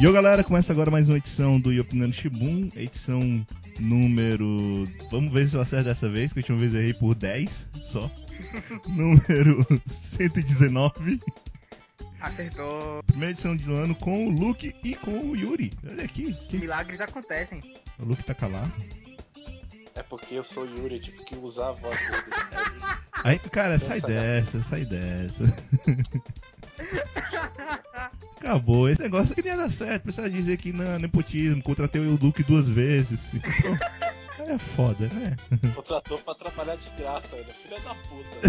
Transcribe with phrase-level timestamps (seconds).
[0.00, 3.46] E ô galera, começa agora mais uma edição do Yopinando Shibun, edição
[3.78, 4.88] número.
[5.10, 7.68] Vamos ver se eu acerto dessa vez, que a última vez eu errei por 10
[7.84, 8.10] só.
[8.88, 11.20] número 119.
[12.18, 13.02] Acertou.
[13.02, 15.70] Primeira edição do ano com o Luke e com o Yuri.
[15.86, 16.32] Olha aqui.
[16.48, 16.56] Que...
[16.56, 17.60] Milagres acontecem.
[17.98, 18.72] O Luke tá calado.
[19.94, 22.22] É porque eu sou Yuri, eu tive que usar a voz dele.
[23.22, 25.44] Aí, cara, sai dessa, sai dessa.
[28.38, 28.88] Acabou.
[28.88, 30.04] Esse negócio que nem ia dar certo.
[30.04, 33.28] Precisa dizer que não, nepotismo, contratei o Luke duas vezes.
[33.34, 33.78] Então,
[34.48, 35.36] é foda, né?
[35.74, 37.44] Contratou pra trabalhar de graça, né?
[37.62, 38.40] Filha da puta.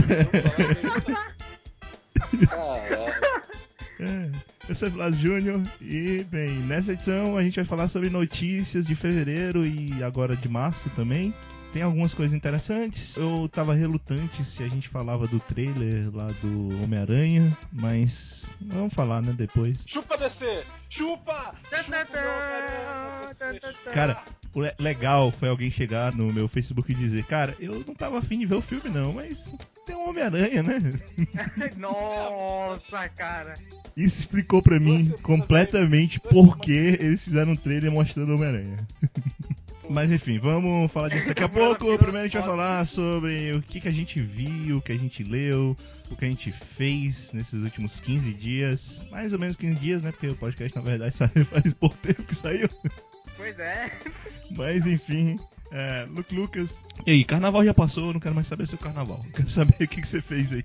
[2.48, 3.42] Caralho.
[4.00, 4.32] É.
[4.68, 8.88] Eu sou o Blas Júnior e, bem, nessa edição a gente vai falar sobre notícias
[8.88, 11.34] de fevereiro e agora de março também.
[11.74, 13.16] Tem algumas coisas interessantes.
[13.16, 19.22] Eu tava relutante se a gente falava do trailer lá do Homem-Aranha, mas vamos falar,
[19.22, 19.80] né, depois.
[19.86, 20.64] Chupa DC!
[20.90, 21.56] Chupa!
[21.70, 24.22] Chupa Cara,
[24.54, 28.20] o le- legal foi alguém chegar no meu Facebook e dizer, cara, eu não tava
[28.20, 29.50] afim de ver o filme não, mas
[29.86, 31.00] tem um Homem-Aranha, né?
[31.78, 33.58] Nossa, cara.
[33.96, 38.86] Isso explicou pra mim completamente por que eles fizeram um trailer mostrando o Homem-Aranha.
[39.90, 41.98] Mas enfim, vamos falar disso daqui a pouco.
[41.98, 44.98] Primeiro a gente vai falar sobre o que, que a gente viu, o que a
[44.98, 45.76] gente leu,
[46.10, 49.02] o que a gente fez nesses últimos 15 dias.
[49.12, 50.12] Mais ou menos 15 dias, né?
[50.12, 52.70] Porque o podcast na verdade só faz pouco tempo que saiu.
[53.38, 53.92] Pois é.
[54.52, 55.40] Mas enfim,
[55.72, 56.78] é, Luke Lucas.
[57.08, 59.22] E aí, carnaval já passou, eu não quero mais saber seu carnaval.
[59.26, 60.64] Eu quero saber o que, que você fez aí.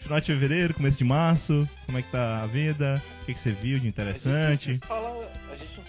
[0.00, 3.40] Final de fevereiro, começo de março, como é que tá a vida, o que, que
[3.40, 4.74] você viu de A interessante.
[4.74, 4.80] se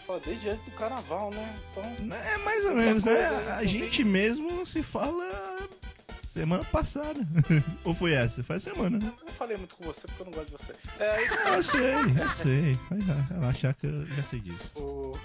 [0.06, 1.60] fala, a gente não se fala desde antes do carnaval, né?
[1.72, 2.16] Então.
[2.16, 3.12] É mais ou Muita menos, né?
[3.16, 5.70] coisa aí A gente mesmo se fala
[6.32, 7.20] semana passada.
[7.86, 8.44] Ou foi essa?
[8.48, 9.14] A semana, né?
[9.20, 10.74] Eu não falei muito com você porque eu não gosto de você.
[11.00, 11.16] É,
[11.58, 12.74] Eu sei, eu sei.
[12.90, 14.72] Vai relaxar que eu já sei disso.
[14.76, 15.18] o...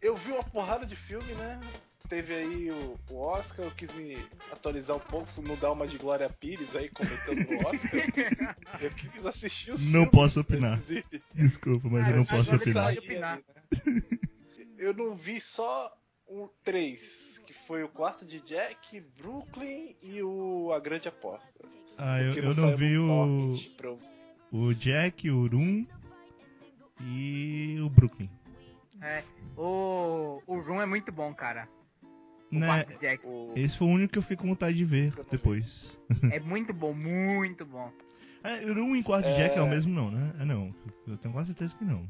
[0.00, 1.60] Eu vi uma porrada de filme, né?
[2.08, 4.16] Teve aí o, o Oscar, eu quis me
[4.50, 8.00] atualizar um pouco, não dar uma de Glória Pires aí comentando no Oscar.
[8.80, 10.80] eu quis assistir os Não filmes posso opinar.
[11.34, 12.86] Desculpa, mas eu não Ah, posso opinar.
[12.88, 13.38] ali, né?
[14.78, 15.94] Eu não vi só
[16.28, 21.64] um três, que foi o quarto de Jack, Brooklyn e o A Grande Aposta.
[21.98, 23.94] Ah, eu, eu não vi o, pra
[24.52, 25.86] o Jack, o Rum
[27.02, 28.30] e o Brooklyn.
[29.02, 29.22] É.
[29.56, 31.68] O, o Room é muito bom, cara.
[32.50, 32.84] O Né?
[32.98, 33.26] Jack.
[33.26, 35.30] o- Esse foi o único que eu fiquei com vontade de ver não vi.
[35.30, 35.90] depois.
[36.32, 37.90] É muito bom, muito bom.
[38.42, 39.36] É, o Rum e quarto de É.
[39.48, 40.34] Jack é o mesmo não, né?
[40.40, 40.74] É não.
[41.06, 42.08] Eu tenho quase certeza que não.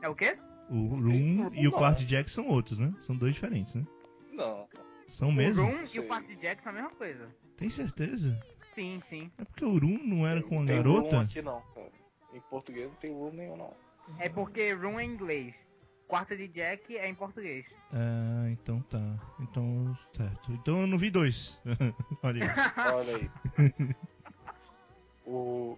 [0.00, 0.38] É o quê?
[0.68, 1.78] O Room Room e o não.
[1.78, 2.92] quarto de Jack são outros, né?
[3.00, 3.86] São dois diferentes, né?
[4.32, 4.68] Não.
[5.10, 5.64] São O mesmo?
[5.64, 7.28] Room e o quarto de Jack são a mesma coisa.
[7.56, 8.38] Tem certeza?
[8.70, 9.30] Sim, sim.
[9.38, 11.16] É porque o Rum não era com a garota?
[11.16, 11.90] room aqui não, cara.
[12.32, 13.74] Em português não tem room nenhum não.
[14.18, 15.66] É porque Room é em inglês.
[16.06, 17.66] Quarto de Jack é em português.
[17.92, 18.98] Ah, então tá.
[19.40, 20.52] Então, certo.
[20.52, 21.58] Então eu não vi dois.
[22.22, 22.94] Olha aí.
[22.94, 23.30] Olha aí.
[25.26, 25.76] o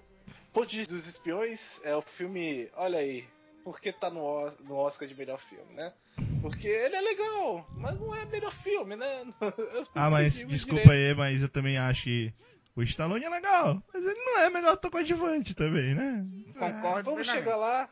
[0.55, 2.69] Vista dos Espiões é o filme.
[2.77, 3.27] Olha aí.
[3.65, 5.93] Por que tá no, no Oscar de melhor filme, né?
[6.41, 9.23] Porque ele é legal, mas não é melhor filme, né?
[9.75, 10.91] Eu Ah, mas desculpa direito.
[10.91, 12.33] aí, mas eu também acho que
[12.75, 13.83] o Stallone é legal.
[13.93, 16.25] Mas ele não é melhor ator coadjuvante também, né?
[16.59, 17.31] Concordo Vamos plenamente.
[17.31, 17.89] chegar lá,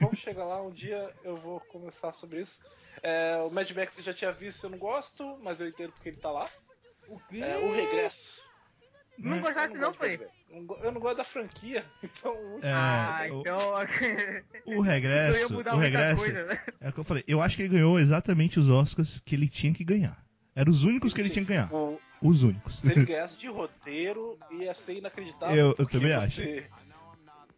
[0.00, 2.60] vamos chegar lá, um dia eu vou conversar sobre isso.
[3.02, 6.08] É, o Mad Max eu já tinha visto, eu não gosto, mas eu entendo porque
[6.08, 6.48] ele tá lá.
[7.08, 7.20] O?
[7.36, 8.42] É, o Regresso.
[9.18, 9.40] Não É.
[9.40, 10.18] gostasse não, foi?
[10.82, 13.58] Eu não gosto da franquia, então o último- É, ah, o- então...
[14.76, 16.60] O regresso, mudar o regresso, coisa, né?
[16.80, 17.24] é o que eu falei.
[17.26, 20.22] Eu acho que ele ganhou exatamente os Oscars que ele tinha que ganhar.
[20.54, 21.70] Eram os únicos que ele tinha que ganhar.
[22.20, 22.78] Os únicos.
[22.78, 25.56] se ele ganhasse de roteiro, ia ser inacreditável.
[25.56, 26.66] Eu- eu também você,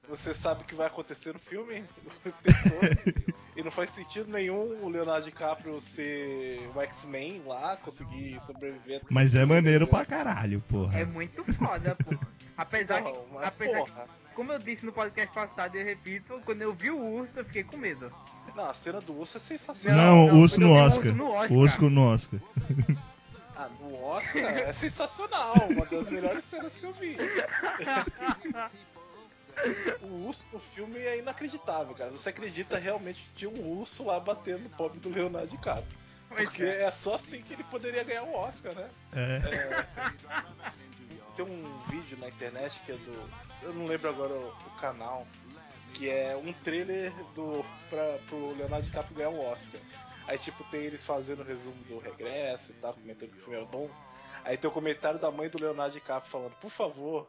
[0.09, 1.83] Você sabe o que vai acontecer no filme
[3.57, 9.01] e não faz sentido nenhum o Leonardo DiCaprio ser o X-Men lá, conseguir sobreviver.
[9.11, 10.99] Mas é maneiro pra caralho, porra.
[10.99, 12.17] É muito foda, pô.
[12.57, 15.85] Apesar que, Não, mas, apesar que, porra, como eu disse no podcast passado e eu
[15.85, 18.13] repito, quando eu vi o urso eu fiquei com medo.
[18.55, 20.05] não, a cena do urso é sensacional.
[20.05, 21.51] Não, não, o urso no urso no Oscar.
[21.51, 22.41] O urso no Oscar.
[23.57, 27.17] Ah, no Oscar é sensacional, uma das melhores cenas que eu vi.
[30.03, 32.11] O urso no filme é inacreditável, cara.
[32.11, 36.05] Você acredita realmente que tinha um urso lá batendo no pobre do Leonardo DiCaprio.
[36.29, 36.83] Porque é.
[36.83, 38.91] é só assim que ele poderia ganhar o Oscar, né?
[39.13, 39.41] É.
[41.37, 43.31] Tem um vídeo na internet que é do.
[43.63, 45.27] Eu não lembro agora o, o canal.
[45.93, 47.65] Que é um trailer do.
[47.89, 49.81] Pra, pro Leonardo DiCaprio ganhar o Oscar.
[50.27, 53.61] Aí tipo tem eles fazendo o resumo do regresso e tal, comentando que o filme
[53.61, 53.91] é bom.
[54.43, 57.29] Aí tem o comentário da mãe do Leonardo DiCaprio falando, por favor,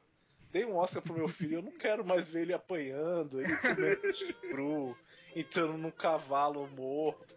[0.55, 4.01] dei um Oscar pro meu filho, eu não quero mais ver ele apanhando, ele comendo
[4.49, 4.97] cru,
[5.35, 7.35] entrando num cavalo morto.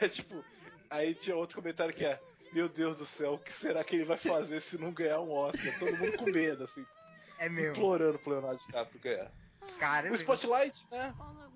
[0.00, 0.42] É tipo.
[0.88, 2.18] Aí tinha outro comentário que é.
[2.54, 5.30] Meu Deus do céu, o que será que ele vai fazer se não ganhar um
[5.30, 5.78] Oscar?
[5.78, 6.86] Todo mundo com medo, assim,
[7.38, 7.72] É mesmo.
[7.72, 9.30] implorando pro Leonardo DiCaprio ganhar.
[9.78, 11.12] Cara, O Spotlight, né?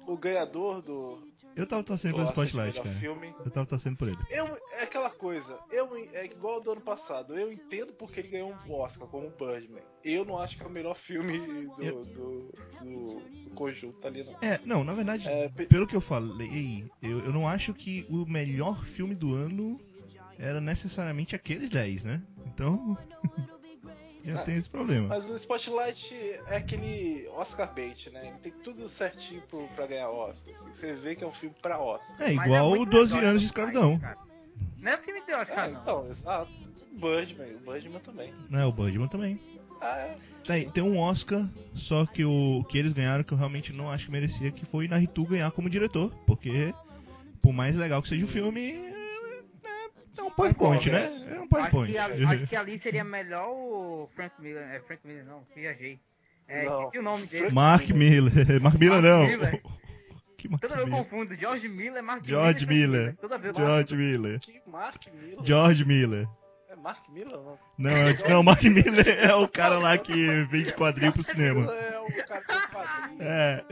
[0.09, 1.19] O ganhador do,
[1.55, 2.95] Eu tava torcendo do pelo Spotlight, cara.
[2.97, 3.35] filme.
[3.45, 4.17] Eu tava torcendo por ele.
[4.31, 8.29] Eu, é aquela coisa, eu, é igual ao do ano passado, eu entendo porque ele
[8.29, 9.83] ganhou um Oscar como Birdman.
[10.03, 11.39] Eu não acho que é o melhor filme
[11.77, 14.37] do, Eu- do, do conjunto ali, não.
[14.41, 18.07] É, não, na verdade, É, pe- pelo que eu falei, eu, eu não acho que
[18.09, 19.79] o melhor filme do ano
[20.39, 22.23] era necessariamente aqueles 10, né?
[22.47, 22.97] Então.
[24.29, 25.09] já Ah, tem esse problema.
[25.09, 26.15] Mas o Spotlight
[26.49, 28.29] é aquele Oscar bait, né?
[28.29, 30.55] Ele tem tudo certinho pro, pra ganhar Oscar.
[30.55, 30.71] assim.
[30.73, 32.17] Você vê que é um filme pra Oscar.
[32.29, 33.99] É Mas igual muito 12 melhor anos de escravidão.
[33.99, 34.19] cara.
[34.79, 35.81] Não é filme de Oscar, É, não.
[35.83, 36.51] então, exato.
[36.93, 38.33] Birdman, o Birdman também.
[38.51, 39.41] Né, o Birdman também.
[39.81, 40.17] Ah, é.
[40.45, 44.07] Tem, tem um Oscar, só que o que eles ganharam que eu realmente não acho
[44.07, 46.13] que merecia, que foi Naritu ganhar como diretor.
[46.27, 46.75] Porque,
[47.41, 48.73] por mais legal que seja o filme,
[50.21, 51.05] é, um PowerPoint, né?
[51.05, 51.93] É um Acho PowerPoint.
[51.93, 54.63] que, a- acho que ali seria melhor o Frank Miller.
[54.71, 55.99] É Frank Miller, não, viajei.
[56.47, 56.79] É, Não.
[56.83, 57.51] esqueci o nome dele.
[57.53, 58.61] Mark Miller.
[58.63, 59.27] Mark Miller não.
[59.27, 59.63] Miller.
[60.39, 61.05] Que Mark Toda vez eu Miller?
[61.05, 61.35] confundo.
[61.35, 62.65] George Miller, Mark George Miller.
[62.65, 63.17] e Frank Miller.
[63.17, 64.39] Toda vez eu George Miller.
[64.41, 65.45] Que Mark Miller?
[65.45, 66.29] George Miller.
[66.79, 67.59] É Mark Miller não?
[67.77, 71.73] Não, é- não, Mark Miller é o cara lá que vende quadrinho pro cinema.
[71.75, 73.21] É o cara que faz.
[73.21, 73.65] É,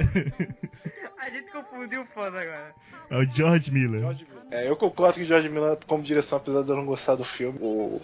[1.18, 2.74] A gente confundiu o fã agora.
[3.10, 4.00] é o George Miller.
[4.00, 4.44] George Miller.
[4.50, 7.24] É, eu concordo que o George Miller, como direção, apesar de eu não gostar do
[7.24, 8.00] filme, o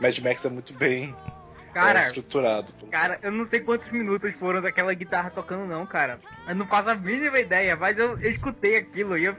[0.00, 1.14] Mad Max é muito bem
[1.68, 2.72] é, Cara, estruturado.
[2.90, 6.18] cara, eu não sei quantos minutos foram daquela guitarra tocando, não, cara.
[6.48, 9.36] Eu não faço a mínima ideia, mas eu, eu escutei aquilo e eu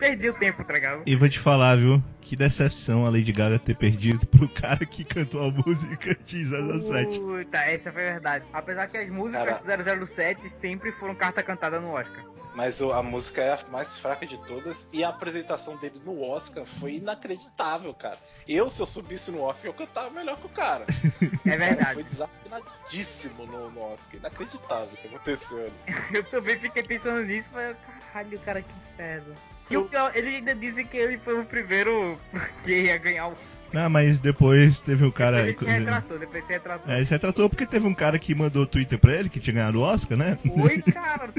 [0.00, 1.02] perdi o tempo, tá ligado?
[1.04, 2.02] E vou te falar, viu?
[2.22, 7.18] Que decepção a Lady Gaga ter perdido pro cara que cantou a música de 007.
[7.18, 8.44] Puta, essa foi a verdade.
[8.52, 12.24] Apesar que as músicas do 007 sempre foram carta cantada no Oscar.
[12.54, 16.20] Mas o- a música é a mais fraca de todas e a apresentação dele no
[16.22, 18.18] Oscar foi inacreditável, cara.
[18.48, 20.84] Eu, se eu subisse no Oscar, eu cantava melhor que o cara.
[21.22, 21.94] É O cara verdade.
[21.94, 24.16] foi desafinadíssimo no, no Oscar.
[24.20, 25.72] Inacreditável o que aconteceu ali.
[26.12, 27.76] Eu também fiquei pensando nisso, mas
[28.12, 29.34] caralho, cara, que inferno.
[29.70, 32.18] E o pior, ele ainda disse que ele foi o primeiro
[32.64, 33.36] que ia ganhar o.
[33.72, 35.44] Não, mas depois teve um cara.
[35.44, 36.92] depois ele se retratou, depois se retratou.
[36.92, 39.54] É, ele se retratou porque teve um cara que mandou Twitter pra ele, que tinha
[39.54, 40.36] ganhado o Oscar, né?
[40.44, 41.32] Oi, cara.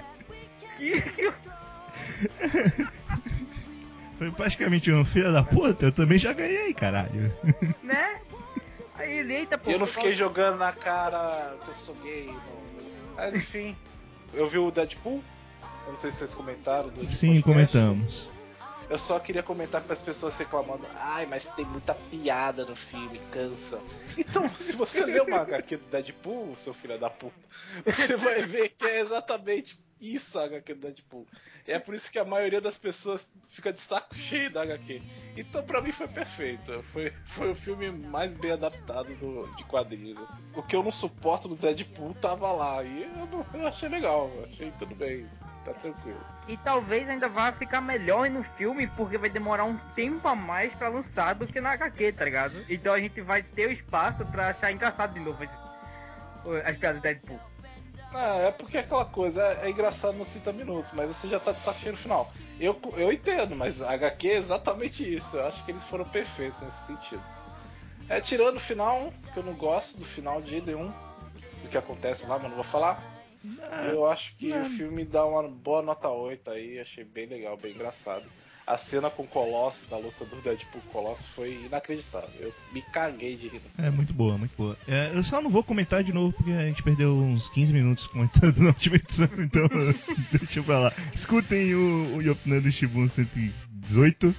[0.81, 1.31] Que...
[4.17, 7.31] Foi praticamente um filho da puta, eu também já ganhei, caralho.
[7.83, 8.19] Né?
[8.95, 9.69] Aí ele, eita, pô.
[9.71, 12.61] Eu não fiquei jogando na cara que eu sou gay, não.
[13.15, 13.75] Mas enfim,
[14.33, 15.23] eu vi o Deadpool.
[15.85, 16.89] Eu não sei se vocês comentaram.
[16.89, 17.41] Do Sim, podcast.
[17.41, 18.29] comentamos.
[18.91, 20.85] Eu só queria comentar para as pessoas reclamando.
[20.97, 23.79] Ai, mas tem muita piada no filme, cansa.
[24.17, 27.33] Então, se você ler uma HQ do Deadpool, seu filho da puta,
[27.85, 31.27] você vai ver que é exatamente isso a HQ do Deadpool.
[31.67, 35.01] É por isso que a maioria das pessoas fica de saco cheio da HQ.
[35.37, 36.81] Então, pra mim, foi perfeito.
[36.83, 40.17] Foi, foi o filme mais bem adaptado do, de quadrinhos.
[40.17, 40.41] assim.
[40.55, 42.83] O que eu não suporto do Deadpool tava lá.
[42.83, 45.27] E eu, eu achei legal, achei tudo bem.
[45.63, 46.19] Tá tranquilo.
[46.47, 50.73] E talvez ainda vá ficar melhor no filme, porque vai demorar um tempo a mais
[50.73, 52.65] pra lançar do que na HQ, tá ligado?
[52.67, 55.55] Então a gente vai ter o espaço pra achar engraçado de novo esse-
[56.65, 57.39] as piadas do Deadpool.
[58.13, 61.39] Ah, é porque é aquela coisa, é, é engraçado nos 30 minutos, mas você já
[61.39, 62.31] tá de saco cheio no final.
[62.59, 65.37] Eu, eu entendo, mas a HQ é exatamente isso.
[65.37, 67.23] Eu acho que eles foram perfeitos nesse sentido.
[68.09, 70.91] É, tirando o final, que eu não gosto do final de nenhum,
[71.63, 73.01] do que acontece lá, mas não vou falar.
[73.89, 77.73] Eu acho que o filme dá uma boa nota 8 aí, achei bem legal, bem
[77.73, 78.25] engraçado.
[78.71, 82.29] A cena com o Colosso, da luta do Deadpool com o Colosso, foi inacreditável.
[82.39, 84.77] Eu me caguei de rir nessa É muito boa, muito boa.
[84.87, 88.07] É, eu só não vou comentar de novo porque a gente perdeu uns 15 minutos
[88.07, 89.67] comentando na última edição, então
[90.31, 90.93] deixa pra lá.
[91.13, 94.33] Escutem o, o Yopnando Shibun 118,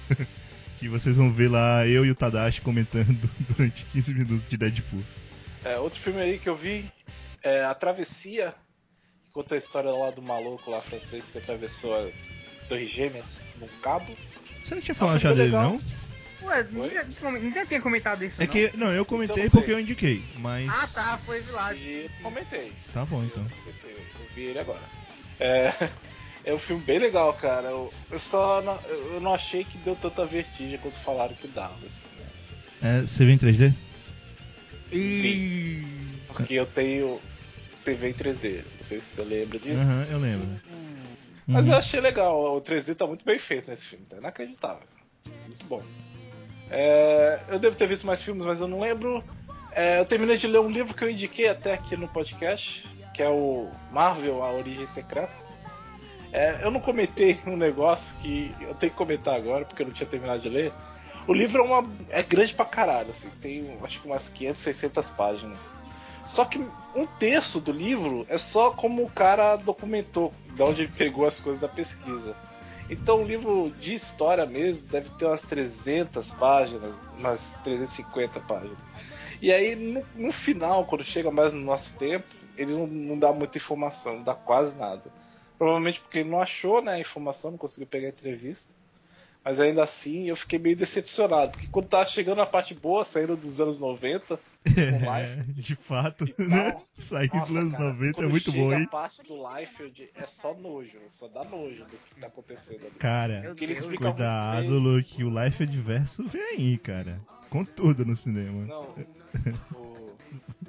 [0.79, 5.03] que vocês vão ver lá eu e o Tadashi comentando durante 15 minutos de Deadpool.
[5.63, 6.91] É, outro filme aí que eu vi
[7.43, 8.55] é A Travessia,
[9.23, 12.33] que conta a história lá do maluco lá francês que atravessou as
[12.67, 14.15] Torres Gêmeas num cabo.
[14.63, 15.63] Você não tinha falado já dele, legal.
[15.63, 15.81] não?
[16.43, 16.67] Ué,
[17.53, 18.51] já tinha comentado isso, É não?
[18.51, 20.69] que, não, eu comentei Então, porque eu indiquei, mas.
[20.69, 21.73] Ah, tá, foi lá.
[21.73, 22.73] E comentei.
[22.93, 23.45] Tá bom então.
[23.65, 24.81] Eu, eu vi ele agora.
[25.39, 25.73] É,
[26.43, 27.69] é um filme bem legal, cara.
[27.69, 31.77] Eu, eu só não, eu não achei que deu tanta vertigem quanto falaram que dava,
[31.85, 32.97] assim, né?
[32.97, 33.73] É, você viu em 3D?
[34.91, 35.83] E...
[36.27, 37.19] Porque eu tenho
[37.85, 38.63] TV em 3D.
[38.79, 39.81] Não sei se você lembra disso.
[39.81, 40.47] Aham, eu lembro.
[41.47, 41.73] Mas Uhum.
[41.73, 44.83] eu achei legal, o 3D tá muito bem feito nesse filme, tá inacreditável.
[45.45, 45.81] Muito bom.
[46.69, 49.23] É, eu devo ter visto mais filmes, mas eu não lembro.
[49.71, 53.21] É, eu terminei de ler um livro que eu indiquei até aqui no podcast, que
[53.21, 55.33] é o Marvel, A Origem Secreta.
[56.31, 59.93] É, eu não comentei um negócio que eu tenho que comentar agora, porque eu não
[59.93, 60.73] tinha terminado de ler.
[61.27, 65.09] O livro é, uma, é grande pra caralho, assim, tem acho que umas 500, 600
[65.11, 65.57] páginas.
[66.27, 66.65] Só que
[66.95, 71.39] um terço do livro é só como o cara documentou, de onde ele pegou as
[71.39, 72.35] coisas da pesquisa.
[72.89, 78.77] Então o livro de história mesmo deve ter umas 300 páginas, umas 350 páginas.
[79.41, 82.25] E aí no, no final, quando chega mais no nosso tempo,
[82.57, 85.03] ele não, não, dá muita informação, não dá quase nada.
[85.57, 88.73] Provavelmente porque ele não achou né, a informação, não conseguiu pegar a entrevista.
[89.43, 93.35] Mas ainda assim eu fiquei meio decepcionado, porque quando tava chegando a parte boa, saindo
[93.35, 96.77] dos anos 90, é, de fato, né?
[96.97, 98.83] Sair dos anos cara, 90 é muito bom, hein?
[98.83, 102.95] a parte do Liefeld é só nojo, só dá nojo do que tá acontecendo ali.
[102.97, 103.53] Cara,
[103.97, 107.19] cuidado, Luke, o Liefeld verso vem aí, cara.
[107.49, 108.65] Com tudo no cinema.
[108.65, 108.95] Não,
[109.75, 110.15] o,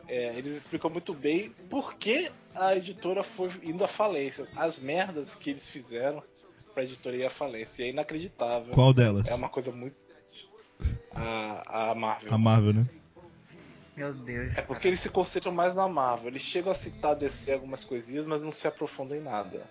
[0.09, 4.47] é, eles explicam muito bem por que a editora foi indo à falência.
[4.54, 6.23] As merdas que eles fizeram
[6.75, 7.83] pra editora ir à falência.
[7.83, 8.75] E é inacreditável.
[8.75, 9.28] Qual delas?
[9.28, 9.97] É uma coisa muito.
[11.14, 12.35] A, a Marvel.
[12.35, 12.87] A Marvel, né?
[13.97, 14.57] Meu Deus.
[14.59, 16.28] É porque eles se concentram mais na Marvel.
[16.28, 19.62] Eles chegam a citar DC algumas coisinhas, mas não se aprofundam em nada.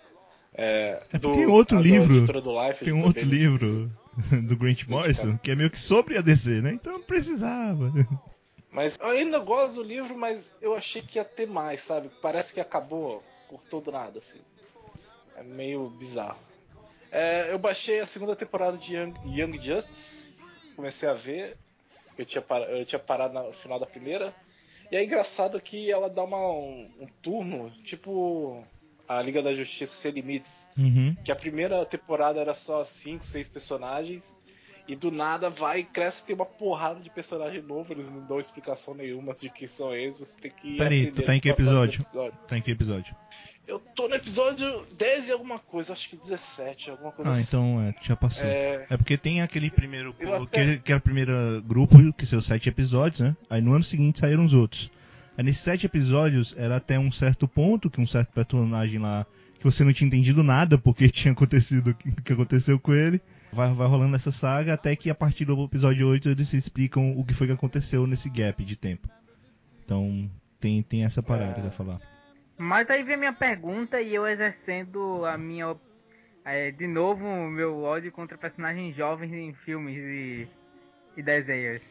[0.55, 2.13] É, é do, tem outro livro.
[2.13, 3.91] Life, tem um outro livro
[4.47, 6.73] do Grant Morrison que é meio que sobre a DC, né?
[6.73, 7.91] Então não precisava.
[8.71, 12.09] Mas eu ainda gosto do livro, mas eu achei que ia ter mais, sabe?
[12.21, 14.39] Parece que acabou, cortou do nada, assim.
[15.35, 16.39] É meio bizarro.
[17.13, 20.25] É, eu baixei a segunda temporada de Young, Young Justice,
[20.75, 21.55] comecei a ver.
[22.17, 24.33] Eu tinha, par, eu tinha parado no final da primeira.
[24.91, 28.65] E é engraçado que ela dá uma, um, um turno, tipo
[29.07, 30.67] a Liga da Justiça Sem Limites.
[30.75, 31.15] Uhum.
[31.23, 34.35] Que a primeira temporada era só 5, 6 personagens.
[34.87, 38.37] E do nada vai e cresce tem uma porrada de personagem novo, eles não dão
[38.37, 40.75] explicação nenhuma de quem são eles, você tem que.
[40.75, 42.01] Peraí, tu tá em que episódio?
[42.01, 42.37] episódio?
[42.45, 43.15] Tá em que episódio?
[43.65, 47.43] Eu tô no episódio 10 e alguma coisa, acho que 17, alguma coisa ah, assim.
[47.43, 48.43] então é, já passou.
[48.43, 50.13] É, é porque tem aquele primeiro.
[50.41, 50.77] até...
[50.77, 53.35] Que, era o primeiro grupo, que são sete episódios, né?
[53.49, 54.91] Aí no ano seguinte saíram os outros.
[55.37, 59.25] Aí nesses sete episódios era até um certo ponto que um certo personagem lá.
[59.57, 63.21] Que você não tinha entendido nada porque tinha acontecido o que aconteceu com ele.
[63.53, 67.23] Vai, vai rolando essa saga até que a partir do episódio 8 eles explicam o
[67.23, 69.07] que foi que aconteceu nesse gap de tempo.
[69.85, 70.29] Então
[70.59, 71.61] tem, tem essa parada é...
[71.61, 72.12] pra falar.
[72.57, 75.75] Mas aí vem a minha pergunta e eu exercendo a minha.
[76.45, 80.47] É, de novo, o meu ódio contra personagens jovens em filmes e,
[81.15, 81.83] e desenhos.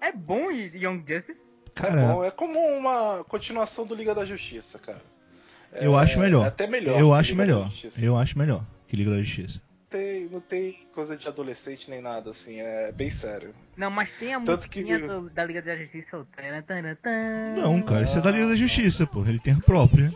[0.00, 1.50] É bom Young Justice?
[1.74, 5.02] Cara, é bom, é como uma continuação do Liga da Justiça, cara.
[5.72, 6.44] É, eu acho melhor.
[6.44, 6.98] É até melhor.
[6.98, 7.70] Eu acho melhor.
[8.00, 12.30] Eu acho melhor que Liga da Justiça tem, não tem coisa de adolescente nem nada,
[12.30, 13.54] assim, é bem sério.
[13.76, 15.06] Não, mas tem a Tanto musiquinha que...
[15.06, 16.26] do, da Liga da Justiça.
[17.56, 19.24] Não, cara, isso é da Liga da Justiça, pô.
[19.26, 20.12] Ele tem a própria.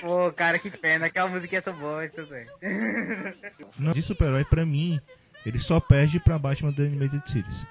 [0.00, 1.74] Pô, cara, que pena, aquela musiquinha é tão
[2.14, 2.46] tudo bem.
[3.78, 5.00] Não, de super-herói, pra mim,
[5.44, 7.66] ele só perde pra Batman The Animated Series.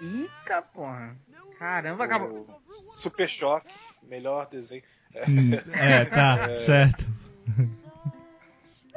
[0.00, 1.16] Eita, porra.
[1.58, 2.46] Caramba, acabou.
[2.68, 4.82] Super Choque, melhor desenho.
[5.28, 6.56] Hum, é, tá, é...
[6.56, 7.06] certo.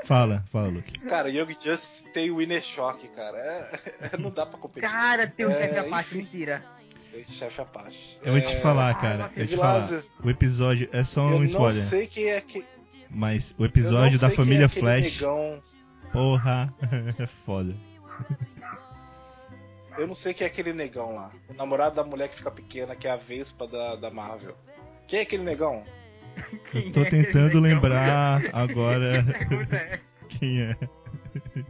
[0.06, 1.00] Fala, fala, Luke.
[1.02, 3.38] Cara, Young Justice tem o Inner Shock, cara.
[3.38, 4.90] É, é, não dá pra competir.
[4.90, 6.64] Cara, tem o um é, chefe Apache, mentira.
[7.12, 8.18] Tem chefe Apache.
[8.24, 9.26] Eu vou te é, falar, cara.
[9.26, 10.04] Ah, eu te falar.
[10.24, 11.78] O episódio é só um spoiler.
[11.78, 12.66] Eu não sei quem é que.
[13.10, 15.20] Mas o episódio da família é Flash.
[15.20, 15.62] Negão...
[16.12, 16.74] Porra,
[17.20, 17.76] é foda.
[19.98, 21.32] Eu não sei quem é aquele negão lá.
[21.50, 24.56] O namorado da mulher que fica pequena, que é a Vespa da, da Marvel.
[25.08, 25.84] Quem é aquele negão?
[26.72, 29.26] Quem tô é tentando lembrar agora
[30.30, 30.78] quem é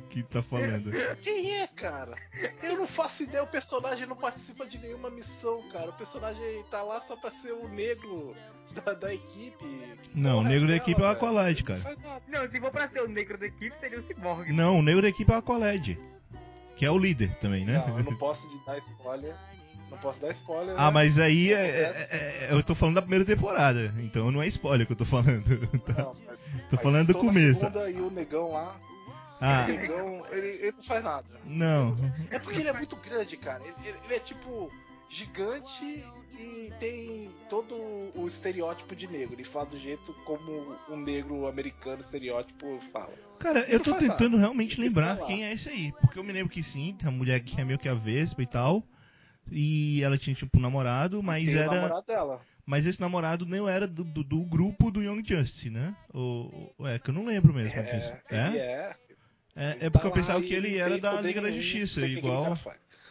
[0.09, 0.91] que tá falando.
[1.21, 2.15] Quem é, cara?
[2.63, 5.89] Eu não faço ideia, o personagem não participa de nenhuma missão, cara.
[5.89, 8.35] O personagem tá lá só pra ser o negro
[8.73, 9.65] da, da equipe.
[10.13, 11.97] não, o negro da equipe é o Aqualad, cara.
[12.27, 14.51] Não, se for pra ser o negro da equipe, seria o Cyborg.
[14.51, 15.97] Não, o negro da equipe é o Aqualad.
[16.75, 17.83] Que é o líder também, né?
[17.85, 19.35] Não, eu não posso dar spoiler.
[19.89, 20.75] Não posso dar spoiler.
[20.77, 20.91] Ah, né?
[20.91, 24.85] mas aí é, é, é, eu tô falando da primeira temporada, então não é spoiler
[24.85, 25.39] que eu tô falando.
[25.85, 26.03] Tá?
[26.03, 27.65] Não, mas, tô falando do começo.
[27.65, 28.75] e o negão lá.
[29.41, 29.65] Ah.
[29.65, 31.25] O negão, ele, ele, não faz nada.
[31.45, 31.95] Não.
[32.29, 33.63] É porque ele é muito grande, cara.
[33.63, 34.71] Ele, ele, ele é tipo
[35.09, 36.05] gigante
[36.37, 37.75] e tem todo
[38.15, 39.33] o estereótipo de negro.
[39.33, 43.13] Ele fala do jeito como um negro americano estereótipo fala.
[43.39, 44.39] Cara, eu tô tentando nada.
[44.39, 45.93] realmente lembrar quem é esse aí.
[45.99, 48.41] Porque eu me lembro que sim, tem a mulher que é meio que a Vespa
[48.43, 48.83] e tal.
[49.51, 51.71] E ela tinha, tipo, um namorado, mas Tem era.
[51.71, 52.41] O namorado dela.
[52.65, 55.95] Mas esse namorado não era do, do, do grupo do Young Justice, né?
[56.13, 57.79] Ou, é, que eu não lembro mesmo.
[57.79, 58.37] É, é?
[58.37, 58.95] é.
[59.55, 62.57] É, é porque tá eu pensava que ele era da Liga da Justiça, igual.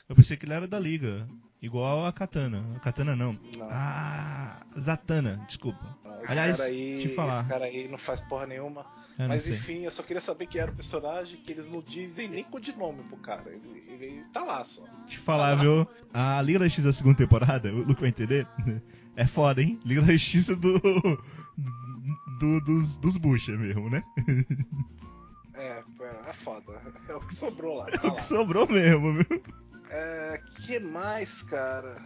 [0.09, 1.29] Eu pensei que ele era da Liga.
[1.61, 2.65] Igual a Katana.
[2.77, 3.33] A Katana não.
[3.57, 3.69] Não.
[3.69, 5.99] Ah, Zatanna, desculpa.
[6.23, 7.41] Esse Aliás, cara aí, te falar.
[7.41, 8.87] esse cara aí não faz porra nenhuma.
[9.27, 9.55] Mas sei.
[9.57, 13.03] enfim, eu só queria saber quem era o personagem, que eles não dizem nem codinome
[13.05, 13.51] pro cara.
[13.51, 14.85] Ele, ele tá lá só.
[15.09, 15.87] Te falar, viu?
[16.15, 18.47] A Liga da Justiça da segunda temporada, o Luke vai entender,
[19.17, 19.79] é foda, hein?
[19.85, 20.79] Liga da Justiça do.
[22.39, 24.03] do dos, dos bucha mesmo, né?
[25.55, 26.81] É, é, é foda.
[27.09, 27.89] É o que sobrou lá.
[27.89, 28.15] É Tá o lá.
[28.17, 29.43] que sobrou mesmo, viu?
[29.91, 32.01] É, que mais, cara?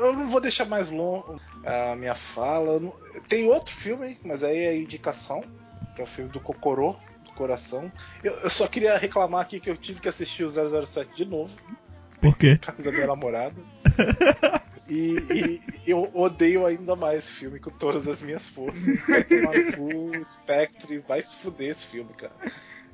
[0.00, 2.80] Eu não vou deixar mais longo a minha fala.
[3.28, 5.42] Tem outro filme, mas aí é indicação,
[5.94, 7.90] que é o filme do Cocorô, do coração.
[8.22, 10.48] Eu, eu só queria reclamar aqui que eu tive que assistir o
[10.86, 11.52] 007 de novo,
[12.20, 12.56] Por quê?
[12.56, 13.56] por causa da minha namorada.
[14.88, 19.00] E, e eu odeio ainda mais esse filme com todas as minhas forças.
[19.06, 22.32] Vai tomar no Spectre, vai se fuder esse filme, cara.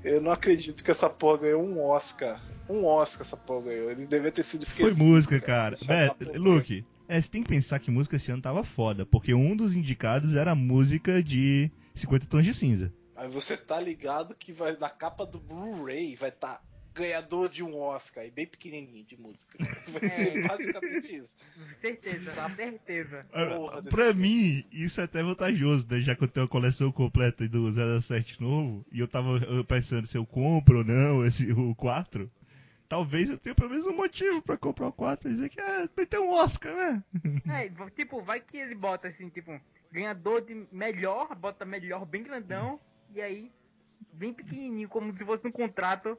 [0.05, 2.41] Eu não acredito que essa porra ganhou um Oscar.
[2.69, 3.91] Um Oscar essa porra ganhou.
[3.91, 4.99] Ele devia ter sido Foi esquecido.
[5.05, 5.77] música, cara.
[6.19, 9.57] Pro- Luke, é, você tem que pensar que música esse ano tava foda, porque um
[9.57, 12.93] dos indicados era a música de 50 Tons de Cinza.
[13.15, 16.63] Aí você tá ligado que vai na capa do Blu-ray vai estar
[16.95, 19.59] ganhador de um Oscar, e bem pequenininho de música.
[19.93, 20.49] Vai ser É.
[20.49, 21.29] basicamente isso.
[21.79, 23.27] Certeza, certeza.
[23.31, 24.21] Porra pra filme.
[24.23, 26.01] mim, isso é até vantajoso, né?
[26.01, 30.17] Já que eu tenho a coleção completa do 07 novo, e eu tava pensando se
[30.17, 32.31] eu compro ou não esse, o 4.
[32.89, 35.87] Talvez eu tenha pelo menos um motivo pra comprar o 4 pra dizer que ah,
[35.95, 37.05] vai ter um Oscar, né?
[37.47, 39.61] É, tipo, vai que ele bota assim, tipo,
[39.91, 42.81] ganhador de melhor, bota melhor bem grandão,
[43.15, 43.53] e aí,
[44.13, 46.19] bem pequenininho, como se fosse um contrato,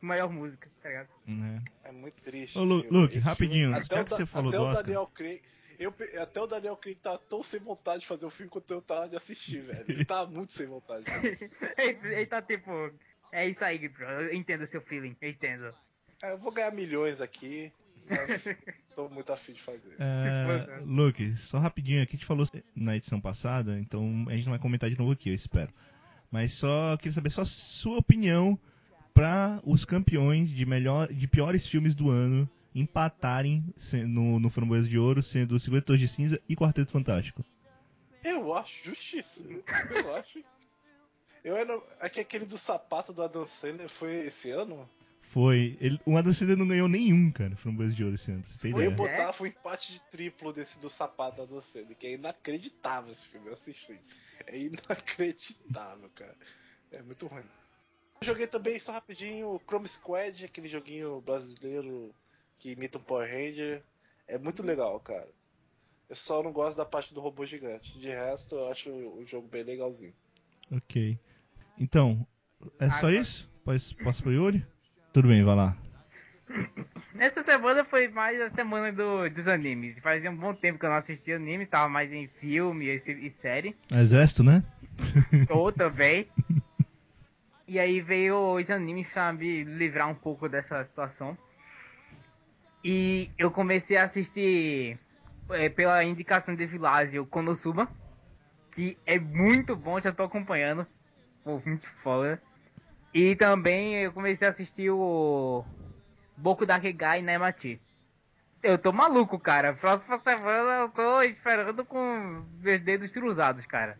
[0.00, 1.08] maior música, tá ligado?
[1.26, 1.62] Né?
[1.84, 2.58] É muito triste.
[2.58, 2.86] Ô, Lu-.
[2.90, 4.82] Luke, Esse rapidinho, filme- até o que Da- você falou até do o Oscar.
[4.84, 5.42] Daniel Craig.
[5.78, 8.82] Eu, até o Daniel Craig tá tão sem vontade de fazer o filme quanto eu
[8.82, 9.84] tava de assistir, velho.
[9.88, 11.04] Ele tá muito sem vontade.
[11.78, 12.70] ele, ele tá tipo,
[13.32, 15.74] é isso aí, bro, eu entendo o seu feeling, eu entendo.
[16.22, 17.72] É, eu vou ganhar milhões aqui,
[18.10, 18.44] mas
[18.94, 19.94] tô muito afim de fazer.
[19.98, 24.52] É, Luke, só rapidinho aqui, a gente falou na edição passada, então a gente não
[24.52, 25.72] vai comentar de novo aqui, eu espero.
[26.30, 28.58] Mas só queria saber só sua opinião
[29.14, 34.88] para os campeões de melhor, de piores filmes do ano empatarem se- no, no Framboesa
[34.88, 37.44] de Ouro, sendo 50 Tons de Cinza e Quarteto Fantástico.
[38.22, 39.42] Eu acho justiça.
[39.90, 40.38] Eu acho.
[41.42, 41.80] Eu era.
[42.00, 44.88] É que aquele do sapato do Adam Sandler foi esse ano?
[45.32, 45.76] Foi.
[45.80, 48.72] Ele, o Adam Sandler não ganhou nenhum, cara, Framboesa de Ouro esse ano, você ter
[48.72, 48.92] Eu ia ideia.
[48.92, 48.96] É?
[49.26, 53.24] botar um empate de triplo desse do sapato do Adam Sandler, que é inacreditável esse
[53.26, 53.48] filme.
[53.48, 53.98] Eu assisti.
[54.46, 56.36] É inacreditável, cara.
[56.90, 57.44] É muito ruim.
[58.20, 62.12] Eu joguei também, só rapidinho, o Chrome Squad, aquele joguinho brasileiro
[62.58, 63.82] que imita um Power Ranger.
[64.26, 65.28] É muito legal, cara.
[66.08, 67.96] Eu só não gosto da parte do robô gigante.
[67.98, 70.12] De resto, eu acho o jogo bem legalzinho.
[70.72, 71.16] Ok.
[71.78, 72.26] Então,
[72.80, 73.48] é só isso?
[73.64, 74.66] Posso, posso pro Yuri?
[75.12, 75.76] Tudo bem, vai lá.
[77.18, 79.98] Essa semana foi mais a semana do, dos animes.
[79.98, 83.30] Fazia um bom tempo que eu não assistia anime, tava mais em filme e, e
[83.30, 83.76] série.
[83.90, 84.62] Exército, né?
[85.50, 86.28] Ou também.
[87.66, 91.36] E aí veio os animes pra me livrar um pouco dessa situação.
[92.82, 94.98] E eu comecei a assistir
[95.50, 97.88] é, pela indicação de Vilásio Konosuba.
[98.72, 100.86] Que é muito bom, já tô acompanhando.
[101.44, 102.40] Pô, muito foda.
[103.12, 105.64] E também eu comecei a assistir o
[106.36, 107.80] Boku Dakegai Nemachi.
[108.62, 109.72] Eu tô maluco, cara.
[109.72, 113.98] Próxima semana eu tô esperando com meus dedos cruzados, cara.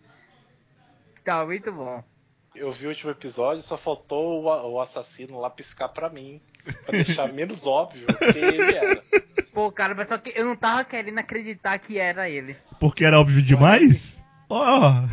[1.25, 2.03] Tá muito bom.
[2.55, 6.41] Eu vi o último episódio, só faltou o assassino lá piscar pra mim.
[6.85, 9.03] Pra deixar menos óbvio que ele era.
[9.53, 12.57] Pô, cara, mas só que eu não tava querendo acreditar que era ele.
[12.79, 14.20] Porque era óbvio demais?
[14.53, 15.07] Ó!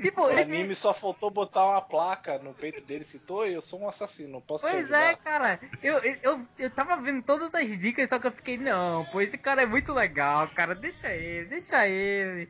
[0.00, 3.80] Tipo, O ele- anime só faltou botar uma placa no peito dele "Oi, eu sou
[3.80, 5.58] um assassino, não posso Pois é, cara.
[5.82, 9.36] Eu, eu, eu, tava vendo todas as dicas, só que eu fiquei, não, pô, esse
[9.36, 12.48] cara é muito legal, cara, deixa ele, deixa ele.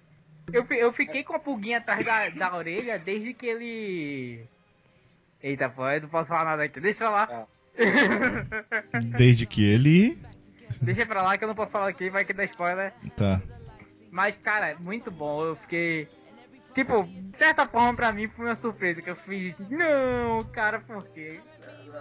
[0.53, 4.45] Eu, eu fiquei com a pulguinha atrás da, da orelha desde que ele.
[5.43, 6.81] Eita, pô, eu não posso falar nada aqui.
[6.81, 7.47] Deixa eu falar.
[9.17, 10.19] Desde que ele.
[10.83, 12.93] Deixa pra lá que eu não posso falar aqui, vai que dá spoiler.
[13.17, 13.41] Tá.
[14.13, 15.43] Mas, cara, é muito bom.
[15.43, 16.07] Eu fiquei.
[16.75, 19.59] Tipo, de certa forma pra mim foi uma surpresa que eu fiz.
[19.71, 21.41] Não, cara, por quê?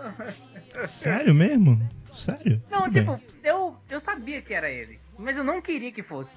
[0.87, 1.79] Sério mesmo?
[2.13, 2.61] Sério?
[2.69, 3.25] Não, Tudo tipo, bem.
[3.43, 4.99] eu, eu sabia que era ele.
[5.17, 6.35] Mas eu não queria que fosse.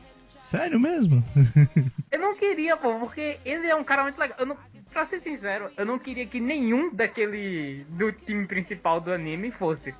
[0.48, 1.24] Sério mesmo?
[2.12, 4.36] Eu não queria, pô, porque ele é um cara muito legal.
[4.38, 4.56] Eu não,
[4.92, 7.84] pra ser sincero, eu não queria que nenhum daquele.
[7.88, 9.92] do time principal do anime fosse.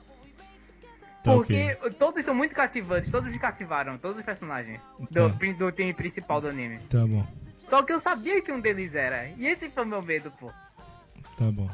[1.24, 5.36] Porque todos são muito cativantes, todos me cativaram, todos os personagens do, Tá.
[5.58, 6.78] do time principal do anime.
[6.90, 7.26] Tá bom,
[7.60, 9.26] Só que eu sabia que um deles era.
[9.28, 10.52] E esse foi o meu medo, pô.
[11.38, 11.70] tá bom.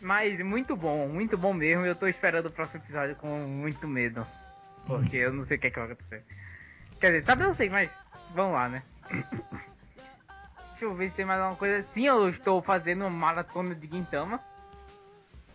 [0.00, 1.84] Mas muito bom, muito bom mesmo.
[1.84, 4.26] Eu tô esperando o próximo episódio com muito medo.
[4.86, 6.24] Porque eu não sei o que, é que vai acontecer.
[6.98, 7.90] Quer dizer, sabe eu sei, mas
[8.34, 8.82] vamos lá, né?
[10.70, 11.82] Deixa eu ver se tem mais alguma coisa.
[11.88, 14.40] Sim, eu estou fazendo uma maratona de Gintama.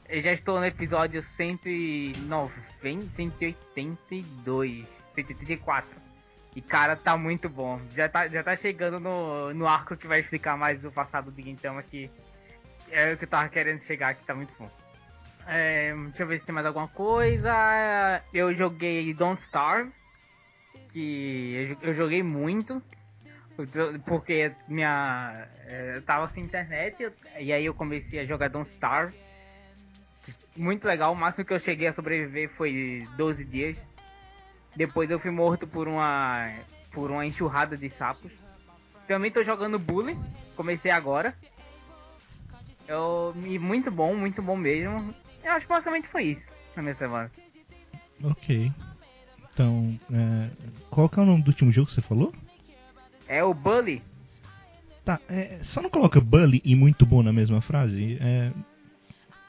[0.07, 5.89] Eu já estou no episódio 190, 182, 184.
[6.55, 7.81] E cara, tá muito bom.
[7.95, 11.41] Já tá, já tá chegando no, no arco que vai explicar mais o passado de
[11.41, 12.09] Gintama que
[12.91, 14.69] é o que eu tava querendo chegar aqui, tá muito bom.
[15.47, 18.21] É, deixa eu ver se tem mais alguma coisa.
[18.33, 19.91] Eu joguei Don't Starve.
[20.89, 22.81] Que eu, eu joguei muito.
[24.05, 25.47] Porque minha.
[25.93, 27.01] Eu tava sem internet.
[27.01, 29.24] Eu, e aí eu comecei a jogar Don't Starve.
[30.55, 31.13] Muito legal.
[31.13, 33.85] O máximo que eu cheguei a sobreviver foi 12 dias.
[34.75, 36.51] Depois eu fui morto por uma.
[36.91, 38.31] Por uma enxurrada de sapos.
[39.07, 40.17] Também tô jogando Bully.
[40.55, 41.35] Comecei agora.
[42.87, 44.95] Eu, e muito bom, muito bom mesmo.
[45.43, 47.31] Eu acho que basicamente foi isso na minha semana.
[48.23, 48.71] Ok.
[49.51, 50.49] Então, é,
[50.89, 52.33] qual que é o nome do último jogo que você falou?
[53.27, 54.01] É o Bully.
[55.03, 58.17] Tá, é, só não coloca Bully e muito bom na mesma frase.
[58.19, 58.51] É,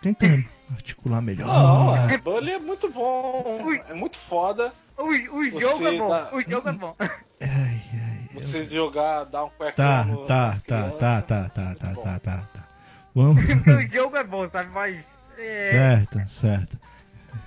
[0.03, 1.47] tentando articular melhor.
[1.47, 3.61] Não, é, Bully é muito bom.
[3.89, 4.73] É muito foda.
[4.97, 6.09] O, o jogo é bom.
[6.09, 6.35] Dá...
[6.35, 6.97] O jogo é bom.
[6.99, 8.69] Ai, ai, Você eu...
[8.69, 12.69] jogar, dar um cuecão tá, no, tá, tá, tá, tá, tá, tá, tá, tá, tá.
[13.15, 13.45] Vamos.
[13.45, 14.71] o jogo é bom, sabe?
[14.71, 15.17] Mas.
[15.39, 15.73] É...
[15.73, 16.79] Certo, certo.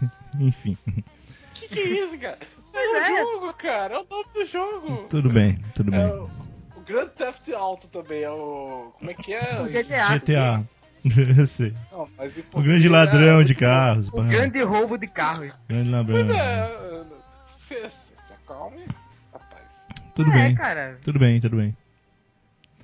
[0.39, 0.77] Enfim.
[1.53, 2.37] Que que é isso, cara?
[2.71, 3.17] É o é.
[3.17, 3.95] jogo, cara.
[3.95, 5.07] É o nome do jogo.
[5.09, 6.01] Tudo bem, tudo bem.
[6.01, 6.29] É o,
[6.75, 8.93] o Grand Theft Auto também é o.
[8.97, 9.59] Como é que é?
[9.59, 10.17] O GTA.
[10.19, 10.63] GTA.
[11.37, 11.73] Eu sei.
[11.91, 12.09] Não,
[12.53, 14.07] o grande ladrão é, de carros.
[14.09, 15.57] O grande roubo de carros.
[15.67, 16.25] Grande ladrão.
[16.25, 17.03] Pois é.
[17.57, 18.85] Se, se, se acalme,
[19.31, 19.87] rapaz.
[20.15, 20.55] Tudo é, bem.
[20.55, 20.99] Cara.
[21.03, 21.75] Tudo bem, tudo bem.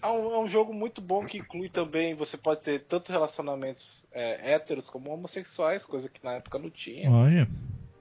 [0.02, 2.14] É um, é um, jogo muito bom que inclui também.
[2.14, 7.10] Você pode ter tanto relacionamentos é, héteros como homossexuais, coisa que na época não tinha.
[7.10, 7.48] Olha.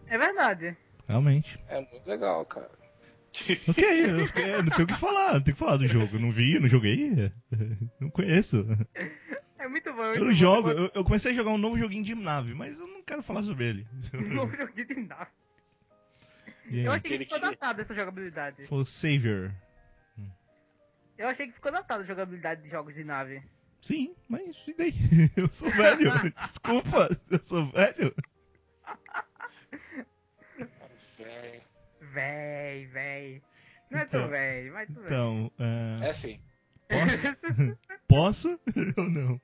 [0.06, 0.76] É verdade.
[1.08, 1.58] Realmente.
[1.68, 2.70] É muito legal, cara.
[3.68, 6.18] Ok, eu, eu não tenho o que falar, não tenho o que falar do jogo.
[6.20, 7.32] Não vi, não joguei,
[7.98, 8.64] não conheço.
[9.64, 10.02] É muito bom.
[10.02, 12.86] Eu não jogo, eu, eu, comecei a jogar um novo joguinho de nave, mas eu
[12.86, 13.86] não quero falar sobre ele.
[14.12, 15.30] Um novo joguinho de nave.
[16.66, 16.88] Yeah.
[16.88, 18.66] Eu achei que ficou datado essa jogabilidade.
[18.70, 19.50] O Savior.
[21.16, 23.42] Eu achei que ficou datada a jogabilidade de jogos de nave.
[23.80, 24.92] Sim, mas e daí?
[25.34, 26.12] Eu sou velho.
[26.36, 28.14] Desculpa, eu sou velho.
[32.00, 33.42] Véi, véi.
[33.90, 36.04] Não é então, tão véi, mas tudo Então, uh...
[36.04, 36.38] é sim.
[36.88, 37.78] Posso?
[38.08, 38.60] Posso
[38.96, 39.40] ou não?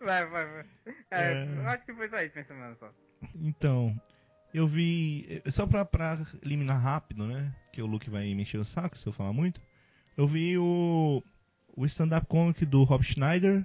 [0.00, 0.64] Vai, vai, vai.
[1.10, 1.44] É, é...
[1.44, 2.90] Eu acho que foi só isso semana só.
[3.36, 3.94] Então,
[4.52, 5.42] eu vi.
[5.48, 7.54] Só pra, pra eliminar rápido, né?
[7.72, 9.60] Que o Luke vai mexer o saco se eu falar muito.
[10.16, 11.22] Eu vi o,
[11.76, 13.64] o stand-up comic do Rob Schneider,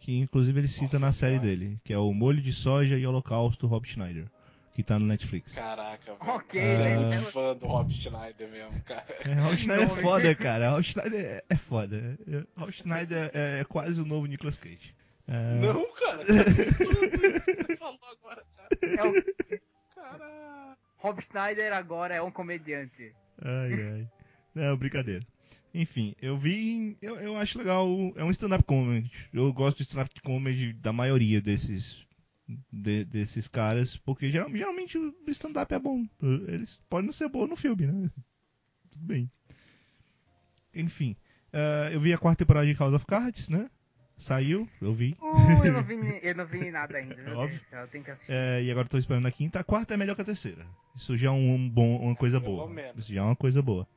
[0.00, 1.48] que inclusive ele cita Nossa, na série cara.
[1.48, 4.28] dele, que é o Molho de Soja e Holocausto Rob Schneider,
[4.74, 5.52] que tá no Netflix.
[5.54, 6.34] Caraca, velho.
[6.34, 9.06] Ok, Você é muito fã do Rob Schneider mesmo, cara.
[9.24, 10.70] É, Rob Schneider é foda, cara.
[10.70, 12.18] Rob Schneider é, é foda.
[12.56, 14.92] Rob Schneider é, é, quase o novo Nicolas Cage.
[15.28, 15.54] É...
[15.60, 18.68] Não, cara, é absurdo isso que você falou agora, cara.
[18.82, 19.64] É o...
[19.94, 20.76] Cara...
[20.96, 23.14] Rob Schneider agora é um comediante.
[23.40, 24.08] Ai, ai.
[24.54, 25.24] Não, brincadeira.
[25.72, 26.96] Enfim, eu vi.
[27.00, 27.88] Eu, eu acho legal.
[28.16, 29.10] É um stand-up comedy.
[29.32, 32.04] Eu gosto de stand-up comedy da maioria desses.
[32.70, 36.06] De, desses caras, porque geralmente, geralmente o stand-up é bom.
[36.46, 38.10] Eles podem não ser bons no filme, né?
[38.90, 39.30] Tudo bem.
[40.74, 41.16] Enfim,
[41.52, 43.70] uh, eu vi a quarta temporada de House of Cards, né?
[44.18, 45.16] Saiu, eu vi.
[45.20, 47.58] Uh, eu, não vi eu não vi nada ainda, meu Óbvio.
[47.58, 48.32] Deus eu tenho que assistir.
[48.32, 49.60] É, e agora estou esperando a quinta.
[49.60, 50.66] A quarta é melhor que a terceira.
[50.94, 52.70] Isso já é um, bom, uma coisa boa.
[52.96, 53.88] Isso já é uma coisa boa.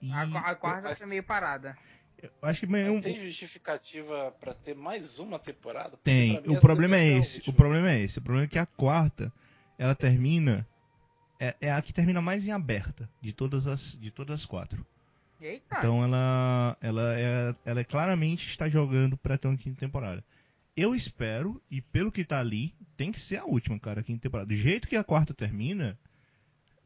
[0.00, 0.10] E...
[0.12, 1.76] A, a quarta foi meio parada.
[2.22, 3.00] Eu acho que meio...
[3.02, 5.96] tem justificativa para ter mais uma temporada?
[6.02, 6.38] Tem.
[6.46, 7.42] O problema é esse.
[7.48, 8.18] O problema é esse.
[8.18, 9.32] O problema é que a quarta
[9.78, 10.66] ela termina
[11.38, 14.84] é, é, a que termina mais em aberta de todas as de todas as quatro.
[15.40, 15.78] Eita.
[15.78, 20.24] Então ela ela é, ela é claramente está jogando para ter uma quinta temporada.
[20.74, 24.22] Eu espero e pelo que tá ali tem que ser a última, cara, a quinta
[24.22, 24.48] temporada.
[24.48, 25.98] Do jeito que a quarta termina,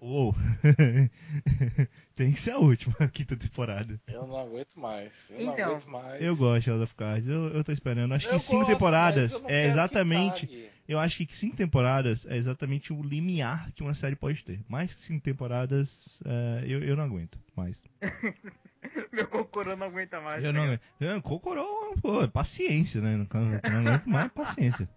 [0.00, 0.34] Uou!
[2.16, 4.00] Tem que ser a última, a quinta temporada.
[4.06, 5.12] Eu não aguento mais.
[5.28, 6.22] Eu então, não aguento mais.
[6.22, 8.14] Eu gosto de House of Cards, eu, eu tô esperando.
[8.14, 10.70] Acho eu que cinco gosto, temporadas é exatamente.
[10.88, 14.60] Eu acho que cinco temporadas é exatamente o limiar que uma série pode ter.
[14.66, 17.82] Mais que cinco temporadas, é, eu, eu não aguento mais.
[19.12, 20.42] Meu Cocorô não aguenta mais.
[20.42, 21.22] Eu tá não aguento.
[21.22, 23.16] Cocorô, pô, paciência, né?
[23.16, 24.88] Não, não aguento mais paciência.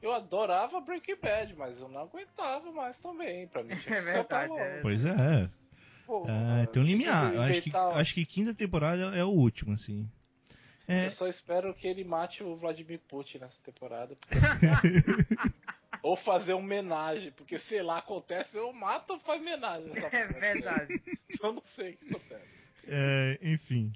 [0.00, 3.46] Eu adorava Breaking Bad, mas eu não aguentava mais também.
[3.48, 4.52] Pra mim tinha é verdade.
[4.52, 4.80] É.
[4.80, 5.48] Pois é.
[6.06, 7.34] Pô, é tem um limiar.
[7.34, 10.08] Eu acho que, acho que quinta temporada é o último, assim.
[10.86, 14.14] É, Eu só espero que ele mate o Vladimir Putin nessa temporada.
[14.16, 14.38] porque-
[16.02, 19.88] Ou fazer uma homenagem, porque sei lá, acontece, eu mato ou faz homenagem.
[19.92, 21.02] nessa É verdade.
[21.42, 22.48] Eu não sei o que acontece.
[22.86, 23.92] é, enfim.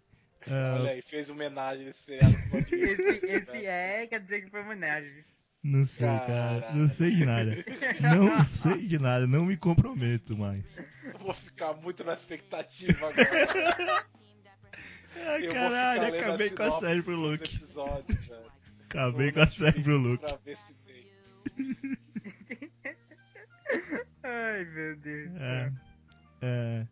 [0.49, 2.19] Ah, Olha aí, fez homenagem Esse,
[2.51, 3.59] Putin, esse cara.
[3.65, 5.25] é, quer dizer que foi homenagem.
[5.63, 6.27] Não sei, cara.
[6.61, 6.79] Caralho.
[6.79, 7.57] Não sei de nada.
[8.01, 9.27] Não sei de nada.
[9.27, 10.65] Não me comprometo mais.
[11.05, 14.07] Eu vou ficar muito na expectativa agora.
[15.27, 17.55] Ai, Eu caralho, acabei com a série pro Luke.
[17.57, 18.53] episódios, velho.
[18.89, 20.25] Acabei com a série pro Luke.
[20.27, 21.03] Pra ver se tem.
[24.23, 25.73] Ai, meu Deus do É, céu.
[26.43, 26.87] é,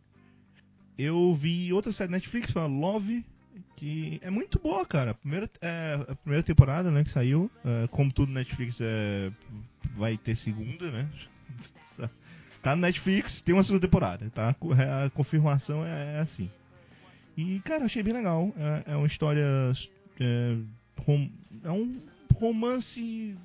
[0.97, 3.25] eu vi outra série Netflix, foi a Love,
[3.81, 5.15] que é muito boa, cara.
[5.15, 7.49] Primeira, é, a primeira temporada, né, que saiu.
[7.65, 9.31] é, como tudo Netflix é,
[9.97, 11.09] vai ter segunda, né?
[12.61, 14.49] Tá no Netflix, tem uma segunda temporada, tá?
[15.03, 16.47] A confirmação é, é assim.
[17.35, 18.53] E, cara, achei bem legal.
[18.85, 19.43] É, é uma história.
[20.19, 20.57] É,
[21.03, 21.31] rom-
[21.63, 21.99] é um
[22.35, 23.35] romance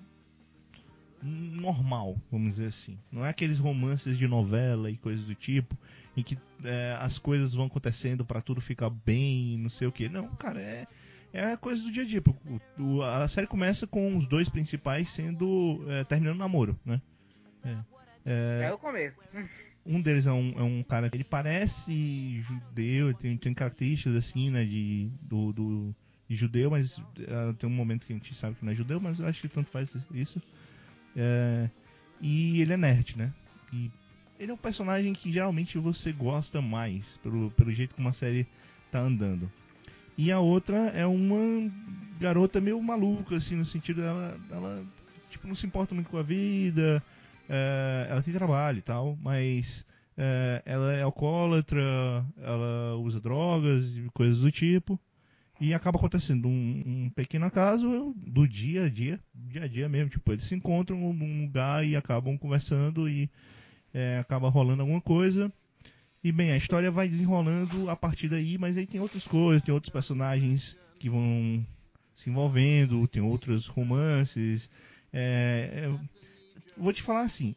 [1.22, 2.98] normal, vamos dizer assim.
[3.10, 5.74] Não é aqueles romances de novela e coisas do tipo,
[6.16, 10.08] em que é, as coisas vão acontecendo pra tudo ficar bem, não sei o que.
[10.08, 10.86] Não, cara, é,
[11.32, 12.22] é coisa do dia a dia.
[12.78, 17.00] O- o- a série começa com os dois principais sendo é, terminando namoro, né?
[18.24, 19.20] É, É o começo.
[19.84, 24.14] um deles é um, é um cara que ele parece judeu, ele tem, tem características
[24.16, 25.94] assim, né, de, do, do-
[26.28, 26.98] de judeu, mas
[27.28, 29.40] ah, tem um momento que a gente sabe que não é judeu, mas eu acho
[29.40, 30.42] que tanto faz isso.
[31.14, 31.70] É,
[32.20, 33.32] e ele é nerd, né?
[33.72, 33.90] E
[34.38, 38.46] ele é um personagem que geralmente você gosta mais, pelo, pelo jeito que uma série
[38.90, 39.50] tá andando.
[40.16, 41.70] E a outra é uma
[42.18, 44.84] garota meio maluca, assim, no sentido dela, ela
[45.28, 47.02] tipo, não se importa muito com a vida,
[47.48, 49.84] é, ela tem trabalho e tal, mas
[50.16, 54.98] é, ela é alcoólatra, ela usa drogas e coisas do tipo.
[55.58, 60.10] E acaba acontecendo um, um pequeno acaso do dia a dia, dia a dia mesmo.
[60.10, 63.30] Tipo, eles se encontram num lugar e acabam conversando e
[63.96, 65.50] é, acaba rolando alguma coisa.
[66.22, 69.72] E bem, a história vai desenrolando a partir daí, mas aí tem outras coisas, tem
[69.72, 71.64] outros personagens que vão
[72.14, 74.68] se envolvendo, tem outros romances.
[75.10, 75.98] É, é,
[76.76, 77.54] vou te falar assim,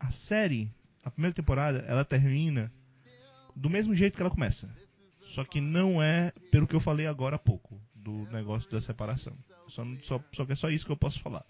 [0.00, 0.70] a série,
[1.04, 2.72] a primeira temporada, ela termina
[3.54, 4.74] do mesmo jeito que ela começa.
[5.26, 9.36] Só que não é pelo que eu falei agora há pouco, do negócio da separação.
[9.68, 11.44] Só, só, só que é só isso que eu posso falar.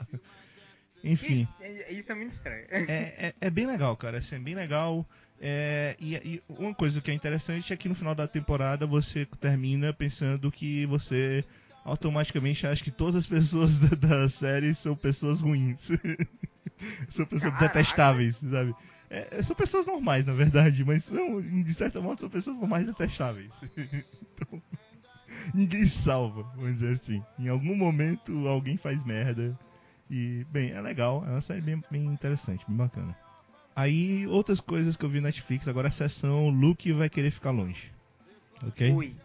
[1.05, 2.65] Enfim, Isso, é- isso é muito estranho.
[2.71, 2.85] é,
[3.29, 4.19] é, é bem legal, cara.
[4.19, 5.07] Assim, é bem legal.
[5.41, 9.27] É, e, e uma coisa que é interessante é que no final da temporada você
[9.41, 11.45] termina pensando que você
[11.85, 15.89] automaticamente acha que todas as pessoas da, da série são pessoas ruins.
[17.11, 17.75] são pessoas Caraca.
[17.75, 18.75] detestáveis, sabe?
[19.11, 23.53] É, são pessoas normais, na verdade, mas são, de certa modo são pessoas normais detestáveis.
[23.77, 24.63] então,
[25.53, 27.23] ninguém salva, vamos dizer assim.
[27.39, 29.59] Em algum momento alguém faz merda.
[30.13, 33.17] E, bem, é legal, é uma série bem, bem interessante, bem bacana.
[33.75, 37.51] Aí, outras coisas que eu vi na Netflix, agora a sessão Luke vai querer ficar
[37.51, 37.91] longe.
[38.63, 39.19] Ok?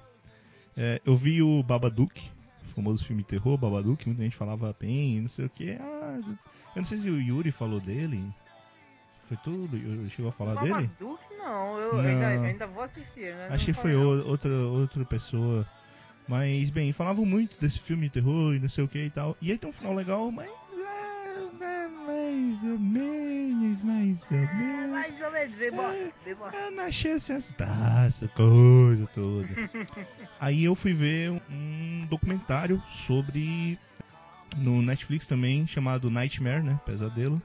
[0.78, 2.32] É, eu vi o Babadook,
[2.64, 5.72] o famoso filme de terror, Babadook, muita gente falava bem, não sei o que.
[5.72, 8.24] Ah, eu não sei se o Yuri falou dele.
[9.28, 9.76] Foi tudo?
[9.76, 10.72] Eu chegou a falar dele?
[10.74, 12.00] Babadook não, eu Não.
[12.00, 13.36] Ainda, eu ainda vou assistir.
[13.36, 13.48] né?
[13.52, 15.68] Achei que foi o- outra, outra pessoa.
[16.30, 19.36] Mas, bem, falavam muito desse filme de terror e não sei o que e tal.
[19.42, 20.50] E aí tem um final legal, mas.
[22.38, 24.92] É, é mais ou menos, mais ou É, menos.
[24.92, 26.58] mais ou menos, bem bosta, bem bosta.
[26.86, 29.48] Achei essa essa coisa toda.
[30.40, 33.80] Aí eu fui ver um documentário sobre.
[34.58, 36.80] No Netflix também, chamado Nightmare, né?
[36.86, 37.42] Pesadelo.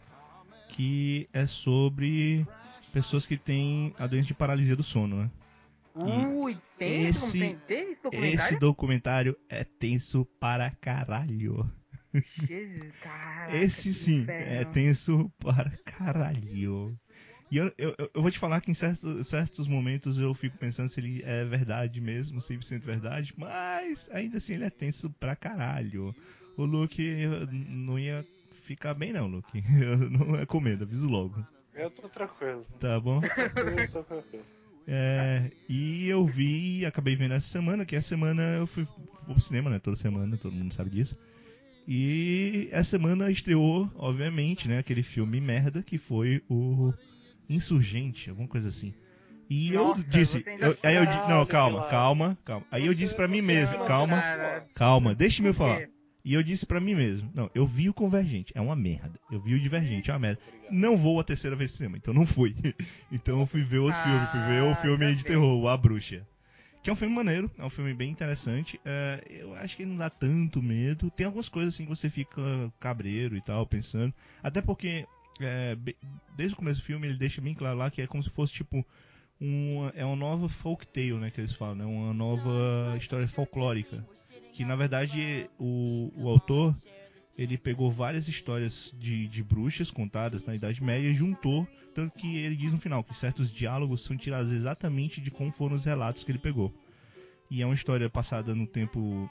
[0.69, 2.47] Que é sobre
[2.93, 5.31] pessoas que têm a doença de paralisia do sono, né?
[5.95, 8.59] Ui, tem esse, esse- tem, tem esse Esse documentário?
[8.59, 11.71] documentário é tenso para caralho.
[12.49, 13.57] Jesus, caraca.
[13.57, 16.99] Esse sim, é tenso para caralho.
[17.51, 20.89] E eu, eu, eu- vou te falar que em certos, certos momentos eu fico pensando
[20.89, 26.15] se ele é verdade mesmo, 100% verdade, mas ainda assim ele é tenso pra caralho.
[26.57, 27.03] O Luke
[27.53, 28.25] não ia
[28.65, 29.63] ficar bem não, Luke.
[29.83, 31.47] Eu não recomendo, aviso logo.
[31.75, 32.67] Eu tô tranquilo.
[32.79, 33.21] Tá bom?
[33.21, 34.45] Eu tô tranquilo.
[34.87, 38.85] É, e eu vi, acabei vendo essa semana, que essa semana eu fui
[39.25, 39.79] vou pro cinema, né?
[39.79, 41.17] Toda semana, todo mundo sabe disso.
[41.87, 44.79] E essa semana estreou, obviamente, né?
[44.79, 46.93] Aquele filme merda que foi o
[47.49, 48.95] Insurgente, alguma coisa assim.
[49.51, 52.65] E Nossa, eu disse, eu- aí eu disse, não, calma, calma, calma.
[52.71, 54.23] Aí eu disse pra mim mesmo, calma,
[54.75, 55.83] calma, deixa-me eu falar.
[56.25, 59.19] E eu disse pra mim mesmo, não, eu vi o Convergente, é uma merda.
[59.29, 60.41] Eu vi o Divergente, é uma merda.
[60.71, 62.55] Não vou a terceira vez no cinema, então não fui.
[63.11, 66.25] então eu fui ver outro Ah, filme, fui ver o filme de terror, A Bruxa.
[66.83, 68.81] Que é um filme maneiro, é um filme bem interessante.
[68.85, 71.11] É, eu acho que ele não dá tanto medo.
[71.11, 72.43] Tem algumas coisas assim que você fica
[72.81, 74.13] cabreiro e tal, pensando.
[74.43, 75.07] Até porque,
[75.41, 75.77] é,
[76.37, 78.53] desde o começo do filme, ele deixa bem claro lá que é como se fosse
[78.53, 78.85] tipo.
[79.41, 84.07] Uma, é uma nova folk tale, né, que eles falam, né, uma nova história folclórica.
[84.53, 86.77] Que na verdade o, o autor
[87.37, 92.37] ele pegou várias histórias de, de bruxas contadas na Idade Média e juntou, tanto que
[92.39, 96.25] ele diz no final que certos diálogos são tirados exatamente de como foram os relatos
[96.25, 96.73] que ele pegou.
[97.51, 99.31] E é uma história passada no tempo.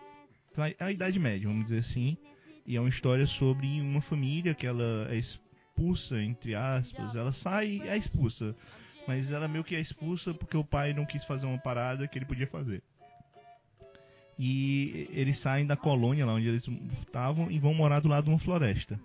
[0.80, 2.18] a Idade Média, vamos dizer assim.
[2.66, 7.16] E é uma história sobre uma família que ela é expulsa, entre aspas.
[7.16, 8.56] Ela sai e é expulsa.
[9.08, 12.18] Mas ela meio que é expulsa porque o pai não quis fazer uma parada que
[12.18, 12.84] ele podia fazer.
[14.38, 16.68] E eles saem da colônia lá onde eles
[17.02, 19.00] estavam e vão morar do lado de uma floresta.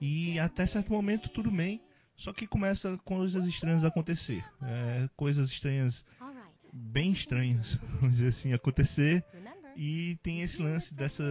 [0.00, 1.80] E até certo momento tudo bem,
[2.20, 4.44] só que começa coisas estranhas acontecer.
[4.62, 6.04] É, coisas estranhas,
[6.70, 9.24] bem estranhas, vamos dizer assim, acontecer.
[9.74, 11.24] E tem esse lance dessa,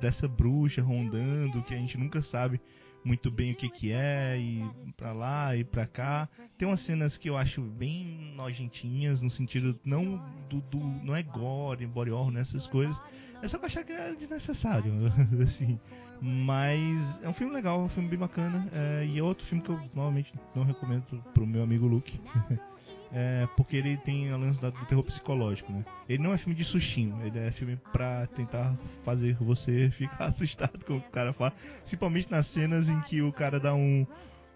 [0.00, 2.60] dessa bruxa rondando que a gente nunca sabe
[3.04, 6.28] muito bem o que que é e pra lá e pra cá.
[6.58, 10.16] Tem umas cenas que eu acho bem nojentinhas no sentido não
[10.48, 13.00] do, do não é gore, body horror nessas coisas.
[13.40, 14.92] É só eu achar que era desnecessário,
[15.40, 15.78] assim.
[16.20, 18.68] Mas é um filme legal, é um filme bem bacana.
[18.72, 22.20] É, e é outro filme que eu normalmente não recomendo pro meu amigo Luke.
[23.12, 25.84] É, porque ele tem a lance do terror psicológico, né?
[26.08, 30.84] Ele não é filme de sustinho, ele é filme pra tentar fazer você ficar assustado
[30.84, 31.52] com o que o cara fala.
[31.78, 34.06] Principalmente nas cenas em que o cara dá um,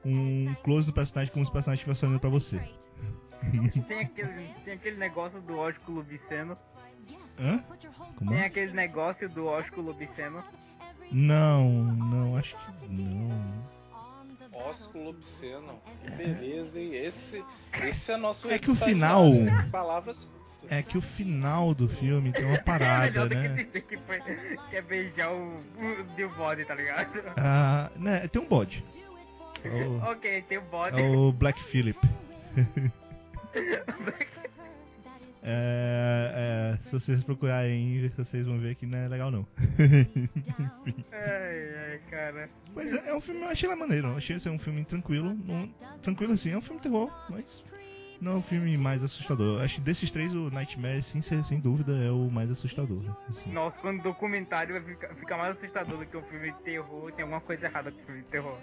[0.05, 2.61] um close no personagem como se o personagem estivesse olhando pra você.
[3.88, 6.55] tem, aquele, tem aquele negócio do ósculo viceno.
[7.38, 7.64] Hã?
[8.16, 8.31] Como?
[8.31, 10.44] Tem aquele negócio do ósculo viceno.
[11.12, 13.70] Não, não, acho que não
[14.64, 15.81] ósculo obsceno.
[16.03, 16.94] Que beleza, hein?
[16.94, 17.44] Esse,
[17.83, 19.31] esse é nosso É que o final.
[19.70, 20.29] Palavras
[20.68, 23.64] é que o final do filme tem uma parada, é né?
[23.64, 24.20] Que, que, foi,
[24.68, 27.23] que é beijar o, o, o bode, tá ligado?
[27.37, 28.29] Ah, né?
[28.29, 28.85] Tem um bode.
[29.64, 31.01] O, ok, tem um bode.
[31.01, 31.99] É o Black Phillip.
[35.42, 39.46] É, é, se vocês procurarem, vocês vão ver que não é legal não.
[41.12, 42.50] ai, ai, cara.
[42.74, 44.09] Mas é, é, um filme, eu achei maneiro.
[44.09, 45.37] Eu achei ser um filme tranquilo.
[46.03, 47.64] tranquilo assim, é um filme terror, mas
[48.20, 49.62] não é um filme mais assustador.
[49.62, 53.03] Acho que desses três, o Nightmare, sim, sem dúvida, é o mais assustador.
[53.29, 53.50] Assim.
[53.50, 57.11] Nossa, quando o documentário vai ficar, ficar mais assustador do que um filme de terror,
[57.12, 58.59] tem alguma coisa errada com o filme de terror.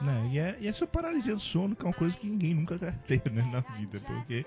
[0.00, 0.30] Né?
[0.32, 2.78] E, é, e é sua paralisia do sono, que é uma coisa que ninguém nunca
[3.06, 4.44] teve né, na vida, porque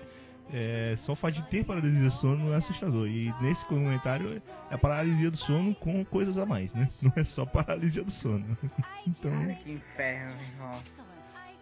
[0.52, 3.06] é, só o fato de ter paralisia do sono é assustador.
[3.06, 4.30] E nesse comentário
[4.70, 6.88] é a paralisia do sono com coisas a mais, né?
[7.02, 8.56] Não é só paralisia do sono.
[9.06, 9.30] então.
[9.30, 10.82] Cara, que inferno, irmão.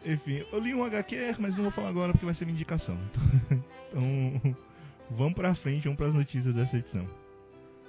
[0.05, 2.97] Enfim, eu li um HQ, mas não vou falar agora porque vai ser minha indicação.
[3.51, 4.57] então,
[5.11, 7.09] vamos pra frente, vamos pras notícias dessa edição.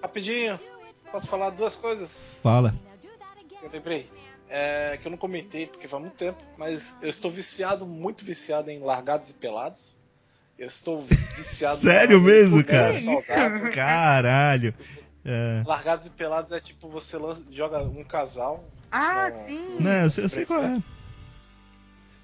[0.02, 0.60] Rapidinho,
[1.12, 2.36] posso falar duas coisas?
[2.42, 2.74] Fala.
[3.62, 4.10] Eu lembrei.
[4.50, 8.72] É, que eu não comentei porque faz muito tempo, mas eu estou viciado, muito viciado
[8.72, 10.00] em largados e pelados.
[10.58, 11.02] Eu estou
[11.36, 11.78] viciado.
[11.78, 12.94] Sério mesmo, cara?
[13.72, 14.74] Caralho.
[15.24, 15.62] É.
[15.66, 18.64] Largados e pelados é tipo você lança, joga um casal.
[18.92, 19.76] Ah, no, sim.
[19.80, 20.82] Não, eu sei, eu sei qual é.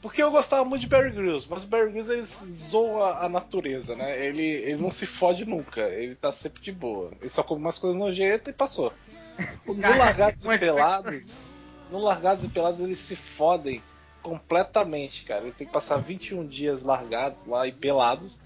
[0.02, 3.96] Porque eu gostava muito de Barry Grylls, mas o Barry Grylls ele zoa a natureza,
[3.96, 4.26] né?
[4.26, 7.12] Ele, ele não se fode nunca, ele tá sempre de boa.
[7.22, 8.92] Ele só come umas coisas nojentas e passou.
[9.66, 11.58] No Largados e Pelados,
[11.90, 13.82] no Largados e Pelados eles se fodem
[14.24, 15.44] completamente, cara.
[15.44, 18.42] Eles têm que passar 21 dias largados lá e pelados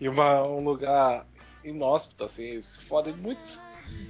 [0.00, 1.26] em uma, um lugar
[1.64, 3.60] inóspito, assim, eles se fodem muito.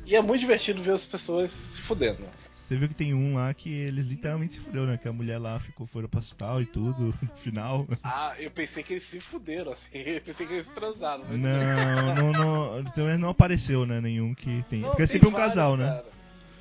[0.05, 2.27] E é muito divertido ver as pessoas se fudendo.
[2.53, 4.97] Você viu que tem um lá que eles literalmente se fudeu, né?
[4.97, 7.87] Que a mulher lá ficou fora pro hospital e tudo, no final.
[8.03, 9.91] Ah, eu pensei que eles se fuderam, assim.
[9.99, 11.25] Eu pensei que eles transaram.
[11.29, 11.39] Mas...
[11.39, 14.01] Não, não, não, não, não apareceu, né?
[14.01, 14.81] Nenhum que tem.
[14.81, 15.87] Não, Porque é sempre um vários, casal, né?
[15.87, 16.05] Cara.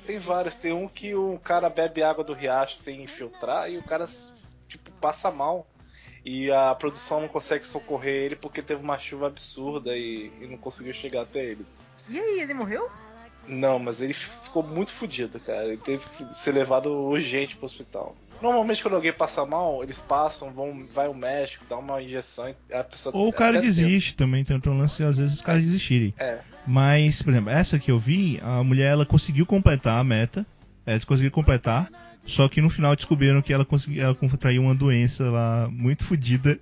[0.06, 0.54] Tem vários.
[0.56, 4.06] Tem um que o cara bebe água do riacho sem infiltrar e o cara
[4.72, 5.66] tipo, passa mal.
[6.24, 10.56] E a produção não consegue socorrer ele porque teve uma chuva absurda e, e não
[10.56, 11.66] conseguiu chegar até eles.
[12.08, 12.88] E aí, ele morreu?
[13.46, 15.64] Não, mas ele ficou muito fodido, cara.
[15.64, 18.14] Ele teve que ser levado urgente pro hospital.
[18.40, 22.82] Normalmente quando alguém passa mal, eles passam, vão, vai ao médico, dá uma injeção a
[22.82, 24.18] pessoa Ou o cara desiste tempo.
[24.18, 26.12] também, tem um lance às vezes os caras desistirem.
[26.18, 26.38] É.
[26.66, 30.44] Mas, por exemplo, essa que eu vi, a mulher ela conseguiu completar a meta.
[30.84, 31.88] É, eles conseguiram completar.
[32.24, 36.58] Só que no final descobriram que ela conseguiu, ela contraiu uma doença lá muito fodida.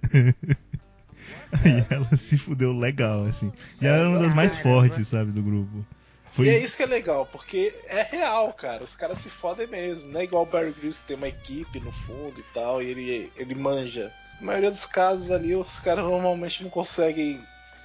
[1.64, 3.52] Aí ela se fudeu legal, assim.
[3.80, 5.84] E ela era uma das mais fortes, sabe, do grupo.
[6.32, 6.46] Foi...
[6.46, 8.84] E é isso que é legal, porque é real, cara.
[8.84, 10.10] Os caras se fodem mesmo.
[10.10, 13.32] Não é igual o Barry Grylls tem uma equipe no fundo e tal, e ele,
[13.36, 14.12] ele manja.
[14.40, 17.40] Na maioria dos casos ali, os caras normalmente não conseguem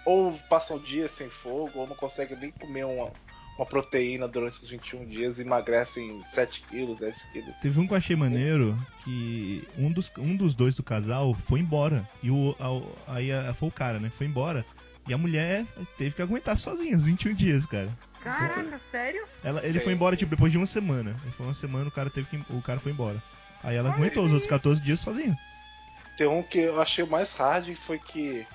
[0.06, 3.12] ou passam dias sem fogo, ou não conseguem nem comer uma,
[3.58, 7.58] uma proteína durante os 21 dias e emagrecem 7 quilos, 10 quilos.
[7.58, 11.60] Teve um que eu achei maneiro que um dos, um dos dois do casal foi
[11.62, 12.08] embora.
[12.22, 12.56] E o,
[13.08, 14.12] a- aí a- foi o cara, né?
[14.18, 14.66] Foi embora.
[15.08, 15.66] E a mulher
[15.98, 17.90] teve que aguentar sozinha os 21 dias, cara.
[18.22, 19.24] Caraca, sério?
[19.44, 19.84] Ela, ele Sim.
[19.86, 21.16] foi embora, tipo, depois de uma semana.
[21.38, 22.38] Foi uma semana, o cara teve que.
[22.52, 23.22] O cara foi embora.
[23.64, 25.38] Aí ela aguentou os outros 14 dias sozinha.
[26.18, 28.46] Tem um que eu achei o mais hard foi que.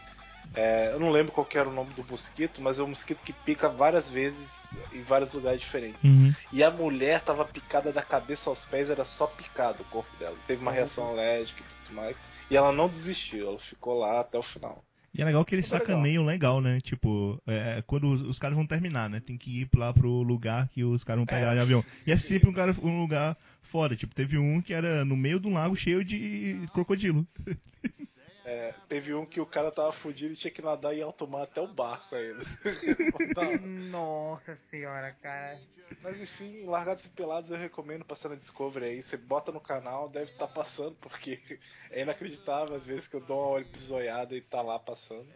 [0.55, 3.33] É, eu não lembro qual era o nome do mosquito, mas é um mosquito que
[3.33, 6.03] pica várias vezes em vários lugares diferentes.
[6.05, 6.33] Uhum.
[6.53, 10.37] E a mulher tava picada da cabeça aos pés, era só picado o corpo dela.
[10.47, 12.17] Teve uma reação alérgica e tudo mais.
[12.51, 14.85] E ela não desistiu, ela ficou lá até o final.
[15.13, 15.97] E é legal que eles Muito legal.
[15.97, 16.81] sacaneiam legal, né?
[16.81, 19.21] Tipo, é, quando os, os caras vão terminar, né?
[19.21, 21.55] Tem que ir lá pro lugar que os caras vão pegar É.
[21.57, 21.85] de avião.
[22.07, 23.97] E é sempre um, cara, um lugar fora.
[23.97, 27.27] Tipo, teve um que era no meio de um lago cheio de crocodilo.
[28.45, 31.43] É, teve um que o cara tava fudido e tinha que nadar em alto mar
[31.43, 32.43] até o barco ainda.
[33.91, 35.59] Nossa senhora, cara.
[36.03, 39.03] Mas enfim, Largados e Pelados eu recomendo passar na Discovery aí.
[39.03, 41.39] Você bota no canal, deve estar passando, porque
[41.91, 45.27] é inacreditável às vezes que eu dou uma episoiada e tá lá passando.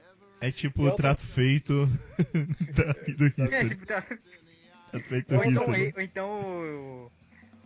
[0.41, 1.87] É tipo E o outra- trato feito
[2.75, 3.69] da, do É, History.
[3.69, 4.01] tipo, tá...
[4.03, 7.11] Trato feito do ou, então, ou então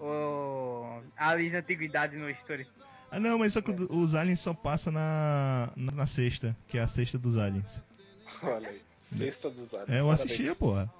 [0.01, 2.67] o, o Aliens Antiguidades no History.
[3.11, 6.83] Ah, não, mas só que os aliens só passam na, na, na sexta, que é
[6.83, 7.81] a sexta dos aliens.
[8.43, 9.89] Olha aí, Sexta dos Aliens.
[9.89, 10.21] É, eu parabéns.
[10.21, 10.93] assistia, porra.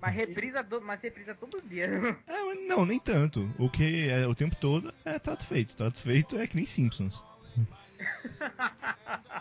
[0.00, 1.88] Mas reprisa, do, mas reprisa todo dia.
[2.26, 3.50] É, não, nem tanto.
[3.58, 5.74] O que é o tempo todo é trato feito.
[5.74, 7.20] Trato feito é que nem Simpsons.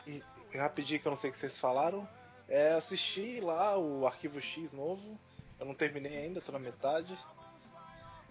[0.07, 0.23] E,
[0.53, 2.07] e rapidinho que eu não sei o que vocês falaram.
[2.47, 5.19] É, assisti lá o Arquivo X novo.
[5.59, 7.17] Eu não terminei ainda, tô na metade.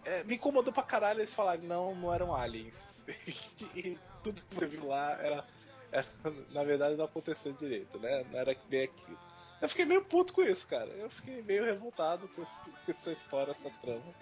[0.04, 3.04] É, me incomodou pra caralho eles falarem, não, não eram aliens.
[3.74, 5.44] e tudo que você viu lá era,
[5.90, 6.06] era-
[6.50, 8.24] Na verdade não aconteceu direito, né?
[8.30, 9.18] Não era nem aquilo.
[9.62, 10.90] Eu fiquei meio puto com isso, cara.
[10.90, 14.12] Eu fiquei meio revoltado com, esse- com essa história, essa trama.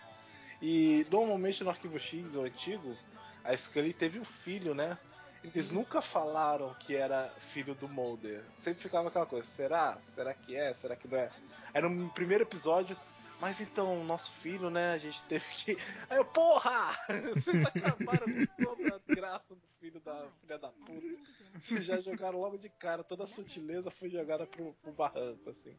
[0.61, 2.97] E normalmente no Arquivo X, o antigo,
[3.43, 4.97] a Scully teve um filho, né?
[5.43, 8.45] Eles nunca falaram que era filho do Mulder.
[8.57, 9.99] Sempre ficava aquela coisa, será?
[10.15, 10.73] Será que é?
[10.75, 11.31] Será que não é?
[11.75, 12.97] Aí no primeiro episódio,
[13.43, 15.77] mas então, nosso filho, né, a gente teve que.
[16.09, 16.97] Aí eu, porra!
[17.35, 21.19] Vocês acabaram com toda a graça do filho da filha da puta.
[21.61, 25.77] Vocês já jogaram logo de cara, toda a sutileza foi jogada pro, pro barranco, assim.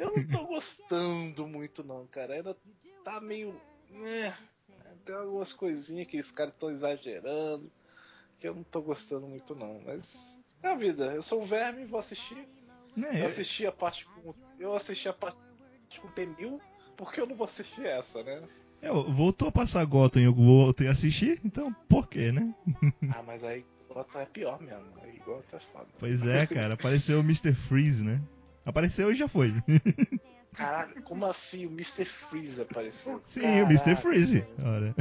[0.00, 2.32] Eu não tô gostando muito, não, cara.
[2.32, 2.56] Ainda
[3.04, 3.60] tá meio.
[3.90, 4.34] né,
[5.04, 7.70] Tem algumas coisinhas que os caras estão exagerando
[8.38, 11.14] que eu não tô gostando muito não, mas é a vida.
[11.14, 12.48] Eu sou um verme vou assistir.
[12.96, 15.38] Né, Eu assisti a parte com eu assisti a parte
[16.00, 16.58] com T1000
[16.96, 18.42] porque eu não vou assistir essa, né?
[18.86, 22.54] é, voltou a passar Gotham e eu voltei a assistir, então por quê, né?
[23.10, 24.86] Ah, mas aí Gotham é pior mesmo.
[25.02, 25.86] Aí Gotham é foda.
[25.98, 27.54] Pois é, cara, apareceu o Mr.
[27.54, 28.20] Freeze, né?
[28.64, 29.54] Apareceu e já foi.
[30.54, 32.04] Caralho, como assim o Mr.
[32.06, 33.22] Freeze apareceu?
[33.26, 33.78] Sim, o Mr.
[33.78, 34.44] Caraca, Freeze.
[34.58, 34.94] Ora.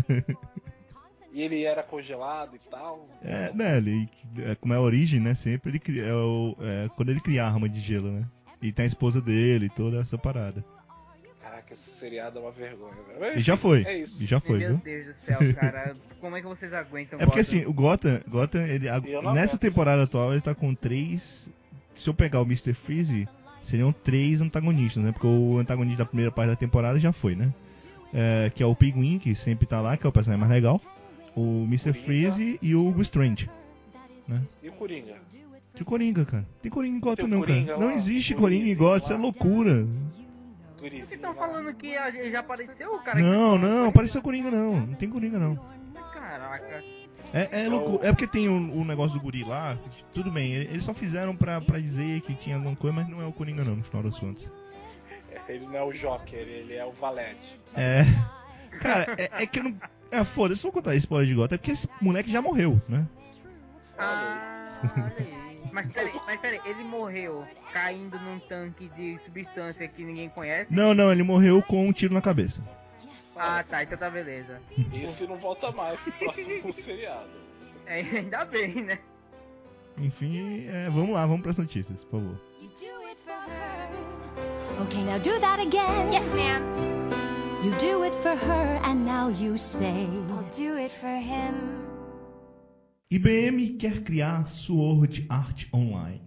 [1.32, 3.06] E ele era congelado e tal.
[3.22, 6.90] É, né, ele, é, como é a origem, né, sempre ele cria, é o, é,
[6.96, 8.26] quando ele cria a arma de gelo, né?
[8.62, 10.64] E tem a esposa dele e toda essa parada.
[11.66, 13.40] Caraca, esse seriado é uma vergonha, velho.
[13.40, 13.84] E já foi.
[13.84, 14.22] É isso.
[14.22, 14.78] E já foi, Meu viu?
[14.78, 15.96] Deus do céu, cara.
[16.22, 17.60] Como é que vocês aguentam É porque Gotham?
[17.60, 19.60] assim, o Gotham, Gotham ele, não nessa aguento.
[19.60, 21.50] temporada atual ele tá com três.
[21.94, 22.74] Se eu pegar o Mr.
[22.74, 23.28] Freeze,
[23.62, 25.12] seriam três antagonistas, né?
[25.12, 27.54] Porque o antagonista da primeira parte da temporada já foi, né?
[28.14, 30.82] É, que é o Pinguim, que sempre tá lá, que é o personagem mais legal.
[31.36, 31.92] O Mr.
[31.92, 32.06] Coringa.
[32.06, 33.50] Freeze e o Hugo Strange.
[34.64, 35.16] E o Coringa?
[35.74, 36.46] Que Coringa, cara.
[36.62, 37.80] Tem Coringa em Gotham Tem não, Coringa cara.
[37.80, 39.88] Não lá, existe o Coringa em Gotham, isso é loucura.
[40.80, 41.36] Vocês estão lá.
[41.36, 41.94] falando que
[42.32, 43.18] já apareceu, o cara?
[43.18, 44.82] que Não, não, apareceu Coringa não.
[44.88, 45.56] Não tem Coringa não.
[46.14, 46.84] Caraca.
[47.34, 49.78] É, é, Só loucu- o- é porque tem o um, negócio do guri lá,
[50.12, 53.28] tudo bem, eles só fizeram pra, pra dizer que tinha alguma coisa, mas não é
[53.28, 54.50] o Coringa não, no final das contas.
[55.50, 57.60] Ele não é o Joker, ele é o Valete.
[57.76, 58.04] É.
[58.80, 59.76] Cara, é, é que eu não.
[60.12, 62.80] É, foda-se, se eu vou contar spoiler de Gotham, é porque esse moleque já morreu,
[62.88, 63.06] né?
[63.98, 65.45] Ah, olha aí.
[65.76, 70.74] Mas peraí, mas peraí, ele morreu caindo num tanque de substância que ninguém conhece?
[70.74, 72.62] Não, não, ele morreu com um tiro na cabeça.
[73.36, 74.62] Ah, tá, então tá beleza.
[74.94, 77.30] Esse não volta mais pro próximo seriado.
[77.86, 79.00] É, ainda bem, né?
[79.98, 82.42] Enfim, é, vamos lá, vamos pras notícias, por favor.
[84.84, 86.10] Okay, now do that again.
[86.10, 86.64] Yes, ma'am.
[87.66, 90.08] You do it for her, and now you say.
[90.30, 91.85] I'll do it for him.
[93.12, 96.22] IBM quer criar Sword Art Online.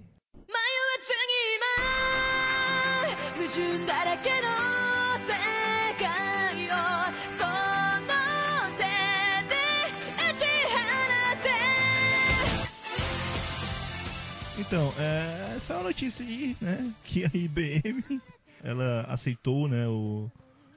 [14.60, 16.94] Então, é, essa é uma notícia aí, né?
[17.02, 18.20] Que a IBM
[18.62, 19.88] ela aceitou, né?
[19.88, 20.30] O,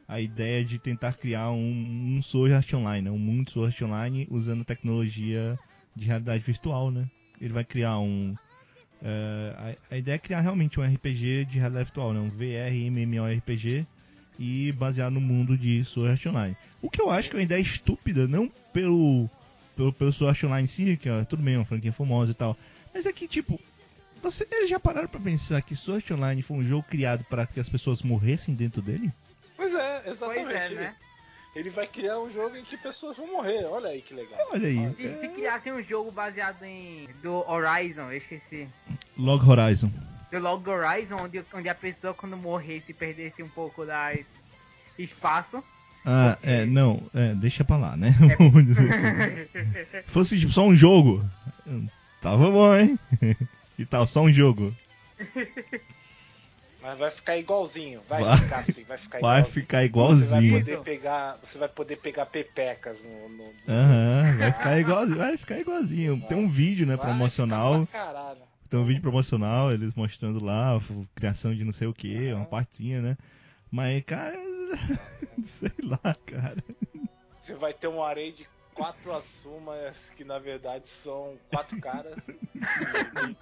[0.07, 3.81] a ideia de tentar criar um, um Sword Art Online, né, um mundo Sword Art
[3.83, 5.59] Online usando tecnologia
[5.95, 7.07] de realidade virtual, né?
[7.39, 8.35] Ele vai criar um
[9.03, 12.19] é, a, a ideia é criar realmente um RPG de realidade virtual, né?
[12.19, 13.85] Um VR MMORPG
[14.37, 16.57] e baseado no mundo de Sword Art Online.
[16.81, 19.29] O que eu acho que é uma ideia estúpida, não pelo
[19.75, 22.31] pelo, pelo Sword Art Online em si, que ó, tudo bem, é uma franquia famosa
[22.31, 22.55] e tal,
[22.93, 23.59] mas é que tipo
[24.21, 27.47] você, eles já pararam pra pensar que Sword Art Online foi um jogo criado para
[27.47, 29.11] que as pessoas morressem dentro dele?
[29.57, 30.45] Pois é, exatamente.
[30.45, 30.95] Pois é, né?
[31.55, 33.65] Ele vai criar um jogo em que pessoas vão morrer.
[33.65, 34.39] Olha aí que legal.
[34.51, 34.89] Olha aí.
[34.91, 37.09] Se, se criassem um jogo baseado em.
[37.21, 38.67] do Horizon, eu esqueci.
[39.17, 39.91] Log Horizon.
[40.31, 44.13] Do Log Horizon, onde, onde a pessoa quando morresse perdesse um pouco da
[44.97, 45.61] espaço.
[46.05, 48.15] Ah, é, não, é, deixa pra lá, né?
[48.19, 50.03] Assim.
[50.05, 51.23] Se fosse tipo, só um jogo,
[52.21, 52.97] tava bom, hein?
[53.79, 54.75] E tal, só um jogo.
[56.81, 58.01] Mas vai ficar igualzinho.
[58.09, 58.37] Vai, Vai.
[58.37, 59.53] ficar assim, vai ficar Vai igualzinho.
[59.53, 60.59] ficar Você vai igualzinho.
[60.59, 63.29] poder pegar, você vai poder pegar pepecas no.
[63.29, 63.53] no...
[63.67, 65.17] Aham, vai ficar igualzinho.
[65.17, 66.21] Vai ficar igualzinho.
[66.27, 67.87] Tem um vídeo, né, Vai promocional.
[68.69, 70.81] Tem um vídeo promocional, eles mostrando lá a
[71.13, 73.17] criação de não sei o que, uma partinha, né?
[73.69, 74.35] Mas, cara,
[75.43, 76.63] sei lá, cara.
[77.41, 82.27] Você vai ter um array de quatro Asumas que na verdade são quatro caras.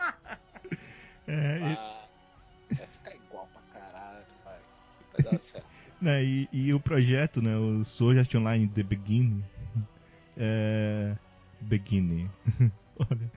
[1.28, 2.06] É, e- Ah,
[2.72, 3.29] vai ficar igual vai.
[5.24, 5.68] Dar certo.
[6.02, 7.84] né, e, e o projeto, né, o
[8.18, 9.44] Art Online The Beginning,
[10.38, 11.16] é...
[11.62, 12.30] Beginning,
[12.98, 13.32] olha,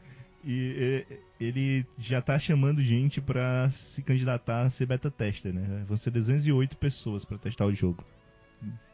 [0.45, 1.05] e
[1.41, 5.85] ele já tá chamando gente pra se candidatar a ser beta tester, né?
[5.87, 8.05] Vão ser 208 pessoas pra testar o jogo.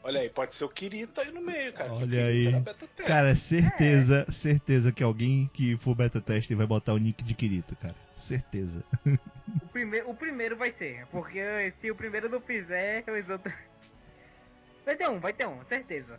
[0.08, 1.92] Olha aí, pode ser o Kirito aí no meio, cara.
[1.92, 2.50] Olha aí.
[2.64, 3.02] teste.
[3.06, 7.76] Cara, certeza, certeza que alguém que for beta tester vai botar o nick de Kirito,
[7.76, 7.94] cara.
[8.16, 8.82] Certeza.
[9.62, 13.52] O primeiro, o primeiro vai ser, porque se o primeiro não fizer, os outros.
[14.86, 16.18] Vai ter um, vai ter um, certeza.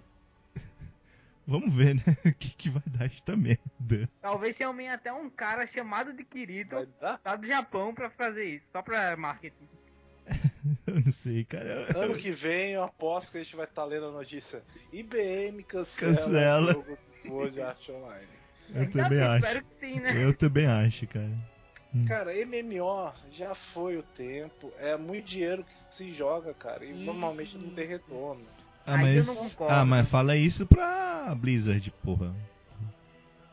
[1.47, 2.03] Vamos ver, né?
[2.23, 4.07] O que, que vai dar esta merda.
[4.21, 8.69] Talvez se aumente até um cara chamado de Kirito, lá do Japão, pra fazer isso,
[8.69, 9.67] só pra marketing.
[10.87, 11.87] Eu não sei, cara.
[11.97, 14.61] Ano que vem eu aposto que a gente vai estar lendo a notícia.
[14.91, 16.69] IBM cancela, Cancela.
[16.71, 18.27] o jogo do Sword Art Online.
[18.73, 19.35] Eu Ainda também bem, acho.
[19.37, 20.23] espero que sim, né?
[20.25, 21.31] Eu também acho, cara.
[22.07, 24.71] Cara, MMO já foi o tempo.
[24.77, 26.85] É muito dinheiro que se joga, cara.
[26.85, 27.03] E Ih.
[27.05, 28.45] normalmente não tem retorno.
[28.85, 29.73] Ah, mas, não concordo.
[29.73, 32.35] ah, mas fala isso pra Blizzard, porra.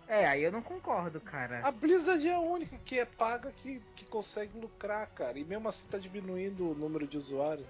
[0.08, 1.60] É, aí eu não concordo, cara.
[1.66, 5.38] A Blizzard é a única que é paga que, que consegue lucrar, cara.
[5.38, 7.66] E mesmo assim tá diminuindo o número de usuários.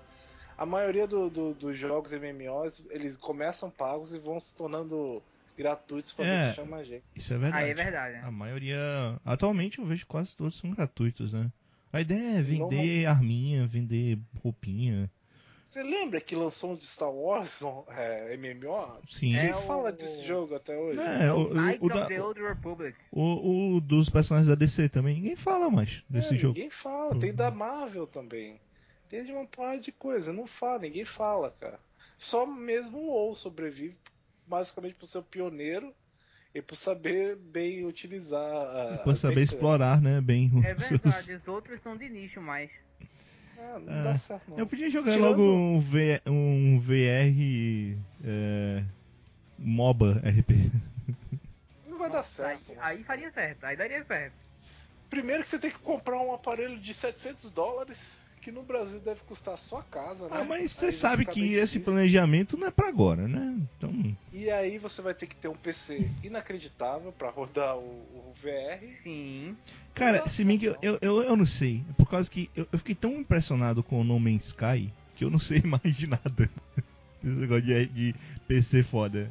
[0.59, 5.23] A maioria do- do- dos jogos MMOs, eles começam pagos e vão se tornando
[5.57, 6.45] gratuitos pra É.
[6.47, 7.05] ver se chama a gente.
[7.15, 7.65] Isso é verdade.
[7.65, 8.17] Aí é verdade.
[8.19, 8.79] A maioria.
[9.25, 11.51] Atualmente eu vejo que quase todos são gratuitos, né?
[11.93, 15.11] A ideia é vender arminha, vender roupinha.
[15.67, 19.01] Você lembra que lançou um de Star Wars é, MMO?
[19.11, 19.35] Sim.
[19.35, 21.01] É Quem o- fala desse jogo até hoje?
[21.01, 22.97] É, o, o, o da- the Old Republic.
[23.11, 25.17] o- o dos personagens da DC também.
[25.17, 26.55] Ninguém fala mais desse É, jogo.
[26.55, 27.19] Ninguém fala.
[27.19, 28.61] Tem da Marvel também.
[29.09, 30.33] Tem de uma porra de coisa.
[30.33, 31.81] Não fala, ninguém fala, cara.
[32.17, 33.97] Só mesmo o WoW sobrevive,
[34.47, 35.93] basicamente por ser o pioneiro
[36.55, 38.99] e por saber bem utilizar a.
[38.99, 40.21] Por as saber explorar, né?
[40.21, 42.71] Bem É verdade, os outros são de nicho, mas.
[43.59, 44.03] Ah, não É.
[44.03, 44.59] dá certo, não.
[44.59, 48.83] Eu podia jogar Tirando- logo um, v, um VR é,
[49.59, 50.71] MOBA RPG.
[51.89, 52.69] Não vai dar aí, certo.
[52.73, 52.79] né?
[52.81, 54.35] aí faria certo, aí daria certo.
[55.09, 59.23] Primeiro que você tem que comprar um aparelho de 700 dólares, que no Brasil deve
[59.23, 60.37] custar só a casa, né?
[60.39, 63.59] Ah, mas você sabe que esse planejamento não é pra agora, né?
[63.77, 68.33] Então, E aí você vai ter que ter um PC inacreditável pra rodar o, o
[68.41, 68.87] VR.
[68.87, 69.57] Sim.
[69.93, 71.83] cara, Nossa, se bem que eu, eu, eu não sei.
[71.91, 75.25] É Por causa que eu, eu fiquei tão impressionado com o No Man's Sky que
[75.25, 76.49] eu não sei mais de nada.
[77.25, 78.15] Esse negócio de, de
[78.47, 79.29] PC foda.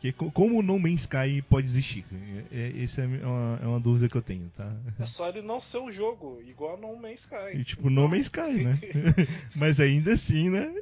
[0.00, 2.04] Que, co- como o No Man's Sky pode existir?
[2.52, 4.70] É, é- essa é uma, é uma dúvida que eu tenho, tá?
[5.00, 7.56] É só ele não ser um jogo, igual No Man's Sky.
[7.56, 8.78] E, tipo, No Man's Sky, né?
[9.56, 10.72] Mas ainda assim, né?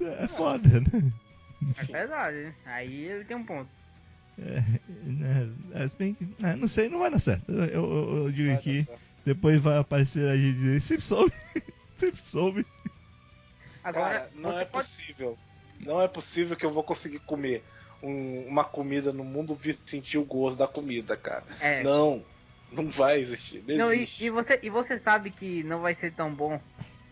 [0.00, 1.12] É foda, né?
[1.78, 2.36] É verdade.
[2.36, 2.54] né?
[2.66, 3.70] Aí ele tem um ponto.
[4.38, 4.58] É,
[5.74, 7.50] é, é, não sei, não vai dar certo.
[7.52, 8.86] Eu, eu- eu digo Vai aqui,
[9.24, 11.32] depois vai aparecer a gente dizer, sempre soube,
[11.96, 12.66] sempre soube.
[13.84, 14.86] Agora, Cara, não é pode.
[14.86, 15.38] possível.
[15.80, 17.64] Não é possível que eu vou conseguir comer
[18.02, 21.46] um- uma comida no mundo e sentir o gosto da comida, cara.
[21.60, 21.82] É.
[21.82, 22.24] Não,
[22.70, 23.62] não vai existir.
[23.66, 24.24] Não, Não, e, existe.
[24.24, 26.60] e você, e você sabe que não vai ser tão bom,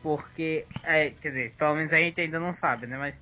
[0.02, 0.66] porque.
[0.82, 2.96] É, quer dizer, pelo menos a gente ainda não sabe, né?
[2.96, 3.18] Mas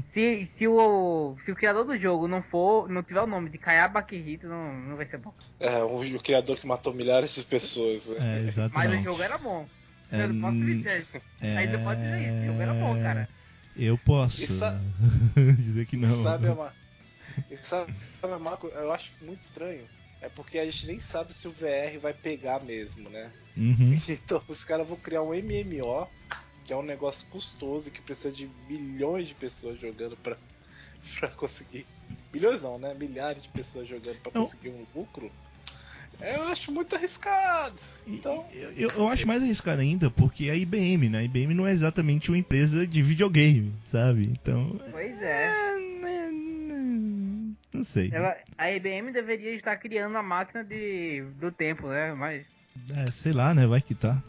[0.00, 3.58] Se, se, o, se o criador do jogo não for, não tiver o nome de
[3.58, 5.34] Kayaba Kirito, não, não vai ser bom.
[5.58, 8.06] É, o, o criador que matou milhares de pessoas.
[8.06, 8.44] né?
[8.44, 8.88] É, exatamente.
[8.88, 9.66] Mas o jogo era bom.
[10.10, 11.06] É, eu não posso dizer.
[11.40, 13.28] é, Ainda pode dizer isso, o jogo era bom, cara.
[13.76, 14.80] Eu posso E sa-
[15.58, 16.22] dizer que não.
[16.22, 16.72] Sabe, uma,
[17.50, 17.92] e sabe
[18.58, 19.86] coisa, eu acho muito estranho.
[20.20, 23.30] É porque a gente nem sabe se o VR vai pegar mesmo, né?
[23.56, 23.94] Uhum.
[24.08, 26.06] Então os caras vão criar um MMO,
[26.66, 30.36] que é um negócio custoso e que precisa de milhões de pessoas jogando pra,
[31.18, 31.86] pra conseguir.
[32.32, 32.94] Milhões não, né?
[32.94, 34.42] Milhares de pessoas jogando pra Não.
[34.42, 35.30] conseguir um lucro.
[36.20, 37.76] Eu acho muito arriscado.
[38.06, 41.18] Então, Eu, eu- eu acho mais arriscado ainda porque a IBM, né?
[41.20, 44.24] A IBM não é exatamente uma empresa de videogame, sabe?
[44.24, 44.78] Então.
[44.90, 45.46] Pois é.
[45.46, 45.78] é,
[47.80, 48.10] Não sei.
[48.12, 52.12] Ela, a IBM deveria estar criando a máquina de, do tempo, né?
[52.12, 52.44] Mas.
[52.94, 53.66] É, sei lá, né?
[53.66, 54.22] Vai que tá.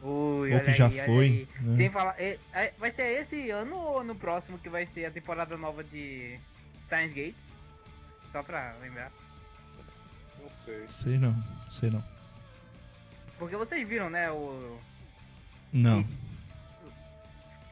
[0.00, 1.76] Ui, Ou que já aí, foi, né?
[1.76, 2.14] Sem falar.
[2.20, 5.82] é- é- vai ser esse ano ou no próximo que vai ser a temporada nova
[5.82, 6.38] de
[6.82, 7.34] Science Gate?
[8.30, 9.10] Só pra lembrar.
[10.40, 10.86] não sei.
[11.02, 11.34] Sei não.
[11.80, 12.04] Sei não.
[13.40, 14.30] Porque vocês viram, né?
[14.30, 14.78] O.
[15.72, 16.06] Não.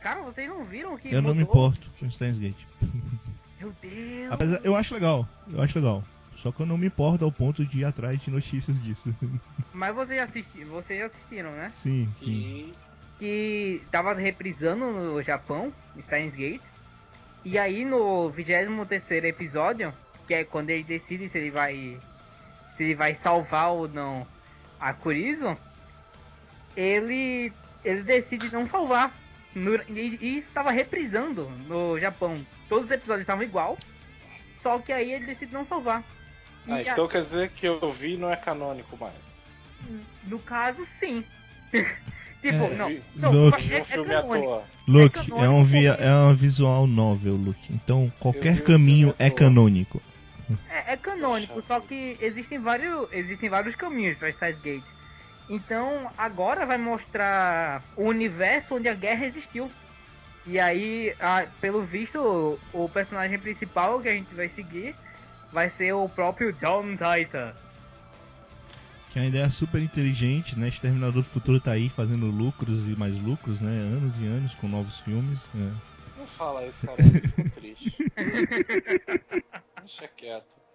[0.01, 1.13] Cara, vocês não viram que.
[1.13, 1.69] Eu não me mudou?
[1.69, 2.59] importo com Steins Gate.
[3.59, 4.33] Meu Deus!
[4.33, 5.29] Apesar, eu acho legal.
[5.51, 6.05] Eu acho legal.
[6.43, 9.15] Só que eu não me importo ao ponto de ir atrás de notícias disso.
[9.73, 10.65] Mas vocês, assisti...
[10.65, 11.73] vocês assistiram, né?
[11.75, 12.27] sim, sim.
[12.31, 12.75] E
[13.19, 16.63] que tava reprisando no Japão, Steins Gate.
[17.45, 18.69] E aí no 23
[19.25, 19.95] episódio,
[20.27, 21.99] que é quando ele decide se ele vai
[22.75, 24.27] se ele vai salvar ou não
[24.79, 25.57] a Kurizo,
[26.77, 27.53] ele
[27.85, 29.15] ele decide não salvar.
[29.57, 32.45] No- e, e estava reprisando no Japão.
[32.69, 33.79] Todos os episódios estavam igual,
[34.55, 36.05] só que aí ele decide não salvar.
[36.67, 39.15] E Ah, a- então quer dizer que eu vi não é canônico mais.
[40.25, 41.25] no caso, sim.
[42.43, 43.73] tipo, É, não, vi- não, Luke.
[43.73, 44.45] É, um é canônico.
[44.47, 44.65] toa.
[44.87, 47.73] Luke, É é, canônico um via, é uma visual novel, Luke.
[47.73, 49.39] Então qualquer caminho à é toa.
[49.39, 50.03] canônico.
[50.69, 54.85] É, é canônico, Poxa só que existem vários, existem vários caminhos para Gate.
[55.49, 59.71] Então agora vai mostrar o universo onde a guerra existiu.
[60.45, 62.21] E aí, ah, pelo visto,
[62.73, 64.95] o, o personagem principal que a gente vai seguir
[65.53, 67.55] vai ser o próprio John Titan.
[69.11, 70.69] Que é uma ideia super inteligente, né?
[70.69, 73.71] Exterminador do Futuro tá aí fazendo lucros e mais lucros, né?
[73.71, 75.41] Anos e anos com novos filmes.
[75.55, 75.75] né?
[76.19, 77.01] Não fala isso, cara.
[77.01, 77.97] Eu fico triste.
[79.81, 80.66] Deixa quieto.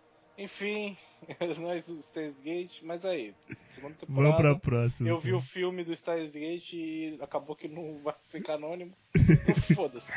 [0.42, 0.98] Enfim,
[1.60, 3.32] nós do Steins Gate, mas aí,
[3.70, 4.60] segunda Vamos pra temporada.
[4.60, 5.08] próxima.
[5.08, 8.92] Eu vi o filme do Steins Gate e acabou que não vai ser canônimo.
[9.16, 10.12] Então foda-se.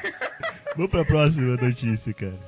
[0.75, 2.39] Vamos pra próxima notícia, cara.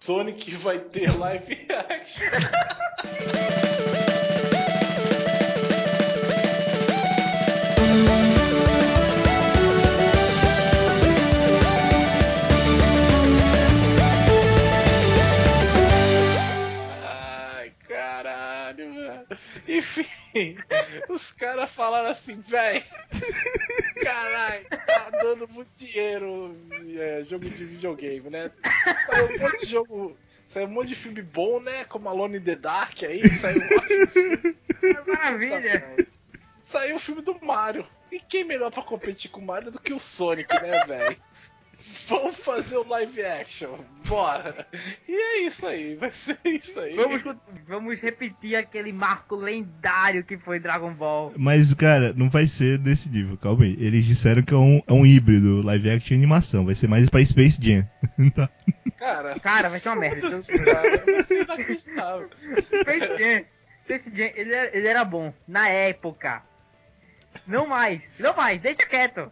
[0.00, 2.24] Sonic vai ter live action.
[21.54, 22.84] Caras falaram assim, véi.
[24.02, 26.56] Caralho, tá dando muito dinheiro
[26.96, 28.50] é, jogo de videogame, né?
[29.06, 30.18] Saiu um monte de jogo.
[30.48, 31.84] Saiu um monte de filme bom, né?
[31.84, 34.56] Como Alone in the Dark aí, saiu filmes.
[34.82, 35.96] É maravilha!
[36.64, 37.86] Saiu o filme do Mario.
[38.10, 41.16] E quem melhor pra competir com o Mario do que o Sonic, né, velho?
[42.06, 43.78] Vamos fazer o live action.
[44.06, 44.66] Bora.
[45.08, 46.94] E é isso aí, vai ser isso aí.
[46.96, 47.22] Vamos,
[47.66, 51.32] vamos repetir aquele marco lendário que foi Dragon Ball.
[51.36, 53.76] Mas, cara, não vai ser desse nível, calma aí.
[53.80, 56.66] Eles disseram que é um, é um híbrido, live action e animação.
[56.66, 57.88] Vai ser mais pra Space Jam.
[58.34, 58.48] Tá.
[58.98, 60.20] Cara, Cara, vai ser uma merda.
[60.20, 62.30] foda-se, cara, vai ser inacreditável.
[62.82, 63.44] Space Jam,
[63.82, 66.42] Space Jam, ele era, ele era bom na época.
[67.46, 69.30] Não mais, não mais, deixa quieto.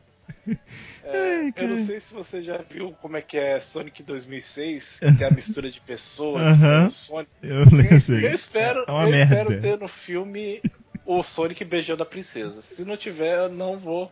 [1.05, 5.01] É, Ai, eu não sei se você já viu como é que é Sonic 2006,
[5.18, 6.82] que é a mistura de pessoas Aham.
[6.82, 7.30] com o Sonic.
[7.43, 8.20] Eu assim.
[8.20, 9.34] Eu espero, É uma eu merda.
[9.34, 10.62] espero ter no filme
[11.05, 12.62] o Sonic beijando a princesa.
[12.62, 14.11] Se não tiver, eu não vou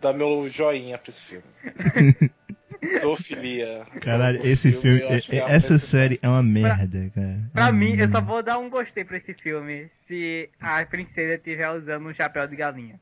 [0.00, 1.44] dar meu joinha pra esse filme.
[3.00, 3.84] Zoofilia.
[4.00, 7.40] Caralho, esse filme, que é- é uma essa série é uma merda, cara.
[7.52, 11.34] Pra É mim, eu só vou dar um gostei pra esse filme se a princesa
[11.34, 13.00] estiver usando um chapéu de galinha.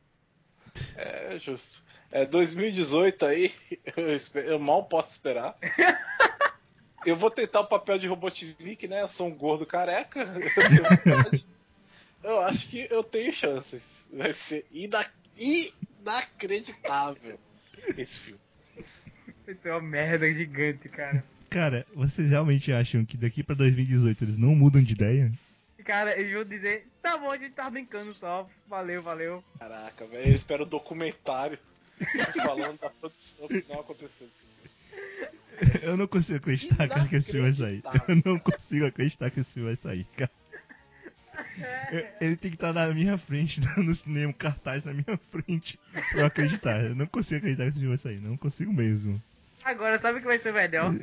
[0.96, 1.82] É justo.
[2.12, 3.52] É 2018 aí,
[3.96, 5.56] eu, espe- eu mal posso esperar.
[7.06, 9.00] Eu vou tentar o papel de Robotnik, né?
[9.00, 10.20] Eu sou um gordo careca.
[12.22, 12.30] Eu.
[12.32, 14.06] Eu acho que eu tenho chances.
[14.12, 17.38] Vai ser ina- inacreditável
[17.96, 18.40] esse filme.
[19.46, 21.24] Vai ser uma merda gigante, cara.
[21.48, 25.32] Cara, vocês realmente acham que daqui pra 2018 eles não mudam de ideia?
[25.82, 29.42] cara, eles vão dizer, tá bom, a gente tá brincando só, valeu, valeu.
[29.58, 31.58] Caraca, velho, eu espero o documentário
[32.42, 35.80] falando da produção que não aconteceu desse filme.
[35.82, 37.82] Eu não consigo acreditar, cara, que esse filme vai sair.
[38.08, 40.30] Eu não consigo acreditar que esse filme vai sair, cara.
[41.92, 45.78] Eu- Ele tem que estar na minha frente, no cinema, cartaz na minha frente,
[46.10, 46.82] pra eu acreditar.
[46.84, 49.22] Eu não consigo acreditar que esse filme vai sair, não consigo mesmo.
[49.64, 50.94] Agora, sabe o que vai ser melhor?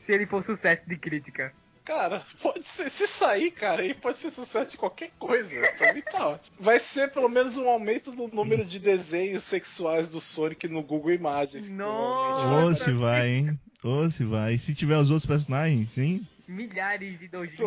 [0.00, 1.52] Se ele for sucesso de crítica.
[1.86, 5.54] Cara, pode ser, se sair, cara, aí pode ser sucesso de qualquer coisa.
[5.78, 6.56] Pra mim tá ótimo.
[6.60, 11.12] Vai ser pelo menos um aumento do número de desenhos sexuais do Sonic no Google
[11.12, 11.68] Imagens.
[11.68, 12.44] que Nossa!
[12.44, 13.60] Ou vai se vai, hein?
[13.84, 14.54] Ou se vai.
[14.54, 16.26] E se tiver os outros personagens, hein?
[16.48, 17.58] Milhares de doujins.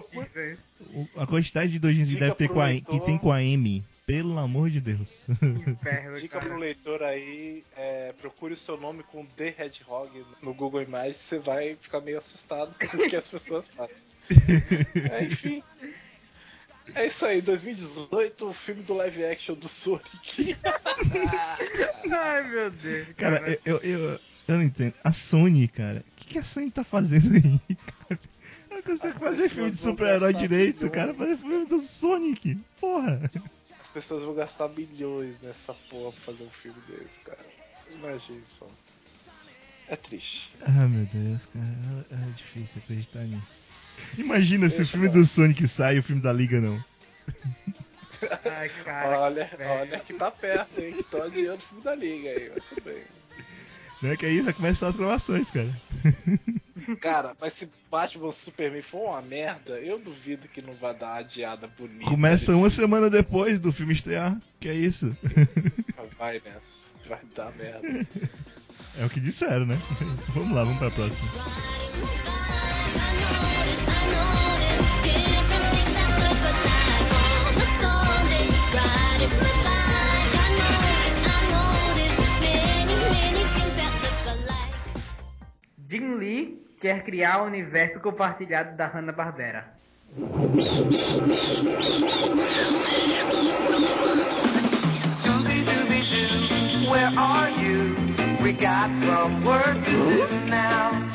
[0.94, 3.84] O- A quantidade de doujins que deve ter com a, que tem com a M.
[4.06, 5.26] Pelo amor de Deus.
[5.68, 6.50] Inferno, Dica cara.
[6.50, 11.38] pro leitor aí, é, procure o seu nome com The Hedgehog no Google Imagens, você
[11.38, 13.96] vai ficar meio assustado com o que as pessoas fazem.
[15.12, 15.64] É, enfim.
[16.96, 20.58] É isso aí, 2018, o filme do live action do Sonic.
[22.12, 23.08] Ai, meu Deus.
[23.16, 24.94] Cara, eu, eu, eu, eu não entendo.
[25.04, 27.76] A Sony, cara, o que, que a Sony tá fazendo aí,
[28.08, 28.20] cara?
[28.72, 30.94] Não consegue As fazer filme de super-herói direito, milhões.
[30.94, 31.14] cara.
[31.14, 32.58] Fazer filme do Sonic.
[32.80, 33.30] Porra.
[33.82, 37.46] As pessoas vão gastar milhões nessa porra pra fazer um filme desse, cara.
[37.94, 38.68] Imagine só.
[39.88, 40.50] É triste.
[40.62, 42.06] Ah, meu Deus, cara.
[42.12, 43.69] É difícil acreditar nisso.
[44.18, 46.84] Imagina se o filme eu do Sonic sai e o filme da Liga não.
[48.46, 49.20] Ai, cara.
[49.22, 49.70] olha, velho.
[49.70, 50.94] olha que tá perto, hein?
[50.94, 53.04] Que tô adiando o filme da Liga aí, mas tudo bem.
[54.02, 54.16] Né?
[54.16, 55.70] Que aí vai começar as gravações, cara.
[57.02, 61.16] Cara, mas se Batman Superman for uma merda, eu duvido que não vai dar uma
[61.18, 62.06] adiada bonita.
[62.06, 62.72] Começa uma filme.
[62.72, 64.38] semana depois do filme estrear.
[64.60, 65.16] Que é isso?
[66.18, 66.62] Vai nessa.
[67.08, 68.08] Vai dar merda.
[68.98, 69.80] É o que disseram, né?
[70.34, 71.30] Vamos lá, vamos pra próxima.
[85.90, 89.74] Jim Lee quer criar o universo compartilhado da Hanna-Barbera.
[96.88, 97.96] Where are you?
[98.44, 101.09] We got some work to do now.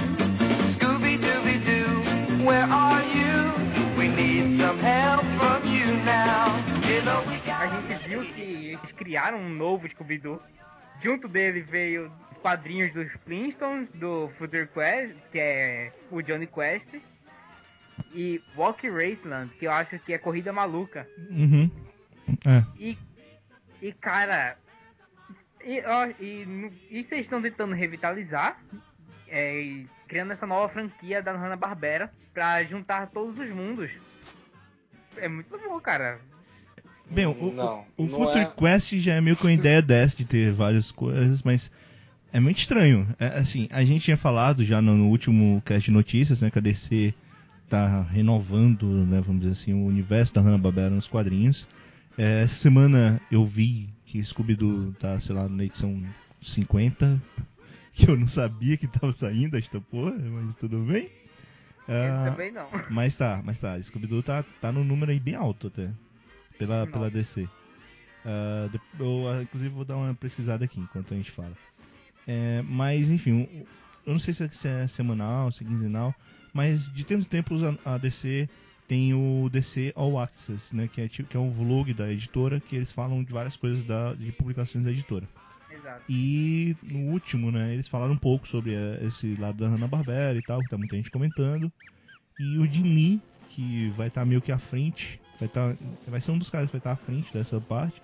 [7.64, 10.40] A gente viu que eles criaram um novo Scooby-Doo.
[11.00, 16.96] Junto dele veio quadrinhos dos Flintstones, do Future Quest, que é o Johnny Quest,
[18.12, 21.08] e Walk Raceland, que eu acho que é Corrida Maluca.
[21.30, 21.70] Uhum.
[22.44, 22.62] É.
[22.78, 22.98] E,
[23.80, 24.58] e cara,
[25.64, 28.62] e, ó, e, isso eles estão tentando revitalizar,
[29.28, 33.92] é, e criando essa nova franquia da Hanna-Barbera pra juntar todos os mundos.
[35.16, 36.18] É muito bom, cara.
[37.10, 38.46] Bem, o, Não, o, o não Future é.
[38.46, 41.70] Quest já é meio com a ideia dessa de ter várias coisas, mas
[42.32, 43.06] é muito estranho.
[43.18, 46.58] É, assim, a gente tinha falado já no, no último cast de notícias, né, que
[46.58, 47.14] a DC
[47.68, 51.66] tá renovando, né, vamos dizer assim, o universo da Hanna-Barbera nos quadrinhos.
[52.16, 56.02] É, essa semana eu vi que Scooby-Doo tá, sei lá, na edição
[56.42, 57.20] 50,
[57.96, 61.10] que eu não sabia que tava saindo esta porra, mas tudo bem.
[61.88, 62.68] Eu Ah, também não.
[62.90, 63.80] mas tá, mas tá.
[63.80, 65.90] Scooby-Doo tá, tá no número aí bem alto até.
[66.58, 67.10] Pela, pela.
[67.10, 67.48] DC.
[68.24, 68.68] Ah,
[68.98, 71.52] eu, ah, inclusive, vou dar uma pesquisada aqui enquanto a gente fala.
[72.26, 73.66] É, mas, enfim,
[74.06, 76.14] eu não sei se é, se é semanal, se é quinzenal,
[76.52, 78.48] mas de tempos em tempos a, a DC
[78.88, 80.88] tem o DC All Access, né?
[80.88, 83.84] Que é, tipo, que é um vlog da editora que eles falam de várias coisas
[83.84, 85.28] da, de publicações da editora.
[85.84, 86.02] Exato.
[86.08, 90.42] E no último, né, eles falaram um pouco sobre eh, esse lado da Hanna-Barbera e
[90.42, 91.70] tal, que tá muita gente comentando.
[92.38, 93.20] E o Lee,
[93.50, 95.76] que vai estar meio que à frente, vai, tá,
[96.06, 98.02] vai ser um dos caras que vai estar à frente dessa parte.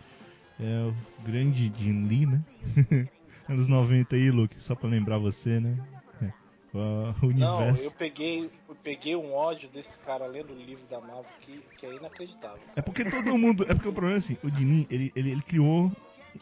[0.59, 2.43] É o grande Lee, né?
[3.49, 5.77] Anos 90 aí, Luke, só pra lembrar você, né?
[6.23, 6.31] É.
[6.73, 7.83] O Não, universo.
[7.83, 11.87] eu peguei, eu peguei um ódio desse cara lendo o livro da Marvel que, que
[11.87, 12.61] é inacreditável.
[12.77, 13.65] É porque todo mundo.
[13.65, 15.91] É porque o problema é assim, o Dinin, ele, ele, ele criou,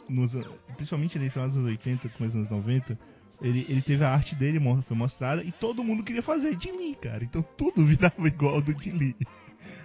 [0.09, 0.32] nos,
[0.76, 2.99] principalmente no final dos anos 80, começo dos anos 90,
[3.41, 7.22] ele, ele teve a arte dele, foi mostrada, e todo mundo queria fazer Dinin, cara.
[7.24, 9.14] Então tudo virava igual ao do Dinin.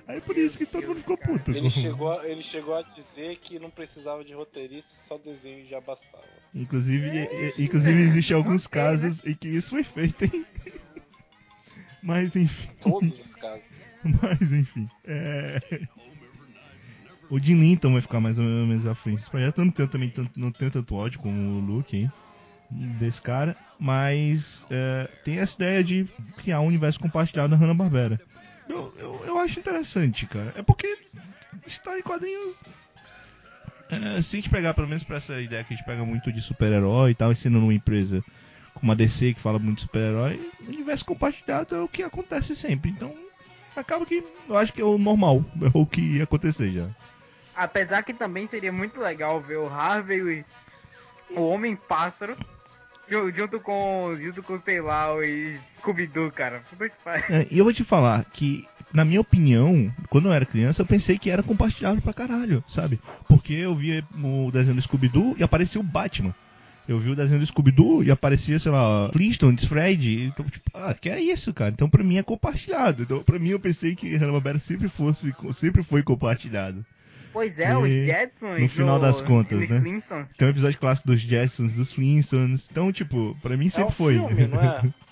[0.08, 1.34] Aí por isso que todo Deus, mundo ficou cara.
[1.34, 1.51] puto.
[1.51, 5.80] Ele chegou, a, ele chegou a dizer que não precisava de roteirista, só desenho já
[5.80, 6.24] bastava.
[6.54, 8.70] Inclusive, e- inclusive existe alguns né?
[8.72, 10.45] casos em que isso foi feito, hein?
[12.01, 12.70] Mas enfim.
[12.82, 13.64] Todos os casos.
[14.04, 14.89] Mas enfim.
[15.06, 15.60] É...
[17.34, 19.58] O Jim Linton vai ficar mais ou menos à frente desse projeto.
[19.58, 22.12] Eu não tenho também tanto, não tenho tanto ódio como o Luke, hein?
[22.70, 23.58] Desse cara.
[23.80, 26.08] Mas é, tem essa ideia de
[26.38, 28.22] criar um universo compartilhado na Hanna-Barbera.
[28.70, 30.54] Eu, eu, eu acho interessante, cara.
[30.56, 30.96] É porque
[31.66, 32.62] história em quadrinhos.
[33.90, 36.32] é, se a gente pegar, pelo menos pra essa ideia que a gente pega muito
[36.32, 38.24] de super-herói e tal, ensinando numa empresa
[38.76, 42.92] como a DC que fala muito de super-herói, universo compartilhado é o que acontece sempre.
[42.92, 43.12] Então,
[43.76, 46.88] acaba que eu acho que é o normal, é o que ia acontecer já.
[47.56, 50.45] Apesar que também seria muito legal ver o Harvey
[51.32, 52.36] e o Homem-Pássaro
[53.08, 55.26] ju- junto com, junto com, sei lá, os
[55.78, 56.64] Scooby-Doo, cara.
[56.70, 57.34] Puta que.
[57.34, 60.86] É, e eu vou te falar que, na minha opinião, quando eu era criança, eu
[60.86, 62.99] pensei que era compartilhado pra caralho, sabe?
[63.28, 66.34] Porque eu via o desenho do Scooby-Doo e aparecia o Batman.
[66.86, 70.26] Eu vi o desenho do Scooby-Doo e aparecia, sei lá, Flintstones, Fred.
[70.26, 71.72] Então, tipo, ah, que é isso, cara?
[71.72, 73.04] Então pra mim é compartilhado.
[73.04, 76.86] Então pra mim eu pensei que Hanna-Barbera sempre fosse, sempre foi compartilhado.
[77.34, 78.62] Pois é, os E, Jetsons.
[78.62, 79.80] no final das contas, né?
[79.82, 80.32] Flintstones.
[80.38, 82.70] Tem um episódio clássico dos Jetsons, dos Flintstones.
[82.72, 84.14] Então, tipo, pra mim É um sempre foi.
[84.14, 84.82] filme, não é?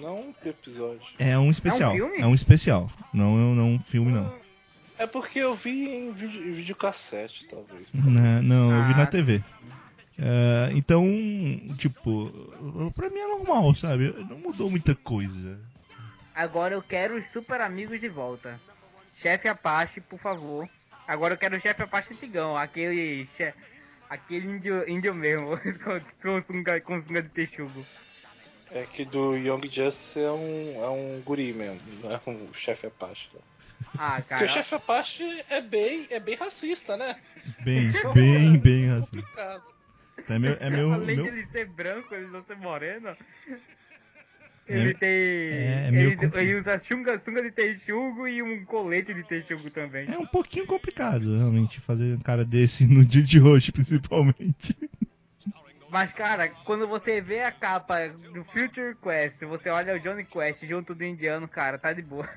[0.00, 1.00] Não um episódio.
[1.18, 1.92] É um especial.
[1.92, 2.18] filme?
[2.18, 2.88] É um especial.
[3.12, 4.32] Não, não um filme, não.
[4.96, 7.92] É porque eu vi em videocassete, talvez.
[7.92, 9.42] Né, Não, eu vi na Ah, TV.
[10.16, 11.04] É, então,
[11.76, 12.30] tipo,
[12.94, 14.14] pra mim é normal, sabe?
[14.30, 15.58] Não mudou muita coisa.
[16.34, 18.58] Agora eu quero os super amigos de volta.
[19.16, 20.68] Chefe Apache, por favor.
[21.08, 23.52] Agora eu quero o chefe Apache antigão, aquele che...
[24.10, 27.84] aquele índio, índio mesmo, com sunga, com sunga de texugo.
[28.70, 32.86] É que do Young Justice é um, é um guri mesmo, não é um chefe
[32.86, 33.30] Apache.
[33.32, 33.40] Não.
[33.98, 34.44] Ah, Porque cara.
[34.44, 37.16] o chefe Apache é bem, é bem racista, né?
[37.64, 39.22] Bem, bem, bem assim.
[39.22, 39.62] Complicado.
[40.28, 43.16] É meu, é meu, Além meu- de ele ser branco, ele não ser moreno.
[44.68, 45.08] É- Ele tem.
[45.10, 50.06] é meio ele, ele usa sunga, sunga de texugo e um colete de texugo também.
[50.08, 54.76] é um pouquinho complicado, realmente, fazer um cara desse no dia de hoje, principalmente.
[55.90, 60.66] Mas, cara, quando você vê a capa do Future Quest, você olha o Johnny Quest
[60.66, 62.28] junto do indiano, cara, tá de boa.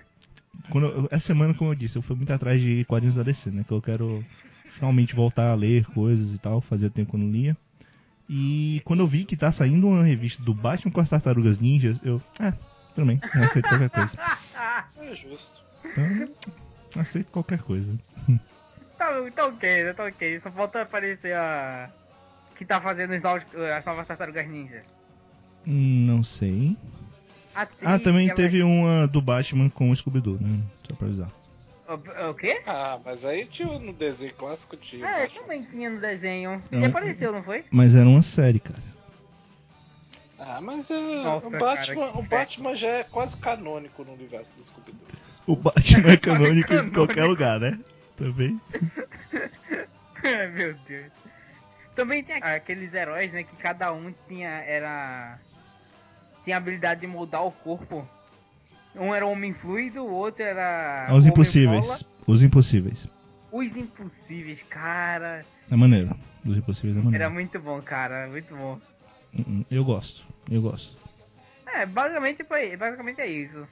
[0.70, 3.52] Quando eu- essa semana, como eu disse, eu fui muito atrás de quadrinhos da DC,
[3.52, 3.66] né?
[3.68, 4.24] Que eu quero
[4.70, 7.58] finalmente voltar a ler coisas e tal, fazia tempo que eu não lia.
[8.34, 11.98] E quando eu vi que tá saindo uma revista do Batman com as Tartarugas Ninjas,
[12.02, 12.54] eu, é,
[12.96, 14.14] tudo bem, eu aceito qualquer coisa.
[15.02, 15.62] É justo.
[15.84, 16.30] Então,
[17.02, 18.00] aceito qualquer coisa.
[18.98, 19.94] Tá, tá ok, né?
[19.94, 20.40] Tá ok.
[20.40, 21.90] Só falta aparecer a.
[22.56, 23.44] Que tá fazendo os novos,
[23.76, 24.84] as novas tartarugas ninja.
[25.68, 26.78] Hum, Não sei.
[27.54, 30.60] A atriz Ah, também ela- teve uma do Batman com o Scooby-Doo, né?
[30.88, 31.30] Só pra avisar.
[31.96, 32.62] O, o quê?
[32.66, 35.06] Ah, mas aí tinha no desenho clássico tinha.
[35.06, 35.42] É, Batman.
[35.42, 36.64] também tinha no desenho.
[36.72, 36.80] Não.
[36.80, 37.66] Ele apareceu, não foi?
[37.70, 38.80] Mas era uma série, cara.
[40.40, 44.14] Ah, mas é, Nossa, o cara, Batman, que o Batman já é quase canônico no
[44.14, 45.08] universo dos Scooby-Doo.
[45.46, 46.96] O Batman é canônico em canônico.
[46.96, 47.80] qualquer lugar, né?
[48.18, 48.60] Também.
[50.24, 51.12] Ai, Meu Deus.
[51.96, 53.44] Também tem aqueles heróis, né?
[53.44, 54.50] Que cada um tinha.
[54.50, 55.38] Era.
[56.44, 58.08] Tinha a habilidade de moldar o corpo.
[58.96, 61.08] Um era o homem fluido, o outro era.
[61.14, 61.86] Os impossíveis.
[61.86, 62.00] bola.
[62.28, 63.08] Os impossíveis.
[63.52, 65.46] Os impossíveis, cara.
[65.70, 66.16] É maneiro.
[66.46, 67.24] Os impossíveis é maneiro.
[67.24, 68.28] Era muito bom, cara.
[68.28, 68.80] Muito bom.
[69.34, 70.24] Hum, hum, Eu gosto.
[70.50, 70.94] Eu gosto.
[71.66, 72.76] É, basicamente foi.
[72.76, 73.66] Basicamente é isso.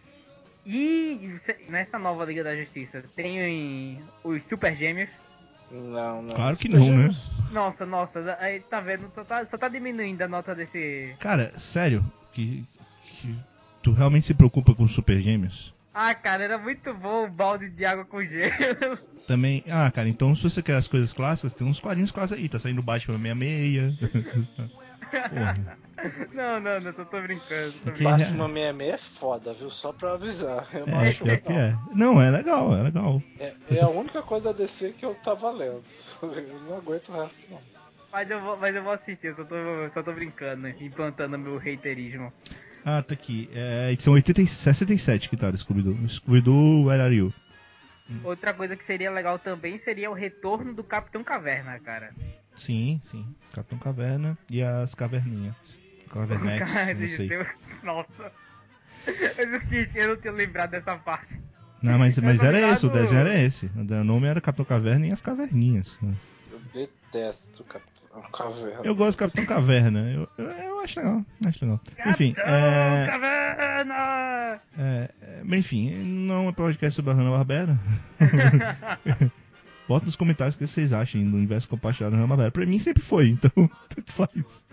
[0.65, 1.37] E
[1.69, 5.09] nessa nova Liga da Justiça tem os Super Gêmeos.
[5.71, 6.35] Não, não.
[6.35, 7.09] Claro que não, né?
[7.51, 9.11] Nossa, nossa, aí tá vendo?
[9.13, 11.15] Só tá, só tá diminuindo a nota desse.
[11.19, 12.03] Cara, sério,
[12.33, 12.65] que,
[13.03, 13.35] que
[13.81, 15.73] tu realmente se preocupa com os super gêmeos?
[15.93, 18.97] Ah, cara, era muito bom o balde de água com gelo.
[19.27, 19.63] Também.
[19.69, 22.49] Ah, cara, então se você quer as coisas clássicas, tem uns quadrinhos clássicos aí.
[22.49, 23.95] Tá saindo Batman 66.
[25.29, 25.77] Porra.
[26.33, 27.73] Não, não, não, só tô brincando.
[27.83, 28.03] Tô brincando.
[28.03, 29.69] Batman 66 é foda, viu?
[29.69, 30.67] Só pra avisar.
[30.73, 31.63] Eu não É, acho pior que legal.
[31.63, 31.77] é.
[31.93, 33.21] Não, é legal, é legal.
[33.39, 35.83] É, é a única coisa da DC que eu tava lendo.
[36.21, 37.59] Eu não aguento o resto, não.
[38.11, 39.55] Mas eu vou, mas eu vou assistir, eu só tô,
[39.91, 40.75] só tô brincando, né?
[40.79, 42.33] implantando meu haterismo.
[42.85, 43.49] Ah, tá aqui.
[43.53, 46.09] É edição 80, e 67 que tá do Scooby-Doo.
[46.09, 47.33] Scooby-Doo, Where Are You?
[48.23, 52.11] Outra coisa que seria legal também seria o retorno do Capitão Caverna, cara.
[52.57, 53.25] Sim, sim.
[53.53, 55.55] Capitão Caverna e as Caverninhas.
[56.09, 57.29] Cavernex, Cara, não sei.
[57.83, 58.31] Nossa.
[59.37, 61.39] Eu não, tinha, eu não tinha lembrado dessa parte.
[61.81, 63.67] Não, mas, mas era esse, o desenho era esse.
[63.75, 65.97] O nome era Capitão Caverna e as Caverninhas.
[66.59, 68.81] Eu detesto o Capitão Caverna.
[68.83, 70.11] Eu gosto do Capitão Caverna.
[70.11, 71.79] Eu, eu, eu acho legal, acho legal.
[72.07, 74.61] Enfim, Capitão é, Caverna!
[74.77, 77.79] é, é, bem, enfim, não é podcast sobre a Hanna-Barbera.
[79.87, 82.51] Bota nos comentários o que vocês acham do universo compartilhado da Hanna-Barbera.
[82.51, 83.51] Pra mim sempre foi, então
[83.89, 84.65] tanto faz.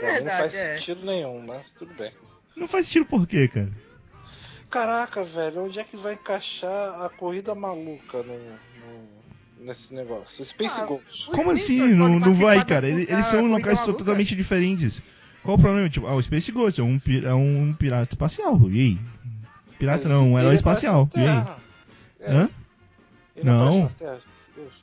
[0.00, 0.76] Pra mim não faz é.
[0.76, 2.12] sentido nenhum, mas tudo bem.
[2.56, 3.70] Não faz sentido por quê, cara?
[4.68, 9.25] Caraca, velho, onde é que vai encaixar a corrida maluca no, no-
[9.60, 10.42] nesse negócio?
[10.42, 11.26] O Space Ah, Ghost.
[11.30, 11.80] Como assim?
[11.94, 12.88] Não, não vai, cara.
[12.88, 15.02] Eles, eles são locais totalmente diferentes.
[15.42, 15.88] Qual o problema?
[15.88, 18.60] Tipo, ah, o Space Ghost é um, é um pirata espacial.
[18.70, 18.98] E aí?
[19.78, 21.08] Pirata não, um herói ele espacial.
[21.14, 21.26] E aí?
[21.26, 21.58] Terra.
[22.20, 22.48] Hã?
[23.36, 23.88] Ele Não.
[23.98, 24.18] Terra.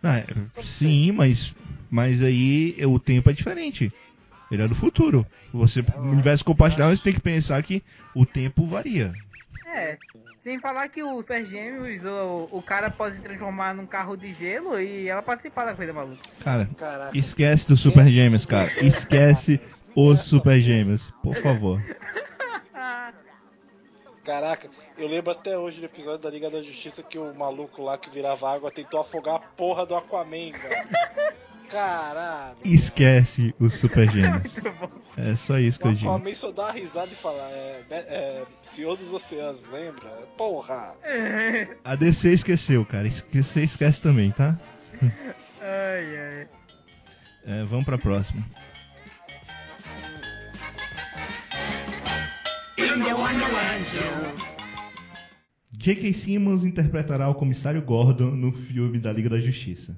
[0.03, 0.25] Ah, é,
[0.63, 1.55] sim, mas,
[1.89, 3.91] mas aí o tempo é diferente.
[4.51, 5.25] Ele é do futuro.
[5.51, 7.81] Você, no universo compartilhado, você tem que pensar que
[8.13, 9.13] o tempo varia.
[9.73, 9.97] É.
[10.37, 14.31] Sem falar que o Super Gêmeos, o, o cara pode se transformar num carro de
[14.31, 16.21] gelo e ela participar da coisa maluca.
[16.43, 17.17] Cara, Caraca.
[17.17, 18.71] esquece do Super Gêmeos, cara.
[18.85, 19.59] Esquece
[19.95, 21.81] os Super Gêmeos, por favor.
[24.23, 27.97] Caraca, eu lembro até hoje do episódio da Liga da Justiça que o maluco lá
[27.97, 30.87] que virava água tentou afogar a porra do Aquaman, velho.
[31.69, 32.57] Caralho.
[32.63, 34.59] Esquece os Super Gêmeos.
[35.17, 36.11] É só isso que eu digo.
[36.11, 40.09] Aquaman só dá uma risada e fala, é, é Senhor dos Oceanos, lembra?
[40.37, 40.95] Porra.
[41.83, 43.07] A DC esqueceu, cara.
[43.07, 44.59] Esquece, esquece também, tá?
[45.61, 46.47] ai, ai.
[47.45, 48.43] É, vamos pra próxima.
[55.71, 56.13] J.K.
[56.13, 59.93] Simmons interpretará o comissário Gordon no filme da Liga da Justiça.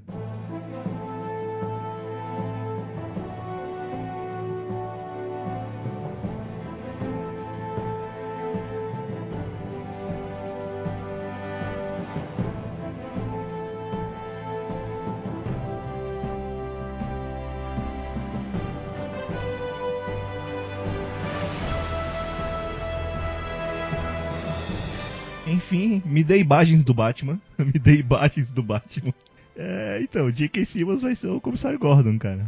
[26.25, 27.39] Dê imagens do Batman.
[27.57, 29.13] me dê imagens do Batman.
[29.55, 30.65] É, então, J.K.
[30.65, 32.45] Simmons vai ser o comissário Gordon, cara.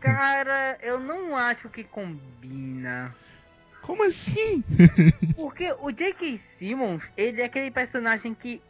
[0.00, 3.14] Cara, eu não acho que combina.
[3.80, 4.62] Como assim?
[5.34, 6.36] Porque o J.K.
[6.36, 8.60] Simmons, ele é aquele personagem que.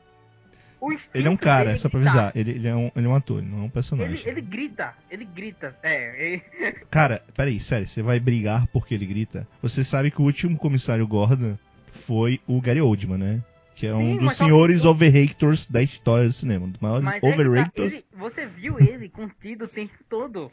[1.14, 2.32] Ele é um cara, dele só pra avisar.
[2.34, 4.14] Ele, ele é um, ele é um ator, ele não é um personagem.
[4.16, 5.76] Ele, ele grita, ele grita.
[5.80, 6.42] É, ele-
[6.90, 9.46] Cara, peraí, sério, você vai brigar porque ele grita?
[9.62, 11.56] Você sabe que o último comissário Gordon
[11.92, 13.40] foi o Gary Oldman, né?
[13.82, 16.66] Que é um Sim, dos mas só- senhores overrators da história do cinema.
[16.66, 20.52] Um dos maiores mas é tá, ele- você viu ele contido o tempo todo.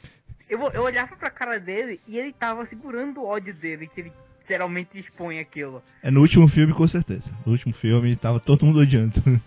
[0.49, 4.13] Eu, eu olhava pra cara dele e ele tava segurando o ódio dele, que ele
[4.47, 5.84] geralmente expõe aquilo.
[6.01, 7.32] É no último filme, com certeza.
[7.45, 9.21] No último filme, tava todo mundo odiando.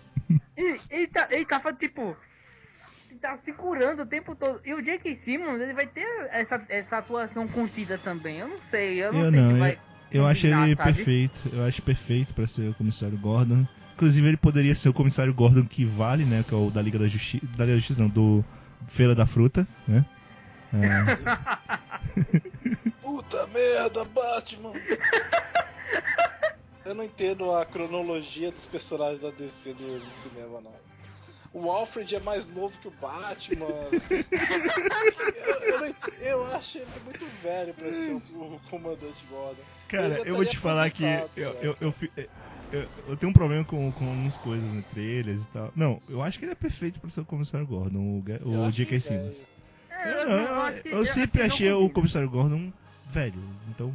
[0.57, 2.15] E ele, tá, ele tava tipo.
[3.11, 4.61] Ele tava segurando o tempo todo.
[4.65, 5.13] E o J.K.
[5.13, 8.39] Simmons, ele vai ter essa, essa atuação contida também.
[8.39, 9.71] Eu não sei, eu não Eu sei não, se vai.
[9.73, 9.92] Eu
[10.27, 10.93] acho combinar, ele sabe?
[10.93, 11.39] perfeito.
[11.51, 13.65] Eu acho perfeito pra ser o comissário Gordon.
[13.95, 16.43] Inclusive, ele poderia ser o comissário Gordon que vale, né?
[16.47, 17.45] Que é o da Liga da Justiça.
[17.57, 18.45] Da Liga da Justiça, não, do
[18.87, 20.05] Feira da Fruta, né?
[20.73, 21.79] É,
[23.01, 24.73] Puta merda, Batman!
[26.83, 30.73] Eu não entendo a cronologia dos personagens da DC do, do cinema, não.
[31.53, 33.67] O Alfred é mais novo que o Batman.
[34.09, 39.61] eu, eu, eu acho ele muito velho pra ser o, o comandante Gordon.
[39.87, 41.95] Cara, Ele já eu vou te falar que eu, eu, eu,
[42.71, 45.71] eu- eu tenho um problema com, com algumas coisas no trailers e tal.
[45.75, 48.71] Não, eu acho que ele é perfeito pra ser o comissário Gordon, o, Eu o
[48.71, 48.85] J.K.
[48.95, 49.37] que Simmons.
[49.91, 50.35] É, Eu, eu, não,
[50.69, 52.71] eu eu- eu acho sempre não achei o comissário Gordon
[53.11, 53.93] velho, então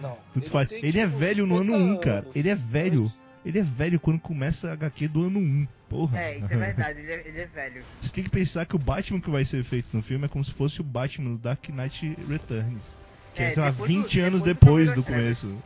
[0.00, 0.16] Não.
[0.32, 0.68] tudo faz.
[0.68, 2.26] tem, Ele é tipo, velho no ano 50 1, cara.
[2.34, 3.12] Ele é velho.
[3.44, 5.66] Ele é velho quando começa a HQ do ano 1.
[5.88, 6.20] Porra.
[6.20, 7.84] É, isso é verdade, ele é, ele é velho.
[8.00, 10.44] Você tem que pensar que o Batman que vai ser feito no filme é como
[10.44, 12.96] se fosse o Batman do Dark Knight Returns.
[13.34, 15.56] Que é, É, sei lá, depois do- 20 anos depois depois do começo.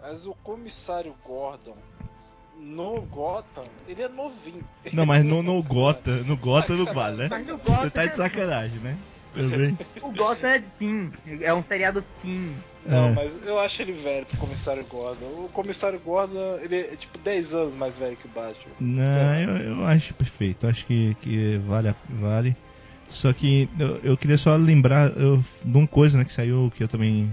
[0.00, 1.76] Mas o comissário Gordon
[2.58, 4.62] no Gotham, ele é novinho.
[4.92, 7.28] Não, mas no, no Gota, no Gota não vale, né?
[7.28, 8.96] Você Gotham tá de é- sacanagem, né?
[9.34, 9.78] Também.
[10.02, 12.52] O Gotham é teen, é um seriado teen.
[12.84, 13.12] Não, É.
[13.12, 15.26] mas eu acho ele velho pro comissário Gordon.
[15.44, 18.72] O comissário Gordon, ele é tipo 10 anos mais velho que o Batman.
[18.80, 20.66] Não, eu, eu acho perfeito.
[20.66, 22.56] Acho que, que vale, a- vale.
[23.10, 26.82] Só que eu, eu queria só lembrar eu, de uma coisa né, que saiu que
[26.82, 27.30] eu também.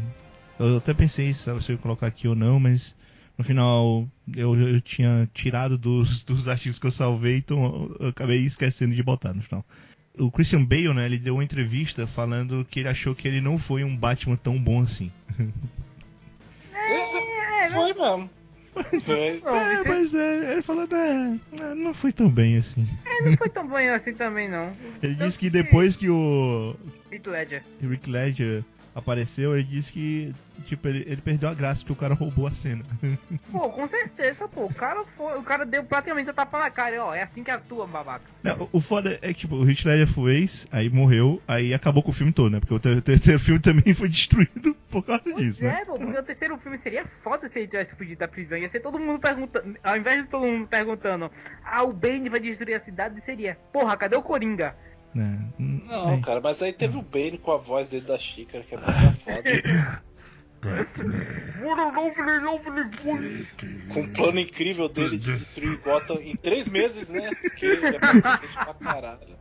[0.59, 2.95] Eu até pensei se se eu ia colocar aqui ou não, mas
[3.37, 8.07] no final eu, eu tinha tirado dos, dos artigos que eu salvei, então eu, eu
[8.09, 9.63] acabei esquecendo de botar no final.
[10.17, 13.59] O Christian Bale, né, ele deu uma entrevista falando que ele achou que ele não
[13.59, 15.11] foi um Batman tão bom assim.
[16.73, 18.29] É, Foi mesmo.
[19.43, 22.87] Não, é, isso mas é, ele falou, é, não foi tão bem assim.
[23.23, 24.71] não foi tão bom assim também, não.
[25.01, 26.75] Ele disse que depois que o
[27.11, 27.63] Heath Ledger.
[27.81, 28.63] Rick Ledger
[28.97, 30.33] apareceu, ele disse que
[30.65, 32.83] tipo, ele, ele perdeu a graça porque o cara roubou a cena.
[33.51, 34.65] Pô, com certeza, pô.
[34.65, 35.37] O cara foi.
[35.37, 37.13] O cara deu praticamente a tapa na cara, ó.
[37.13, 38.25] É assim que atua, babaca.
[38.43, 42.09] Não, o- foda é que tipo, o Rick Ledger fez, aí morreu, aí acabou com
[42.09, 42.59] o filme todo, né?
[42.59, 45.79] Porque o ter- terceiro filme também foi destruído por causa Pois disso, né?
[45.81, 48.57] é, pô, porque o terceiro filme seria foda se ele tivesse fugido da prisão.
[48.57, 49.75] Ia ser todo mundo perguntando.
[49.83, 51.31] Ao invés de todo mundo perguntando,
[51.63, 54.75] ah, o Bane vai destruir a cidade, seria, porra, cadê o Coringa?
[55.17, 55.39] Né?
[55.57, 56.21] Não, bem.
[56.21, 59.19] cara, mas aí teve o Bane com a voz dele da xícara, que é muito
[59.21, 60.03] foda.
[63.93, 67.29] Com um plano incrível dele de destruir Gotham em três meses, né?
[67.41, 69.37] Porque ele é pra caralho.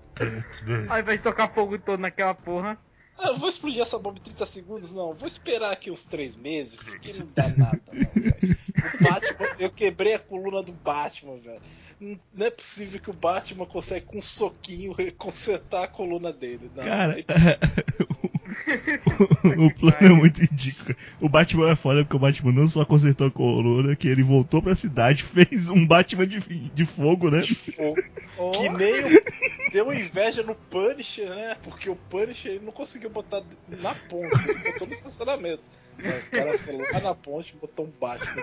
[0.88, 2.78] Ao invés de tocar fogo todo naquela porra.
[3.18, 4.92] Ah, eu vou explodir essa bomba em 30 segundos?
[4.92, 8.58] Não, vou esperar aqui uns 3 meses, que não dá nada, não, velho.
[8.76, 11.62] O Batman, eu quebrei a coluna do Batman, velho.
[11.98, 16.70] Não não é possível que o Batman consegue com um soquinho consertar a coluna dele.
[16.74, 17.24] Não, Cara, é
[19.58, 20.96] o plano é muito ridículo.
[21.20, 24.62] O Batman é foda porque o Batman não só consertou a coluna, que ele voltou
[24.62, 27.44] pra cidade, fez um Batman de, de fogo, né?
[27.44, 28.02] fogo.
[28.38, 28.50] Oh.
[28.50, 31.56] Que nem o, deu inveja no Punisher, né?
[31.62, 35.62] Porque o Punisher ele não conseguiu botar na ponte, ele botou no estacionamento.
[35.98, 38.42] O cara foi lá na ponte e botou um Batman.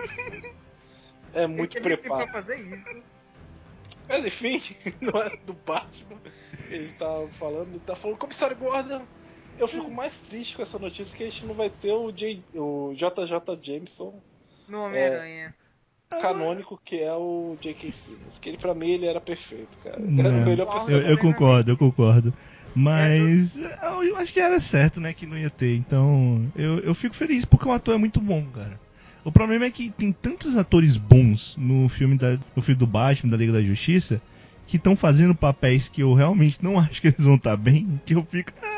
[1.32, 2.24] É muito preparo.
[2.24, 3.02] pra fazer isso.
[4.08, 4.62] Mas enfim,
[5.00, 6.18] não é do Batman.
[6.68, 9.04] Ele tá falando, ele tá falando, comissário Gordon.
[9.58, 12.42] Eu fico mais triste com essa notícia que a gente não vai ter o, J,
[12.54, 14.14] o JJ Jameson
[14.68, 15.54] No Homem-Aranha.
[16.20, 17.92] canônico, que é o J.K.
[17.92, 18.38] Simmons.
[18.38, 19.96] Que ele, pra mim, ele era perfeito, cara.
[19.96, 21.10] Era o melhor Eu, personagem.
[21.10, 22.34] eu concordo, eu concordo.
[22.74, 25.76] Mas eu acho que era certo, né, que não ia ter.
[25.76, 28.78] Então, eu, eu fico feliz porque o ator é muito bom, cara.
[29.24, 33.30] O problema é que tem tantos atores bons no filme, da, no filme do Batman,
[33.30, 34.20] da Liga da Justiça,
[34.66, 38.14] que estão fazendo papéis que eu realmente não acho que eles vão estar bem, que
[38.14, 38.52] eu fico.
[38.62, 38.73] Ah,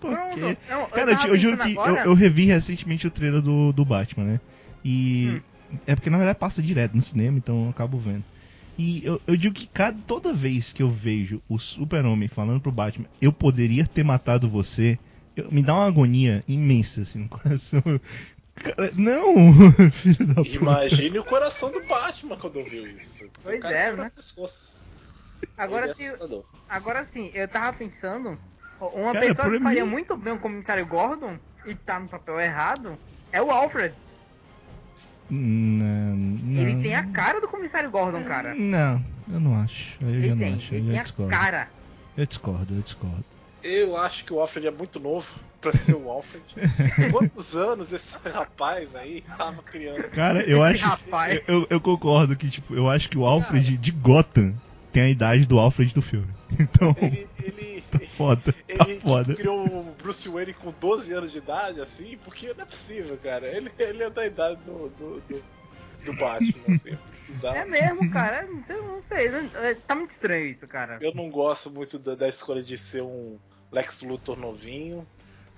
[0.00, 0.40] por quê?
[0.40, 0.58] Pronto.
[0.68, 3.10] Não, Cara, eu, tava te- eu juro pensando que eu, agora- eu revi recentemente o
[3.10, 4.40] trailer do, do Batman, né?
[4.84, 5.42] E.
[5.70, 5.78] Hum.
[5.86, 8.24] É porque na verdade passa direto no cinema, então eu acabo vendo.
[8.78, 12.72] E eu, eu digo que cada, toda vez que eu vejo o Super-Homem falando pro
[12.72, 14.98] Batman, eu poderia ter matado você,
[15.36, 17.82] eu- me dá uma agonia imensa assim no coração.
[18.54, 19.34] Cara, não,
[19.92, 20.48] filho da puta.
[20.48, 23.28] Imagine o coração do Batman quando ouviu isso.
[23.42, 24.10] Pois o cara é, né?
[25.56, 26.44] Agora, é se, assustador.
[26.68, 28.38] agora sim, eu tava pensando,
[28.80, 32.40] uma Cara, pessoa que faria mim- muito bem o comissário Gordon e tá no papel
[32.40, 32.96] errado
[33.32, 33.94] é o Alfred.
[35.30, 36.62] Não, não.
[36.62, 38.54] Ele tem a cara do comissário Gordon, cara.
[38.54, 39.94] Não, eu não acho.
[40.00, 40.74] Eu já Ele não tem, acho.
[40.74, 41.30] ele eu tem a discordo.
[41.30, 41.68] cara.
[42.16, 43.24] Eu discordo, eu discordo.
[43.62, 45.26] Eu acho que o Alfred é muito novo
[45.60, 46.44] pra ser o Alfred.
[47.12, 50.08] Quantos anos esse rapaz aí tava criando?
[50.10, 50.86] Cara, eu Esse acho.
[50.86, 51.40] rapaz.
[51.46, 54.54] Eu, eu concordo que, tipo, eu acho que o Alfred de Gotham
[54.92, 56.28] tem a idade do Alfred do filme.
[56.58, 58.40] Então, Ele, ele, tá foda.
[58.52, 59.34] Tá ele tipo, foda.
[59.34, 63.46] criou o Bruce Wayne com 12 anos de idade, assim, porque não é possível, cara.
[63.46, 65.42] Ele, ele é da idade do, do, do,
[66.06, 66.96] do Batman, assim.
[67.44, 67.58] É.
[67.58, 68.46] É mesmo, cara.
[68.46, 69.26] Não sei, não sei.
[69.56, 70.96] é, Tá muito estranho isso, cara.
[71.02, 73.36] Eu não gosto muito da, da escolha de ser um
[73.70, 75.06] Lex Luthor novinho.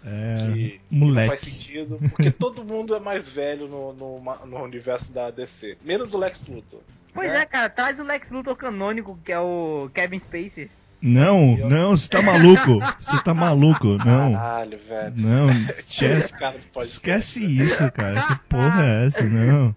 [0.05, 0.39] É.
[0.39, 1.45] que não faz Moleque.
[1.45, 6.19] sentido, porque todo mundo é mais velho no, no, no universo da DC, menos o
[6.19, 6.81] Lex Luthor.
[7.13, 7.41] Pois né?
[7.41, 7.69] é, cara.
[7.69, 10.71] Traz o Lex Luthor canônico, que é o Kevin Spacey.
[11.03, 12.79] Não, não, você tá maluco.
[13.01, 13.87] Você tá maluco.
[14.05, 14.35] Não.
[14.35, 15.15] Caralho, velho.
[15.17, 18.23] Não, esquece, cara esquece isso, cara.
[18.23, 19.23] Que porra é essa?
[19.23, 19.75] Não.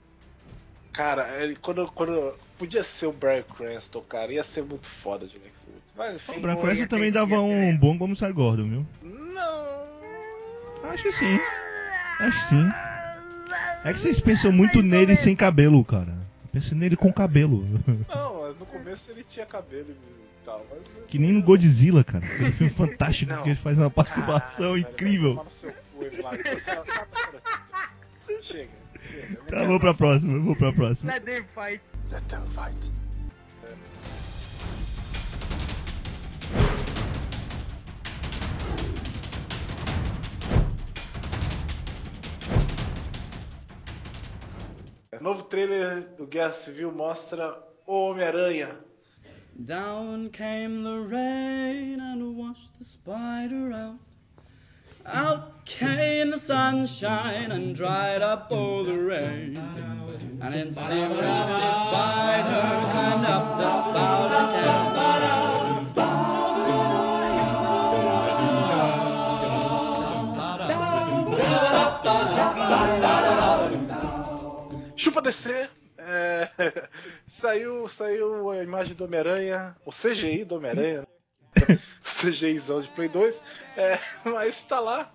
[0.91, 2.33] Cara, ele, quando, quando.
[2.57, 4.31] Podia ser o Brian Cranston, cara.
[4.31, 5.81] Ia ser muito foda de Lex Luthor.
[5.97, 6.37] Mas enfim.
[6.37, 8.85] O Brian ia Cranston também dava um bom comissário Gordon, viu?
[9.01, 10.89] Não.
[10.91, 11.39] Acho que sim.
[12.19, 12.69] Acho que sim.
[13.85, 16.22] É que vocês pensam muito nele sem cabelo, cara.
[16.53, 17.67] Pensa nele com cabelo.
[18.07, 20.65] Não, mas no começo ele tinha cabelo e tal.
[20.69, 20.79] Mas...
[21.07, 22.23] Que nem no Godzilla, cara.
[22.23, 23.41] Aquele filme fantástico Não.
[23.43, 25.45] que ele faz uma participação Caralho, velho, incrível.
[25.49, 26.83] seu cu, essa notícia.
[28.41, 28.69] Chega,
[29.49, 31.11] Tá, vamos pra próxima, vamos pra próxima.
[31.11, 31.81] Let them fight.
[32.11, 32.93] Let them fight.
[45.21, 48.75] Novo trailer do Guerra Civil mostra o Homem-Aranha.
[49.55, 53.99] Down came the rain and washed the spider out.
[55.05, 59.55] Out came the sunshine and dried up all the rain.
[60.41, 64.73] And in secrecy, spider climbed up the spout again.
[75.03, 75.69] Chupa DC.
[75.97, 76.49] É,
[77.27, 81.77] saiu, saiu a imagem do Homem-Aranha, o CGI do Homem-Aranha, né?
[82.01, 83.43] CGIzão de Play 2,
[83.75, 85.13] é, mas tá lá.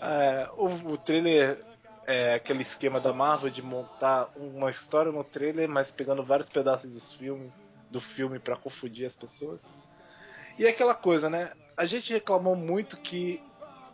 [0.00, 1.58] É, o, o trailer
[2.06, 6.92] é aquele esquema da Marvel de montar uma história no trailer, mas pegando vários pedaços
[6.92, 7.52] dos filme,
[7.90, 9.68] do filme para confundir as pessoas.
[10.56, 11.50] E é aquela coisa, né?
[11.76, 13.42] A gente reclamou muito que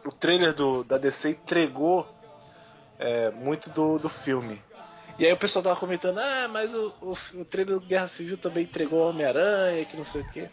[0.05, 2.07] o trailer do, da DC entregou
[2.99, 4.63] é, muito do, do filme.
[5.21, 8.39] E aí o pessoal tava comentando, ah, mas o, o, o trailer do Guerra Civil
[8.39, 10.51] também entregou Homem-Aranha, que não sei o quê.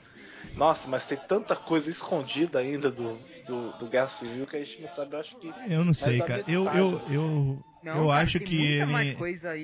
[0.56, 4.82] Nossa, mas tem tanta coisa escondida ainda do, do, do Guerra Civil que a gente
[4.82, 5.54] não sabe, eu acho que.
[5.70, 6.44] Eu não sei, da cara.
[6.48, 9.18] Eu, metade, eu, eu, Não, eu cara, acho que ele.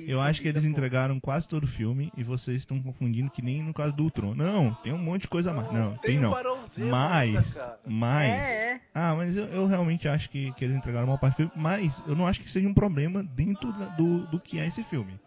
[0.06, 0.68] Eu acho que eles pô.
[0.68, 4.34] entregaram quase todo o filme e vocês estão confundindo que nem no caso do Ultron.
[4.34, 5.72] Não, tem um monte de coisa a mais.
[5.72, 6.30] Não, tem não.
[6.30, 7.78] Barão Zemo ainda, Mas, cara.
[7.86, 8.32] mas.
[8.32, 8.80] É, é.
[8.94, 12.02] Ah, mas eu, eu realmente acho que, que eles entregaram uma parte do filme, mas
[12.06, 15.18] eu não acho que seja um problema dentro da- do, do que é esse filme.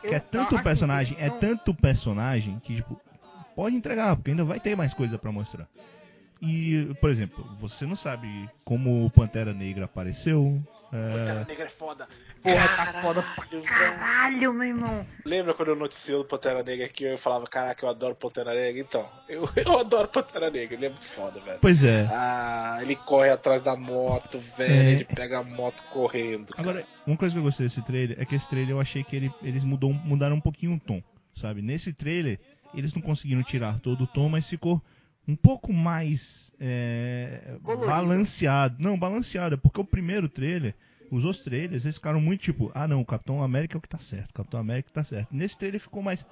[0.00, 2.96] Que Eu- é tanto assim, personagem, é não- tanto personagem que, tipo,
[3.60, 5.68] pode entregar, porque ainda vai ter mais coisa pra mostrar.
[6.42, 10.58] E, por exemplo, você não sabe como o Pantera Negra apareceu.
[10.90, 12.08] é, Pantera Negra é foda.
[12.42, 13.64] Porra, tá foda pra Caralho, velho.
[13.98, 15.06] caralho, meu irmão.
[15.26, 18.80] Lembra quando eu noticiei o Pantera Negra que eu falava, caraca, eu adoro Pantera Negra?
[18.80, 21.58] Então, eu, eu adoro Pantera Negra, ele é muito foda, velho.
[21.60, 22.08] Pois é.
[22.10, 24.92] Ah, ele corre atrás da moto, velho, É.
[24.92, 26.54] ele pega a moto correndo.
[26.54, 26.62] cara.
[26.70, 29.14] Agora, uma coisa que eu gostei desse trailer é que esse trailer eu achei que
[29.14, 31.02] ele- eles mudou, mudaram um pouquinho o tom,
[31.38, 31.60] sabe?
[31.60, 32.40] Nesse trailer,
[32.74, 34.82] eles não conseguiram tirar todo o tom, mas ficou
[35.26, 38.76] um pouco mais é, balanceado.
[38.78, 40.74] Não, balanceado, é porque o primeiro trailer,
[41.10, 43.88] os outros trailers, eles ficaram muito tipo, ah não, o Capitão América é o que
[43.88, 45.34] tá certo, o Capitão América tá certo.
[45.34, 46.26] Nesse trailer ficou mais.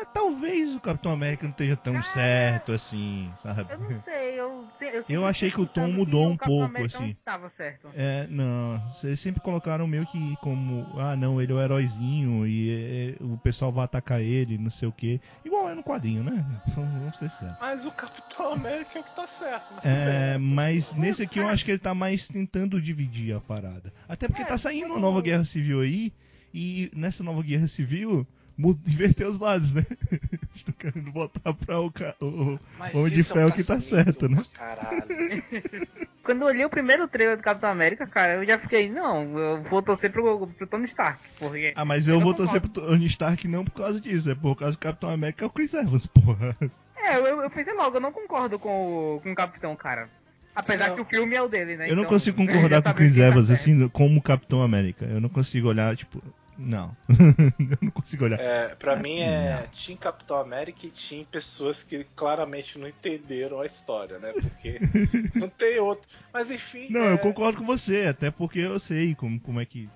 [0.00, 3.66] "É, talvez o Capitão América não esteja tão certo assim, sabe?
[3.72, 7.06] Eu não sei, eu, eu, Eu achei que o tom mudou um pouco, América não
[7.06, 7.16] assim.
[7.24, 7.88] Tava certo.
[7.94, 8.78] É, não.
[8.94, 13.36] Vocês sempre colocaram meio que como, ah, não, ele é o heróizinho e é, o
[13.38, 15.20] pessoal vai atacar ele, não sei o quê.
[15.44, 16.44] Igual é no quadrinho, né?
[16.74, 17.56] Vamos ser sérios.
[17.60, 19.72] Mas o Capitão América é o que tá certo.
[19.76, 20.54] Mas É, tudo bem.
[20.54, 23.92] mas nesse aqui eu acho que ele tá mais tentando dividir a parada.
[24.08, 26.12] Até porque É, tá saindo uma nova guerra civil aí,
[26.54, 28.26] e nessa nova guerra civil,
[28.58, 29.86] inverter os lados, né?
[30.54, 32.58] Estou querendo botar pra o, ca- o,
[32.92, 34.44] Homem de isso é um Ferro que tá certo, né?
[34.52, 35.06] Caralho.
[36.24, 39.62] Quando eu olhei o primeiro trailer do Capitão América, cara, eu já fiquei, não, eu
[39.62, 41.72] vou torcer pro, pro Tony Stark, porque...
[41.74, 42.68] Ah, mas eu, Eu vou torcer pro.
[42.68, 45.72] Tony Stark não por causa disso, é por causa do Capitão América é o Chris
[45.72, 46.54] Evans, porra.
[46.96, 50.10] É, eu, eu pensei logo, eu não concordo com o, com o Capitão, cara.
[50.54, 50.96] Apesar Não.
[50.96, 51.84] que o filme é o dele, né?
[51.84, 55.04] Eu não então, consigo concordar com o Chris tá Evans assim como Capitão América.
[55.04, 56.20] Eu não consigo olhar, tipo,
[56.58, 56.96] não.
[57.08, 58.40] eu não consigo olhar.
[58.40, 59.68] É, pra mim é Não.
[59.86, 64.32] Team Capitão América e Team pessoas que claramente não entenderam a história, né?
[64.32, 64.80] Porque
[65.38, 66.06] não tem outro.
[66.32, 66.88] Mas enfim.
[66.90, 69.88] Não, é, eu concordo com você, até porque eu sei como, como é que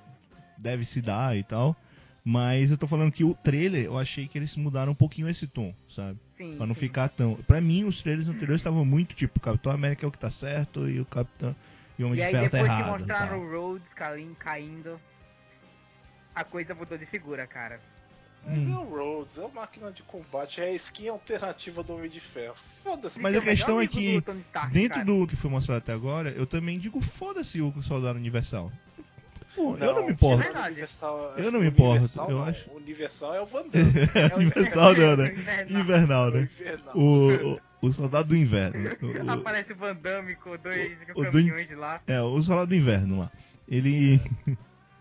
[0.56, 1.76] deve se dar e tal.
[2.24, 5.44] Mas eu tô falando que o trailer, eu achei que eles mudaram um pouquinho esse
[5.48, 6.16] tom, sabe?
[6.30, 6.80] Sim, Pra não sim.
[6.80, 7.34] ficar tão.
[7.48, 10.88] Pra mim, os trailers anteriores estavam muito tipo: Capitão América é o que tá certo
[10.88, 11.56] e o Capitão.
[11.98, 12.88] E o Homem E de aí Ferro tá depois que errado.
[12.88, 13.40] e mostraram tal.
[13.40, 13.92] o Rhodes
[14.38, 15.00] caindo,
[16.34, 17.80] a coisa mudou de figura, cara.
[18.44, 18.74] Mas Hum.
[18.74, 22.18] é o Rhodes, é uma máquina de combate, é a skin alternativa do Homem de
[22.18, 22.56] Ferro.
[22.82, 23.20] Foda-se.
[23.20, 25.04] Mas a é melhor questão é que, do Stark, Dentro cara.
[25.04, 28.72] do que foi mostrado até agora, eu também digo: foda-se o Soldado Universal.
[29.54, 30.48] Pô, eu não me É importo.
[30.58, 32.70] Universal, Eu não me importo, Universal eu não, acho.
[32.70, 33.92] O Universal é o Van Damme.
[34.14, 35.26] É o Universal não, né?
[35.28, 36.28] é invernal.
[36.28, 36.48] É né?
[36.58, 36.96] Invernal.
[36.96, 38.80] O, o, o Soldado do Inverno.
[39.28, 42.68] O- Aparece o Van Damme com dois o do- caminhões de lá é, o Soldado
[42.68, 43.30] do Inverno lá.
[43.68, 44.20] Ele.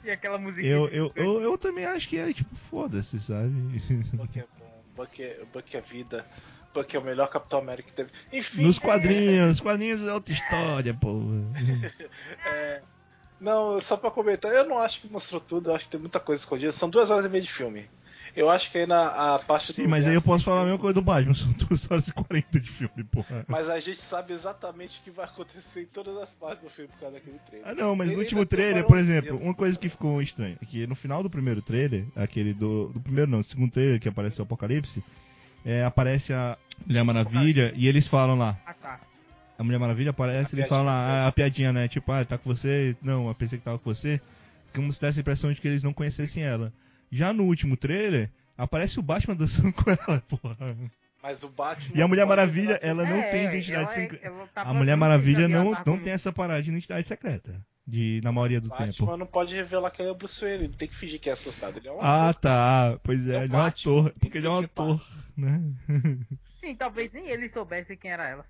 [0.04, 0.74] E aquela musiquinha.
[0.74, 3.50] Eu, eu, eu, eu também acho que é tipo, foda-se, sabe?
[4.14, 6.26] Buck é bom, Buck é, Buck é vida.
[6.74, 8.12] Buck é o melhor Capitão América que teve.
[8.32, 8.64] Enfim.
[8.64, 11.22] Nos quadrinhos, os quadrinhos é outra história, pô.
[12.46, 12.82] É,
[13.40, 16.20] não, só pra comentar, eu não acho que mostrou tudo, eu acho que tem muita
[16.20, 16.72] coisa escondida.
[16.72, 17.90] São duas horas e meia de filme.
[18.36, 20.64] Eu acho que aí na a parte Sim, do mas aí eu posso falar a
[20.64, 23.46] mesma coisa do Batman, são 2 horas e 40 de filme, porra.
[23.48, 26.90] Mas a gente sabe exatamente o que vai acontecer em todas as partes do filme
[26.90, 27.68] por causa daquele trailer.
[27.68, 30.66] Ah não, mas Ele no último trailer, por exemplo, uma coisa que ficou estranha, é
[30.66, 32.90] que no final do primeiro trailer, aquele do.
[32.90, 35.04] Do primeiro não, do segundo trailer que apareceu o Apocalipse,
[35.66, 38.58] é, aparece a Mulher Maravilha e eles falam lá.
[38.66, 39.00] Ah, tá.
[39.58, 41.88] A Mulher Maravilha aparece, A eles falam lá, ah, a piadinha, né?
[41.88, 42.96] Tipo, ah, tá com você?
[43.02, 44.20] Não, eu pensei que tava com você.
[44.74, 46.74] Como se desse a impressão de que eles não conhecessem ela.
[47.12, 50.78] Já no último trailer, aparece o Batman dançando com ela, porra.
[51.22, 51.92] Mas o Batman.
[51.96, 54.26] E a Mulher Maravilha, ela não É, tem identidade ela secreta.
[54.28, 57.60] ela tá A Mulher Maravilha não, não tem essa parada de identidade secreta.
[57.86, 59.18] De, na maioria do Batman tempo.
[59.18, 61.34] não pode revelar que ele é o Bruce Wayne, ele tem que fingir que é
[61.34, 61.78] assustado.
[61.78, 62.42] Ele é um Ah, ator.
[62.42, 63.00] tá.
[63.04, 64.14] Pois é, É o ele é um Batman, ator.
[64.20, 65.06] Porque ele é um ator,
[65.36, 65.62] né?
[66.56, 68.46] Sim, talvez nem ele soubesse quem era ela.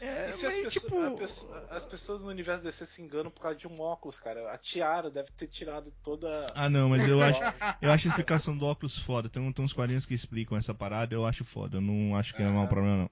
[0.00, 1.02] É, E se as, mas, pessoas, tipo...
[1.02, 4.52] a pessoa- as pessoas no universo DC se enganam por causa de um óculos, cara.
[4.52, 6.46] A tiara deve ter tirado toda.
[6.54, 7.40] Ah, não, mas eu acho,
[7.82, 9.28] eu acho a explicação do óculos foda.
[9.28, 11.78] Tem, tem uns quadrinhos que explicam essa parada, eu acho foda.
[11.78, 12.66] Eu não acho que é um Ah.
[12.68, 13.10] problema, não.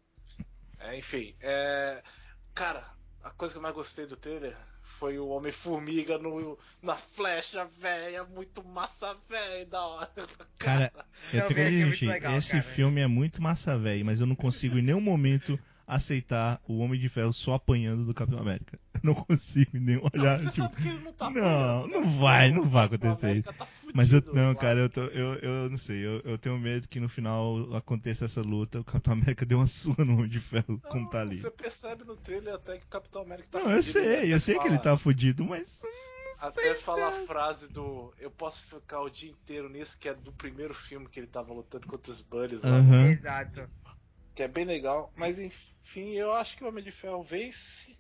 [0.79, 2.03] É, enfim, é.
[2.55, 2.85] Cara,
[3.23, 8.25] a coisa que eu mais gostei do trailer foi o Homem-Formiga no, na flecha, velha.
[8.25, 10.13] Muito massa, velho, da hora.
[10.59, 10.93] Cara,
[11.33, 12.63] eu Eu tenho que é legal, esse cara.
[12.63, 16.99] filme é muito massa, velho, mas eu não consigo em nenhum momento aceitar o Homem
[17.01, 18.79] de Ferro só apanhando do Capitão América.
[18.95, 20.39] Eu não consigo nem olhar.
[20.39, 22.19] Você tipo, sabe que ele não tá não, apanhando, não né?
[22.19, 25.35] vai, não vai O Capitão acontecer América tá Mas eu, não, cara, eu, tô, eu,
[25.35, 29.13] eu não sei, eu, eu tenho medo que no final aconteça essa luta, o Capitão
[29.13, 31.37] América deu uma surra no Homem de Ferro, Não, como tá ali.
[31.37, 34.25] Você percebe no trailer até que o Capitão América tá Não, eu fudido, ele sei,
[34.25, 35.83] até eu sei que ele tá fudido, mas.
[35.83, 39.99] não Até sei fala se- a frase do eu posso ficar o dia inteiro nisso,
[39.99, 42.77] que é do primeiro filme que ele tava lutando contra os Buddies lá.
[42.79, 43.11] Aham.
[43.11, 43.69] Exato.
[44.37, 45.13] Que é bem legal.
[45.17, 47.97] Mas enfim, eu acho que o Homem de Ferro vence,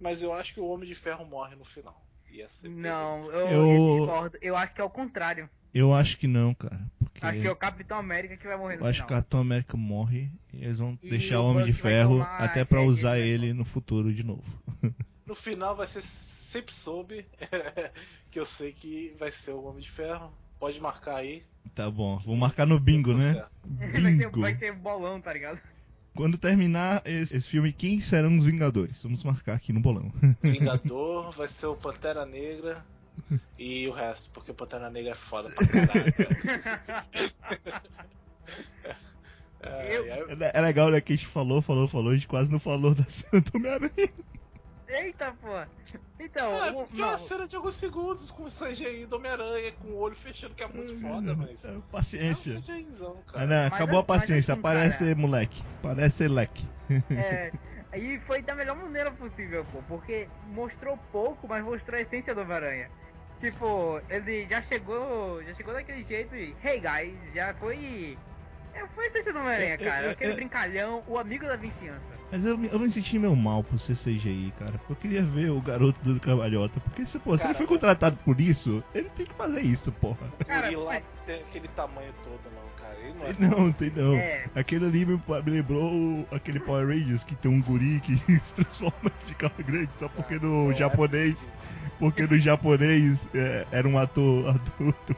[0.00, 2.00] mas eu acho que o Homem de Ferro morre no final.
[2.30, 4.38] Ia ser bem Não, eu, Eu- eu discordo.
[4.40, 5.50] Eu acho que é o contrário.
[5.74, 6.80] Eu acho que não, cara.
[6.98, 9.16] Porque Acho que é o Capitão América que vai morrer no eu acho que o.
[9.16, 13.18] Capitão América morre e eles vão E deixar o Homem de Ferro até rédeas usar
[13.18, 14.44] ele no futuro de novo.
[15.24, 17.24] No final vai ser sempre soube
[18.30, 20.32] que eu sei que vai ser o Homem de Ferro.
[20.58, 21.42] Pode marcar aí.
[21.74, 23.32] Tá bom, vou marcar no bingo, né?
[23.34, 23.52] certo.
[24.02, 24.40] vai, Bingo.
[24.40, 25.62] vai ser bolão, tá ligado?
[26.14, 29.02] Quando terminar esse, esse filme, quem serão os Vingadores?
[29.02, 30.12] Vamos marcar aqui no bolão.
[30.42, 32.84] Vingador vai ser o Pantera Negra
[33.58, 36.12] e o resto, porque o Pantera Negra é foda pra caralho.
[39.64, 40.10] É, Eu- aí-
[40.40, 41.00] É, é legal, né?
[41.00, 43.92] Que a gente falou, falou, falou, a gente quase não falou da cena do Homem-Aranha.
[44.92, 45.48] Eita, pô.
[46.20, 49.16] Então, É, o- porque é não, uma cena de alguns segundos com o CGI do
[49.16, 51.64] Homem-Aranha com o olho fechando, que é muito foda, mas.
[51.64, 52.60] É, É um Paciência.
[52.62, 53.46] CGIzão, Ah, cara.
[53.46, 55.62] não, Mas acabou a assim- mas paciência, assim, parece cara- moleque.
[55.82, 56.68] Parece leque.
[57.10, 57.52] é,
[57.96, 62.42] e foi da melhor maneira possível, pô, porque mostrou pouco, mas mostrou a essência do
[62.42, 62.90] Homem-Aranha.
[63.40, 68.16] Tipo, ele já chegou, já chegou daquele jeito e, hey guys, já foi.
[68.74, 70.06] É, foi a essência do Homem-Aranha, É, é, cara.
[70.06, 70.36] é, Aquele é.
[70.36, 72.12] brincalhão, o amigo da vizinhança.
[72.30, 74.72] Mas eu, me- eu me senti meio mal por ser CGI, cara.
[74.78, 76.80] Porque eu queria ver o garoto do Cavalhota.
[76.80, 80.26] Porque se, pô, se ele foi contratado por isso, ele tem que fazer isso, porra.
[80.46, 82.96] Cara, lá mas- tem aquele tamanho todo, não, cara.
[82.98, 83.32] Ele não é.
[83.34, 84.14] Tem não, tem não.
[84.16, 84.46] É.
[84.54, 88.96] Aquele ali me, me lembrou aquele Power Rangers que tem um guri que se transforma
[89.22, 91.34] e fica grande só porque Cara, no não é japonês.
[91.34, 91.52] possível.
[91.98, 95.16] Porque no japonês é, era um ator adulto.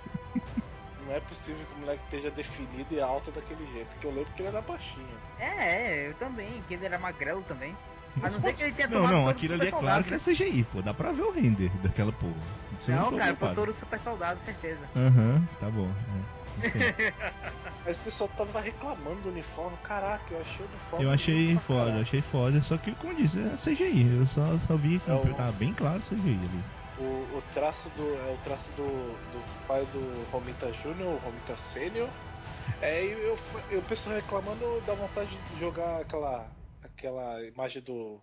[1.07, 3.95] Não é possível moleque esteja definido e alto daquele jeito.
[4.01, 5.19] Que eu lembro que ele era baixinho.
[5.39, 7.73] É, eu também, que ele era magrelo também.
[8.17, 10.15] A Mas, não ser que ele tenha Não, tomado não, aquilo ali é claro que
[10.15, 10.81] é CGI, pô.
[10.83, 12.35] Dá pra ver o render daquela porra.
[12.79, 14.89] Isso Não, tô cara, foi soro do super soldado, certeza.
[14.95, 15.91] Aham, tá bom.
[15.91, 16.45] é.
[16.67, 16.79] Isso.
[17.85, 19.77] Mas o pessoal tava reclamando do uniforme.
[19.83, 21.05] Caraca, eu achei o uniforme.
[21.05, 22.03] Eu achei foda, caralho.
[22.03, 24.17] achei foda, só que, como eu disse, é CGI.
[24.21, 26.65] Eu só, só vi assim, É o- tava bem claro CGI ali.
[26.99, 28.03] O, o traço do.
[28.03, 32.09] É o traço do, do pai do Romita Júnior, o Romita Sênior.
[32.81, 33.39] É, e eu,
[33.71, 36.49] eu, o pessoal reclamando da vontade de jogar aquela.
[36.83, 38.21] aquela imagem do.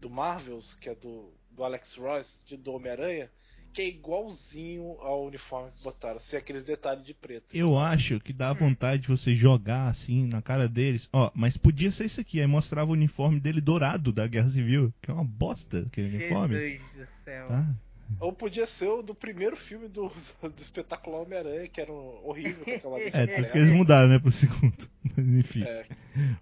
[0.00, 3.30] do Marvels, que é do, do Alex Ross, de, do Homem-Aranha,
[3.72, 7.54] que é igualzinho ao uniforme que botaram, sem aqueles detalhes de preto.
[7.54, 11.08] Eu acho que dá vontade de você jogar assim na cara deles.
[11.12, 12.40] Ó, mas podia ser isso aqui.
[12.40, 16.54] Aí mostrava o uniforme dele dourado da Guerra Civil, que é uma bosta aquele uniforme.
[16.54, 17.48] Jesus do céu.
[17.48, 17.74] Tá?
[18.18, 20.10] Ou podia ser o do primeiro filme do,
[20.42, 24.18] do espetacular Homem-Aranha, que era um horrível com aquela É, tanto que eles mudaram, né,
[24.18, 24.88] pro segundo.
[25.16, 25.62] Mas enfim.
[25.62, 25.84] É.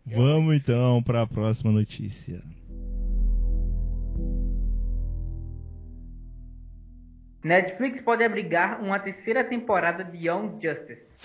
[0.07, 2.43] Vamos então pra próxima notícia.
[7.45, 11.19] Netflix pode abrigar uma terceira temporada de Young Justice.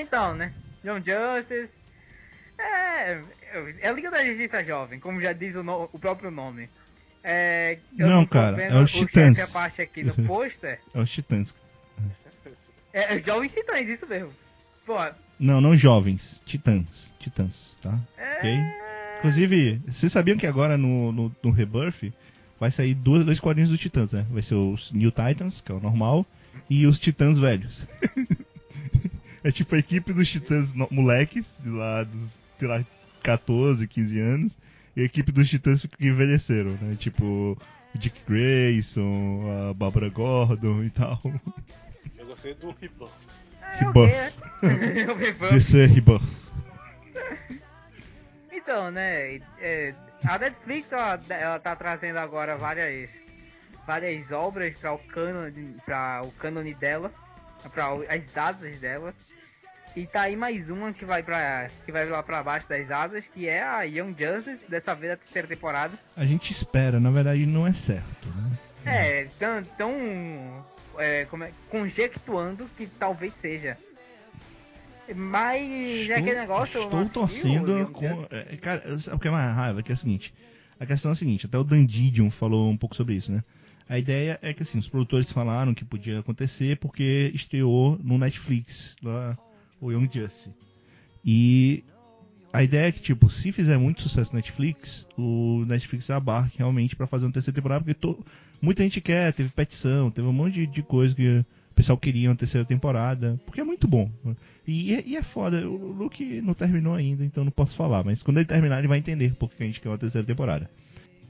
[0.00, 0.52] Então, né?
[0.84, 1.78] Young Justice.
[2.58, 3.20] É.
[3.80, 6.68] É a Liga da Justiça Jovem, como já diz o, no- o próprio nome.
[7.24, 9.38] É, Não, tô cara, é os Titãs.
[9.40, 10.78] a parte aqui no pôster.
[10.94, 11.54] É os Titãs.
[12.92, 14.30] É, é Jovens Titãs, isso mesmo.
[14.86, 14.96] Pô,
[15.38, 16.42] Não, não jovens.
[16.46, 17.12] Titãs.
[17.18, 17.98] Titãs, tá?
[18.16, 18.34] é.
[18.38, 18.58] Ok?
[19.18, 22.12] Inclusive, vocês sabiam que agora no, no, no Rebirth
[22.60, 24.24] vai sair dois, dois quadrinhos dos Titãs, né?
[24.30, 26.24] Vai ser os New Titans, que é o normal,
[26.70, 27.82] e os Titãs velhos.
[29.44, 32.84] é tipo a equipe dos Titãs no- moleques, de lá dos, sei lá,
[33.22, 34.58] 14, 15 anos,
[34.96, 36.96] e a equipe dos Titãs que envelheceram, né?
[36.98, 37.56] Tipo
[37.94, 41.20] o Dick Grayson, a Barbara Gordon e tal.
[42.16, 42.74] Eu gostei do.
[43.62, 44.12] É, Rebuff.
[45.12, 45.24] ok, é.
[45.24, 45.86] Rebuff.
[45.86, 46.26] Rebuff.
[48.52, 49.94] Então, né, é,
[50.24, 53.10] a Netflix ela, ela tá trazendo agora várias
[53.86, 57.10] várias obras para o cânone para o cânone dela,
[57.72, 59.14] para as asas dela.
[59.96, 63.26] E tá aí mais uma que vai para que vai lá para baixo das asas,
[63.26, 65.98] que é a Young Justice, dessa vez a terceira temporada.
[66.16, 68.58] A gente espera, na verdade não é certo, né?
[68.84, 70.64] É, tão, tão
[70.98, 73.76] é, como é, conjectuando que talvez seja.
[75.14, 76.82] Mas é aquele negócio.
[76.82, 78.06] estou torcendo com.
[78.30, 78.82] É, cara,
[79.12, 79.82] o que é mais raiva?
[79.82, 80.34] Que é o seguinte:
[80.78, 83.42] a questão é a seguinte, até o Dandidion falou um pouco sobre isso, né?
[83.88, 88.94] A ideia é que assim, os produtores falaram que podia acontecer porque estreou no Netflix
[89.02, 89.36] lá,
[89.80, 90.50] o Young Justice.
[91.24, 91.84] E
[92.52, 96.96] a ideia é que, tipo, se fizer muito sucesso no Netflix, o Netflix abarque realmente
[96.96, 98.24] pra fazer uma terceira temporada, porque to-
[98.60, 101.38] muita gente quer, teve petição, teve um monte de, de coisa que
[101.70, 104.10] o pessoal queria uma terceira temporada, porque é muito bom.
[104.66, 108.22] E, é- e é foda, o Luke não terminou ainda, então não posso falar, mas
[108.22, 110.70] quando ele terminar ele vai entender porque que a gente quer uma terceira temporada.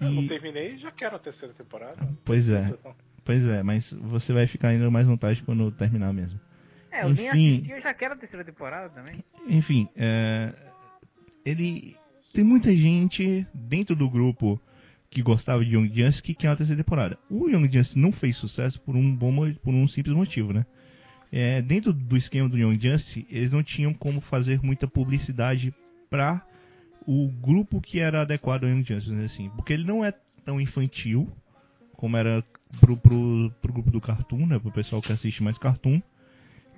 [0.01, 1.97] Eu não terminei e já quero a terceira temporada.
[2.25, 2.75] Pois é.
[2.85, 2.95] Não.
[3.25, 6.41] Pois é, mas você vai ficar ainda mais vontade quando terminar mesmo.
[6.91, 7.51] É, eu nem Enfim.
[7.51, 9.23] assisti, eu já quero a terceira temporada também.
[9.47, 10.53] Enfim, é,
[11.45, 11.97] ele
[12.33, 14.61] tem muita gente dentro do grupo
[15.11, 17.19] que gostava de Young Justice que quer uma terceira temporada.
[17.29, 20.65] O Young Justice não fez sucesso por um bom por um simples motivo, né?
[21.31, 25.75] É, dentro do esquema do Young Justice, eles não tinham como fazer muita publicidade
[26.09, 26.43] para
[27.11, 30.13] o grupo que era adequado ao Young Justice, né, assim, porque ele não é
[30.45, 31.27] tão infantil
[31.97, 32.45] como era
[32.79, 36.03] pro, pro, pro grupo do Cartoon, né, pro pessoal que assiste mais Cartoon.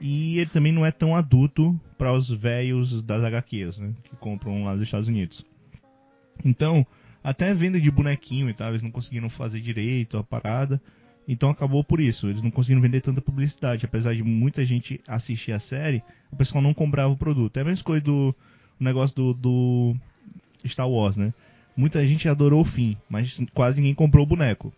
[0.00, 3.92] E ele também não é tão adulto para os velhos das HQs, né?
[4.04, 5.44] Que compram lá nos Estados Unidos.
[6.42, 6.86] Então,
[7.22, 10.80] até venda de bonequinho e tal, eles não conseguiram fazer direito a parada.
[11.28, 12.28] Então acabou por isso.
[12.28, 13.84] Eles não conseguiram vender tanta publicidade.
[13.84, 17.58] Apesar de muita gente assistir a série, o pessoal não comprava o produto.
[17.58, 18.34] É a mesma coisa do
[18.78, 19.96] negócio do, do
[20.68, 21.32] Star Wars, né?
[21.76, 24.72] Muita gente adorou o fim, mas quase ninguém comprou o boneco.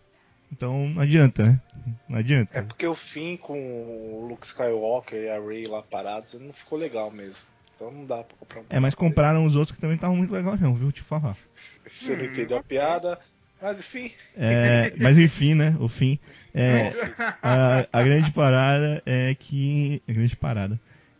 [0.51, 1.61] Então não adianta, né?
[2.07, 2.57] Não adianta.
[2.57, 6.77] É porque o fim com o Luke Skywalker e a Rey lá parados não ficou
[6.77, 7.43] legal mesmo.
[7.75, 10.31] Então não dá pra comprar um É, mas compraram os outros que também estavam muito
[10.31, 10.91] legais, não, viu?
[10.91, 11.35] Te falar.
[11.91, 13.19] Você não entendeu a piada.
[13.61, 15.75] Mas enfim, É, mas enfim, né?
[15.79, 16.19] O fim.
[16.53, 16.91] É,
[17.41, 20.03] a, a grande parada é que.
[20.07, 20.79] A grande parada.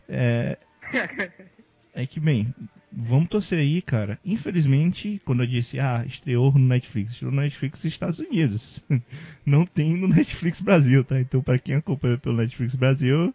[0.09, 0.57] É,
[1.93, 2.53] é que, bem,
[2.91, 4.19] vamos torcer aí, cara.
[4.25, 8.83] Infelizmente, quando eu disse, ah, estreou no Netflix, estreou no Netflix Estados Unidos.
[9.45, 11.19] Não tem no Netflix Brasil, tá?
[11.19, 13.33] Então, pra quem acompanha pelo Netflix Brasil,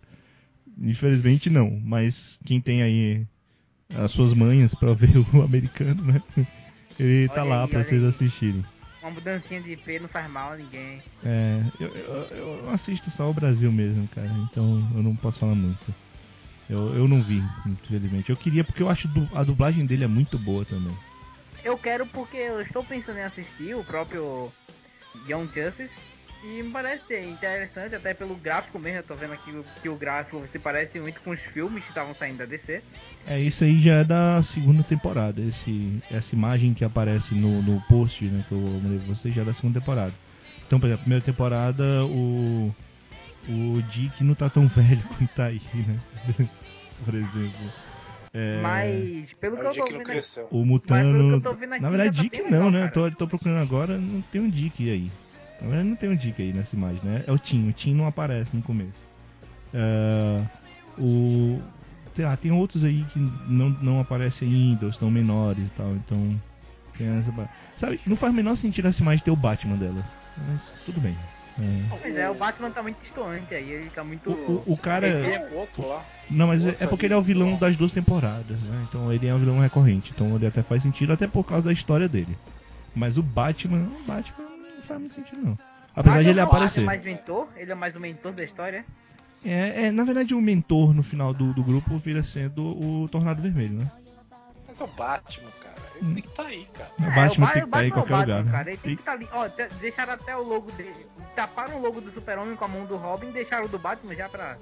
[0.80, 1.70] infelizmente não.
[1.85, 3.26] Mas quem tem aí
[3.94, 6.22] as suas manhas pra ver o americano, né?
[6.98, 8.09] Ele tá Olha lá aí, pra olha vocês aí.
[8.09, 8.64] assistirem.
[9.01, 11.01] Uma mudancinha de IP não faz mal a ninguém.
[11.24, 15.55] É, eu, eu, eu assisto só o Brasil mesmo, cara, então eu não posso falar
[15.55, 15.94] muito.
[16.69, 18.31] Eu, eu não vi, infelizmente.
[18.31, 20.95] Eu queria porque eu acho a dublagem dele é muito boa também.
[21.65, 24.53] Eu quero porque eu estou pensando em assistir o próprio
[25.28, 25.95] Young Justice.
[26.45, 28.99] E me parece interessante, até pelo gráfico mesmo.
[28.99, 32.15] Eu tô vendo aqui que o gráfico se parece muito com os filmes que estavam
[32.15, 32.81] saindo da DC.
[33.27, 35.40] É, isso aí já é da segunda temporada.
[35.40, 39.43] Esse, essa imagem que aparece no, no post né, que eu mandei pra vocês já
[39.43, 40.15] é da segunda temporada.
[40.65, 42.73] Então, por exemplo, a primeira temporada o,
[43.48, 45.98] o Dick não tá tão velho quanto tá aí, né?
[47.04, 47.60] por exemplo.
[48.34, 50.10] É, Mas pelo é que o eu tô vendo aqui.
[50.10, 51.30] O Mas pelo que Mutano.
[51.30, 52.88] eu tô vendo aqui, Na verdade, tá Dick bem não, legal, né?
[52.88, 55.10] Tô, tô procurando agora, não tem um Dick aí.
[55.60, 57.24] Na verdade, não tem um Dick aí nessa imagem, né?
[57.26, 57.68] É o Tim.
[57.68, 59.02] O Tim não aparece no começo.
[59.72, 60.42] É,
[60.98, 61.60] o.
[62.14, 65.94] Sei lá, tem outros aí que não, não aparecem ainda, ou estão menores e tal,
[65.94, 66.40] então.
[66.96, 67.32] Tem essa.
[67.76, 70.04] Sabe, não faz o menor sentido essa imagem ter o Batman dela.
[70.48, 71.16] Mas tudo bem.
[71.60, 71.97] É.
[72.01, 74.30] Pois é, o Batman tá muito distante aí, ele tá muito.
[74.30, 75.09] O, o, o cara.
[75.09, 76.05] Ele outro lá.
[76.30, 78.86] Não, mas é, é porque ele é o vilão das duas temporadas, né?
[78.89, 80.12] Então ele é um vilão recorrente.
[80.14, 82.39] Então ele até faz sentido, até por causa da história dele.
[82.94, 85.59] Mas o Batman, o Batman não faz muito sentido, não.
[85.97, 86.82] Apesar de ele o Batman aparecer.
[86.82, 87.48] é mais mentor?
[87.56, 88.85] Ele é mais o mentor da história?
[89.44, 93.43] É, é, na verdade, o mentor no final do, do grupo vira sendo o Tornado
[93.43, 93.90] Vermelho, né?
[94.66, 95.51] Mas é o Batman.
[96.00, 96.90] Ele tem que estar aí, cara.
[96.98, 98.50] O É, Batman Ba- tem que estar em Batman é qualquer Batman, lugar, né?
[98.52, 98.68] cara.
[98.70, 99.28] Ele tem que estar ali.
[99.32, 101.06] Ó, de- deixaram até o logo dele.
[101.34, 104.14] Taparam o logo do Super-Homem com a mão do Robin e deixaram o do Batman
[104.14, 104.56] já pra.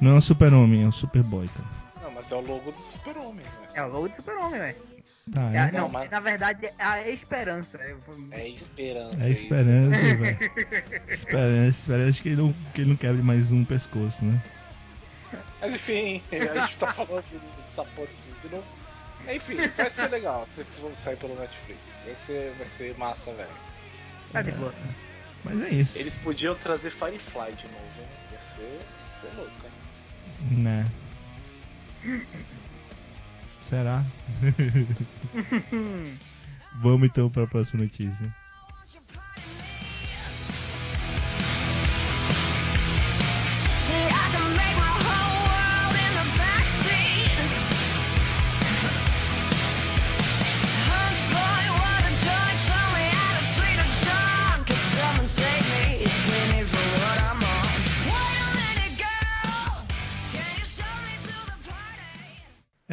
[0.00, 1.68] Não é o Super-Homem, é o Superboy, cara.
[2.02, 3.68] Não, mas é o logo do Super-Homem, velho.
[3.74, 4.76] É o logo do Super-Homem, velho.
[5.32, 7.78] Tá, É a- é, não, Não, mas- na verdade é a esperança.
[8.30, 9.24] É esperança.
[9.24, 9.42] é isso.
[9.42, 10.38] esperança, velho.
[11.08, 14.40] Esperança, esperança que ele, não, que ele não quebre mais um pescoço, né?
[15.60, 18.64] Mas enfim, a gente tá falando dessa porra desse filme de novo.
[19.28, 21.80] Enfim, vai ser legal se for sair pelo Netflix.
[22.04, 23.50] Vai ser, vai ser massa, velho.
[24.32, 24.72] Tá de boa.
[25.44, 25.98] Mas é isso.
[25.98, 28.06] Eles podiam trazer Firefly de novo, hein?
[28.32, 28.80] Ia ser, ia
[29.20, 29.70] ser louco, hein?
[30.62, 30.86] Né?
[33.62, 34.04] Será?
[36.80, 38.34] Vamos então para a próxima notícia.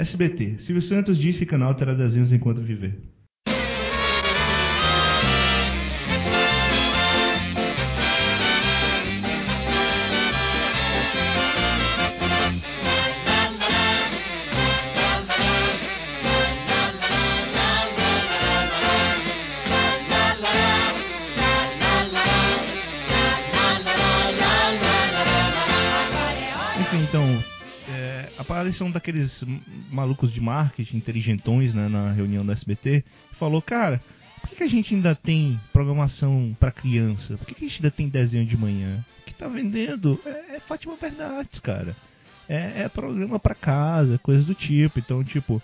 [0.04, 0.60] SBT.
[0.60, 2.94] Silvio Santos disse que canal terá desenhos enquanto viver.
[28.74, 29.44] É, a aparição daqueles
[29.92, 33.04] malucos de marketing, inteligentões, né, na reunião do SBT,
[33.38, 34.02] falou, cara,
[34.42, 37.38] por que, que a gente ainda tem programação pra criança?
[37.38, 39.04] Por que, que a gente ainda tem desenho de manhã?
[39.22, 41.96] O que tá vendendo é, é Fátima Bernardes, cara.
[42.50, 45.00] É, é programa pra casa, coisas do tipo.
[45.00, 45.62] Então, tipo,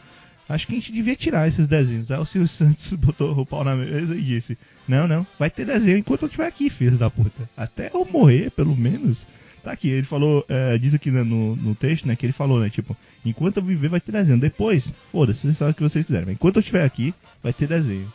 [0.47, 2.09] acho que a gente devia tirar esses desenhos.
[2.09, 4.57] Aí o Silvio Santos botou o pau na mesa e disse:
[4.87, 7.49] Não, não, vai ter desenho enquanto eu estiver aqui, filhos da puta.
[7.57, 9.25] Até eu morrer, pelo menos.
[9.63, 12.59] Tá aqui, ele falou, é, diz aqui né, no, no texto, né, que ele falou,
[12.59, 12.95] né, tipo,
[13.25, 14.39] enquanto eu viver vai ter desenho.
[14.39, 16.25] Depois, foda-se, vocês sabem o que vocês quiserem.
[16.27, 17.13] Mas enquanto eu estiver aqui,
[17.43, 18.11] vai ter desenho.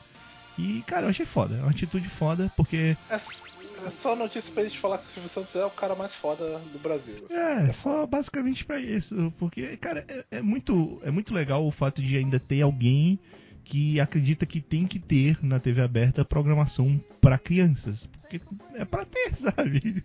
[0.59, 1.57] E, cara, eu achei foda.
[1.57, 5.29] É uma atitude foda, porque É, é só notícia pra gente falar que o Silvio
[5.29, 7.15] Santos é o cara mais foda do Brasil.
[7.29, 7.35] assim.
[7.35, 9.33] É, só basicamente pra isso.
[9.39, 13.19] Porque, cara, é, é muito, é muito legal o fato de ainda ter alguém
[13.65, 18.07] que acredita que tem que ter na TV aberta programação pra crianças.
[18.21, 18.41] Porque
[18.75, 20.05] é pra ter, sabe?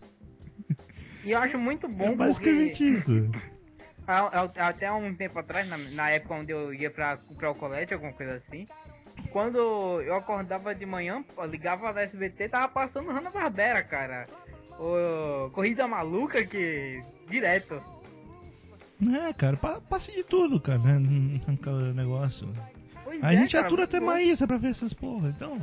[1.29, 3.29] E eu acho muito bom é porque basicamente isso.
[4.07, 7.55] há- há- até um tempo atrás, na, na época onde eu ia pra, pra o
[7.55, 8.65] colégio, alguma coisa assim,
[9.31, 9.57] quando
[10.01, 14.25] eu acordava de manhã, ligava na SBT, tava passando Hanna Barbera, cara.
[14.79, 16.99] O Corrida Maluca que.
[17.29, 17.79] direto.
[19.27, 20.99] É, cara, pa- passe de tudo, cara, né?
[21.47, 22.51] Aquele negócio.
[23.09, 23.99] Pois A é, gente cara, atura até.
[23.99, 25.57] Maísa pra ver essas porra, então.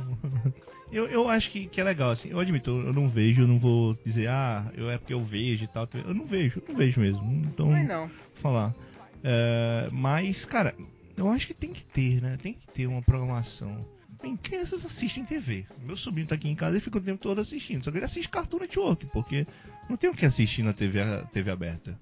[0.91, 2.29] eu, eu acho que, que é legal, assim.
[2.29, 5.63] Eu admito, eu não vejo, eu não vou dizer, ah, eu, é porque eu vejo
[5.63, 5.87] e tal.
[5.93, 7.23] Eu não vejo, eu não vejo mesmo.
[7.45, 8.11] Então, Mas não.
[8.41, 8.75] falar.
[9.23, 10.75] É, mas, cara,
[11.15, 12.37] eu acho que tem que ter, né?
[12.41, 13.77] Tem que ter uma programação.
[14.21, 15.65] Bem, crianças assistem TV.
[15.83, 17.85] Meu sobrinho tá aqui em casa e fica o tempo todo assistindo.
[17.85, 19.47] Só que ele assiste Cartoon Network, porque
[19.89, 20.99] não tem o que assistir na TV,
[21.31, 21.97] TV aberta.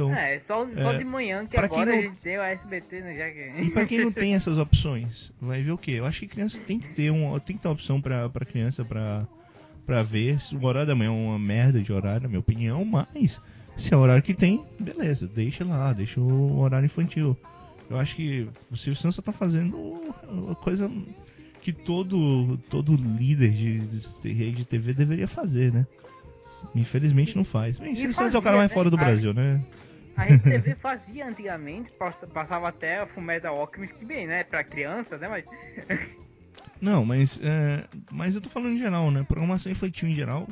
[0.00, 3.00] Então, É, só, só É, de manhã que agora não- a gente tem o SBT,
[3.02, 3.14] né?
[3.14, 3.62] Já que...
[3.66, 5.92] E pra quem não tem essas opções, vai ver o quê?
[5.92, 8.46] Eu acho que criança tem que ter um, tem que ter uma opção pra, pra
[8.46, 9.26] criança pra,
[9.84, 10.40] pra ver.
[10.40, 13.40] Se O horário da manhã é uma merda de horário, na minha opinião, mas
[13.76, 17.36] se é o horário que tem, beleza, deixa lá, deixa o horário infantil.
[17.90, 19.76] Eu acho que o Silvio Santos só tá fazendo
[20.28, 20.90] uma coisa
[21.60, 23.80] que todo, todo líder de,
[24.22, 25.86] de rede de TV deveria fazer, né?
[26.74, 27.78] Infelizmente não faz.
[27.78, 28.74] Bem, Silvio Santos é o cara mais né?
[28.74, 29.60] fora do Brasil, né?
[30.20, 34.44] A Rede TV fazia antigamente, pass- passava até a Fumeda Alchemist, que bem, né?
[34.44, 35.28] Pra criança, né?
[35.28, 35.46] Mas
[36.80, 39.22] Não, mas, é, mas eu tô falando em geral, né?
[39.26, 40.46] Programação infantil em geral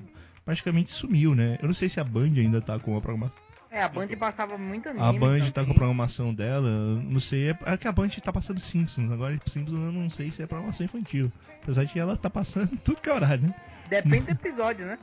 [0.45, 1.59] praticamente sumiu, né?
[1.61, 3.37] Eu não sei se a Band ainda tá com a programação.
[3.71, 5.05] é, a Band passava muito anime.
[5.05, 5.75] A Band tá com a também.
[5.75, 6.71] programação dela,
[7.03, 7.51] não sei.
[7.51, 9.11] É, é que a Band tá passando Simpsons.
[9.13, 11.31] Agora Simpsons eu não sei se é programação infantil.
[11.63, 13.55] Apesar de ela tá passando tudo que é horário, né?
[13.91, 14.99] Depende do episódio, né?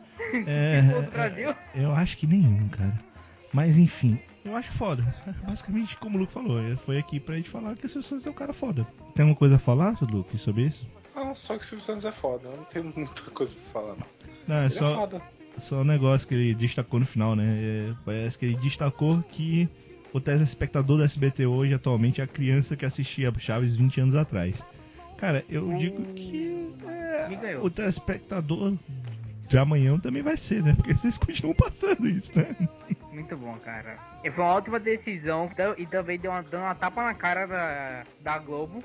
[0.47, 1.49] É, do Brasil.
[1.51, 2.93] é, eu acho que nenhum, cara.
[3.53, 5.03] Mas enfim, eu acho foda.
[5.45, 8.25] Basicamente, como o Luke falou, ele foi aqui pra gente falar que o Silvio Santos
[8.25, 8.85] é um cara foda.
[9.13, 10.85] Tem alguma coisa a falar, Luke, sobre isso?
[11.15, 12.47] Não, só que o Silvio Santos é foda.
[12.47, 14.07] Eu não tenho muita coisa pra falar, não.
[14.47, 14.95] Não, é Ele é só.
[14.95, 15.21] foda.
[15.57, 17.45] Só um negócio que ele destacou no final, né?
[17.45, 19.69] É, parece que ele destacou que
[20.13, 24.61] o telespectador do SBT hoje atualmente é a criança que assistia Chaves 20 anos atrás.
[25.17, 28.73] Cara, eu digo que é, o telespectador
[29.47, 30.73] de amanhã também vai ser, né?
[30.75, 32.53] Porque vocês continuam passando isso, né?
[33.15, 33.97] Muito bom, cara.
[34.25, 38.03] E foi uma ótima decisão e também deu uma, dando uma tapa na cara da,
[38.19, 38.83] da Globo,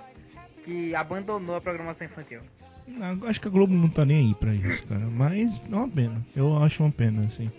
[0.65, 2.41] que abandonou a programação infantil.
[2.87, 5.01] Não, Acho que a Globo não tá nem aí pra isso, cara.
[5.01, 6.25] Mas é uma pena.
[6.35, 7.51] Eu acho uma pena, assim.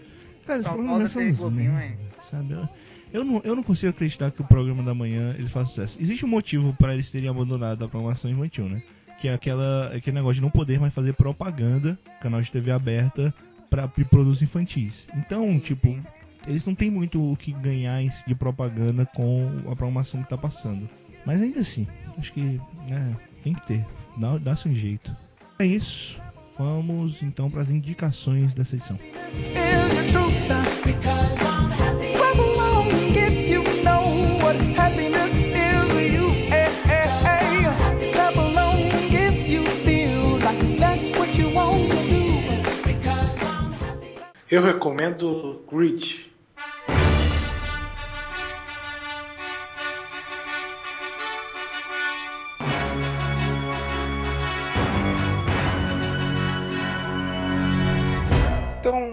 [0.45, 1.97] Cara, esse Só programa uns Globinho, merda,
[2.29, 2.53] sabe?
[3.11, 6.01] Eu- não, eu não consigo acreditar que o programa da manhã ele faça sucesso.
[6.01, 8.81] Existe um motivo pra eles terem abandonado a programação infantil, né?
[9.19, 13.33] Que é aquela, aquele negócio de não poder mais fazer propaganda, canal de TV aberta,
[13.69, 15.07] pra de produtos infantis.
[15.15, 16.03] Então, Sim, tipo, sim.
[16.47, 20.87] Eles não têm muito o que ganhar de propaganda com a programação que tá passando.
[21.25, 21.87] Mas ainda assim,
[22.17, 22.59] acho que
[22.89, 23.11] né,
[23.43, 23.85] tem que ter.
[24.17, 25.15] Dá- Dá-se um jeito.
[25.59, 26.17] É isso.
[26.57, 28.95] Vamos então para as indicações dessa edição.
[28.95, 30.31] is the truth.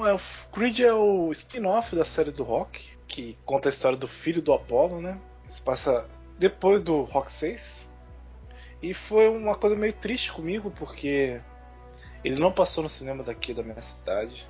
[0.09, 0.21] É, o
[0.53, 4.53] Creed é o spin-off da série do Rock, que conta a história do filho do
[4.53, 5.19] Apollo, né?
[5.49, 6.05] Se passa
[6.39, 7.91] depois do Rock 6.
[8.83, 11.41] E foi uma coisa meio triste comigo, porque
[12.25, 14.47] ele não passou no cinema daqui da minha cidade.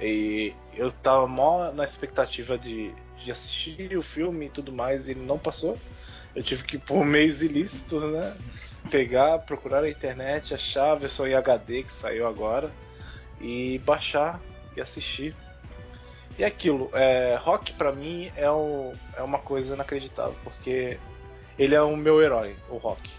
[0.00, 5.12] E eu tava mó na expectativa de, de assistir o filme e tudo mais, e
[5.12, 5.78] ele não passou.
[6.34, 8.36] Eu tive que, por meios ilícitos, né?
[8.90, 12.70] Pegar, procurar na internet, achar a versão em HD que saiu agora
[13.40, 14.40] e baixar
[14.78, 15.34] e assistir.
[16.38, 20.98] E aquilo, é, rock pra mim é, um, é uma coisa inacreditável, porque
[21.58, 23.10] ele é o meu herói, o rock.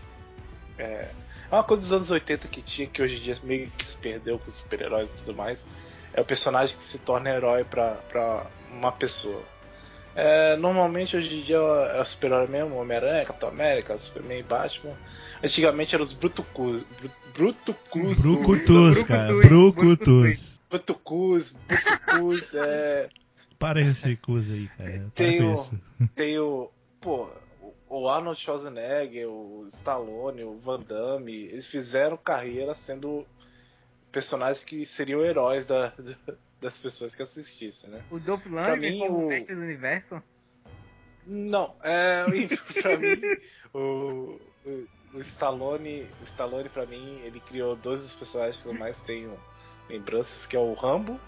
[0.77, 1.09] É,
[1.51, 3.97] é uma coisa dos anos 80 que tinha, que hoje em dia meio que se
[3.97, 5.65] perdeu com os super-heróis e tudo mais.
[6.13, 9.43] É o personagem que se torna herói pra, pra uma pessoa.
[10.15, 14.93] É, normalmente hoje em dia é o super-herói mesmo, Homem-Aranha, Capitão América, Superman e Batman.
[15.43, 16.83] Antigamente eram os Brutucus.
[17.33, 18.19] Brutucus.
[18.19, 19.33] Brucutus, cara.
[19.33, 20.58] Brucutus.
[20.69, 21.51] Brucutus.
[21.51, 23.09] Brutucus, Brutucus, é.
[23.57, 25.11] Para esse cus aí, cara.
[25.15, 25.79] Tem o- isso.
[26.15, 26.71] Tem o.
[27.01, 27.29] Pô,
[27.89, 33.25] o Arnold Schwarzenegger, o Stallone, o Van Damme, eles fizeram carreira sendo
[34.11, 35.93] personagens que seriam heróis da,
[36.61, 38.01] das pessoas que assistissem, né?
[38.11, 40.21] O Dolph Lundgren como o- mestre do universo?
[41.25, 42.23] Não, é.
[42.81, 43.21] pra mim,
[43.73, 46.07] o, o, o Stallone.
[46.21, 49.37] O Stallone, pra mim, ele criou dois dos personagens que eu mais tenho
[49.89, 51.19] lembranças, que é o Rambo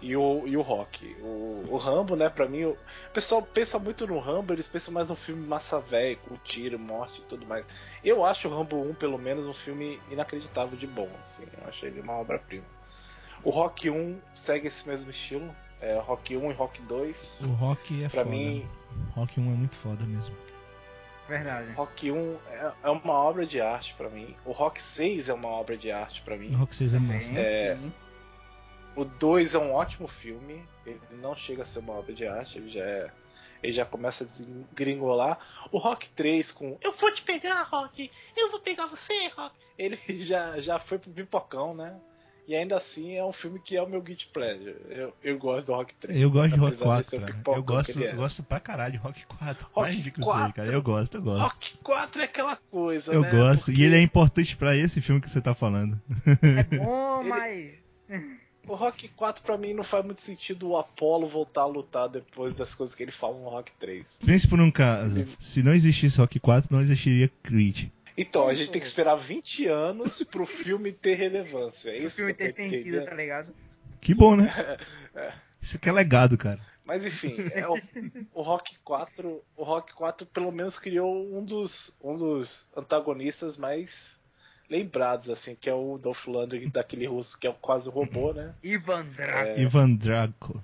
[0.00, 1.14] e o, e o Rock.
[1.20, 4.92] O, o Rambo, né, pra mim, o, o pessoal pensa muito no Rambo, eles pensam
[4.92, 7.64] mais no filme massa velho, com tiro, morte e tudo mais.
[8.04, 11.44] Eu acho o Rambo 1, pelo menos, um filme inacreditável de bom, assim.
[11.60, 12.64] Eu achei ele uma obra-prima.
[13.42, 15.54] O Rock 1 segue esse mesmo estilo.
[15.80, 17.40] É, Rock 1 e Rock 2.
[17.42, 18.34] O rock é Pra foda.
[18.34, 18.66] mim,
[19.14, 20.34] Rock 1 é muito foda mesmo.
[21.28, 21.72] Verdade.
[21.72, 24.34] Rock 1 é, é uma obra de arte pra mim.
[24.44, 26.54] O Rock 6 é uma obra de arte pra O mim.
[26.54, 27.32] Rock 6 é massa.
[27.32, 27.76] É.
[27.76, 27.92] sim.
[28.96, 30.62] O 2 é um ótimo filme.
[30.86, 33.10] Ele não chega a ser uma obra de arte, ele já é.
[33.62, 35.38] Ele já começa a desgringolar.
[35.72, 38.10] O Rock 3 com Eu vou te pegar, Rock!
[38.36, 39.54] Eu vou pegar você, Rock!
[39.78, 41.96] Ele já, já foi pro pipocão, né?
[42.46, 44.76] E ainda assim é um filme que é o meu guilty pleasure.
[44.90, 46.20] Eu, eu gosto do Rock 3.
[46.20, 47.32] Eu gosto de Rock apesar de ser 4, o cara.
[47.38, 48.12] pipocão Eu gosto, ele é.
[48.12, 49.66] eu gosto pra caralho de Rock 4.
[49.72, 50.42] Rock Mais do que o 4.
[50.42, 50.68] 6, cara.
[50.76, 51.42] Eu gosto, eu gosto.
[51.42, 53.30] Rock 4 é aquela coisa, eu né?
[53.30, 53.64] gosto.
[53.66, 55.98] Porque E ele é importante pra esse filme que você tá falando.
[56.26, 57.84] É bom, Ele- mas.
[58.66, 62.54] O Rock 4 pra mim não faz muito sentido o Apollo voltar a lutar depois
[62.54, 64.20] das coisas que ele fala no Rock 3.
[64.24, 65.24] Pense por um caso.
[65.38, 67.88] Se não existisse Rock 4, não existiria Creed.
[68.16, 71.90] Então, a gente tem que esperar 20 anos pro filme ter relevância.
[71.90, 73.04] É O isso filme que eu ter sentido, entendendo.
[73.06, 73.54] tá ligado?
[74.00, 74.50] Que bom, né?
[75.60, 76.60] Isso aqui é legado, cara.
[76.84, 77.80] Mas enfim, é o,
[78.34, 84.20] o Rock 4, o Rock 4 pelo menos criou um dos, um dos antagonistas mais
[84.68, 88.54] lembrados assim, que é o Dolph Lundgren daquele russo que é quase um robô, né?
[88.62, 89.48] Ivan Drago.
[89.48, 89.60] É.
[89.62, 90.62] Ivan Draco.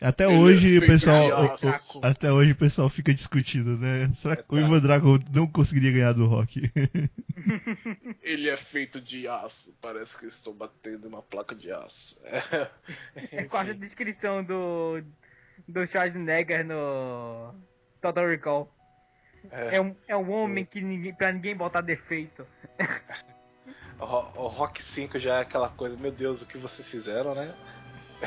[0.00, 1.28] Até Ele hoje é o pessoal.
[1.28, 4.10] o- o- até hoje o pessoal fica discutindo, né?
[4.14, 4.66] Será que o É, tá.
[4.66, 6.70] Ivan Draco não conseguiria ganhar do Rock?
[8.22, 12.18] Ele é feito de aço, parece que estou batendo uma placa de aço.
[13.32, 15.02] É quase a descrição do.
[15.68, 17.54] do Schwarzenegger no.
[18.00, 18.70] Total Recall.
[19.50, 22.46] É um, é um homem que ninguém, pra ninguém botar defeito.
[23.96, 27.54] O, o Rock 5 já é aquela coisa, meu Deus, o que vocês fizeram, né?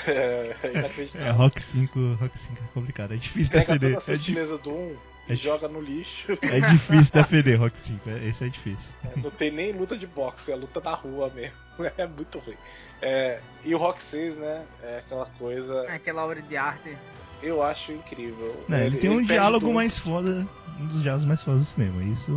[0.06, 1.34] É, É, inacreditável.
[1.34, 3.14] Rock 5, Rock 5 é complicado.
[3.14, 3.96] É difícil Pega defender.
[4.00, 4.96] toda a É, sutileza do 1
[5.30, 6.38] e é- joga no lixo.
[6.42, 8.10] é difícil defender Rock 5.
[8.10, 8.94] é- Esse é difícil.
[9.18, 11.56] Não tem nem luta de boxe, é luta na rua mesmo.
[11.98, 12.56] É muito ruim.
[13.02, 14.64] É, e o Rock 6, né?
[14.84, 15.84] É aquela coisa.
[15.90, 16.98] Aquela obra de arte.
[17.44, 18.56] Eu acho incrível.
[18.68, 20.48] Né, ele, tem um perde diálogo mais foda,
[20.80, 22.04] um dos diálogos mais fodas do cinema.
[22.04, 22.32] Isso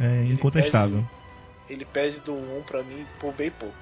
[0.00, 1.04] é Ele incontestável.
[1.68, 3.76] Ele perde do 1 pra mim por bem pouco.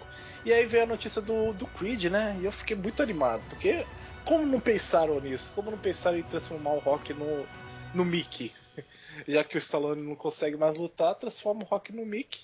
[0.46, 2.38] E aí veio a notícia do, do Creed, né?
[2.40, 3.84] E eu fiquei muito animado, porque
[4.24, 5.52] como não pensaram nisso?
[5.52, 7.44] Como não pensaram em transformar o Rock no,
[7.92, 8.54] no Mickey?
[9.26, 12.38] Já que o Stallone não consegue mais lutar, transforma o Rock no Mickey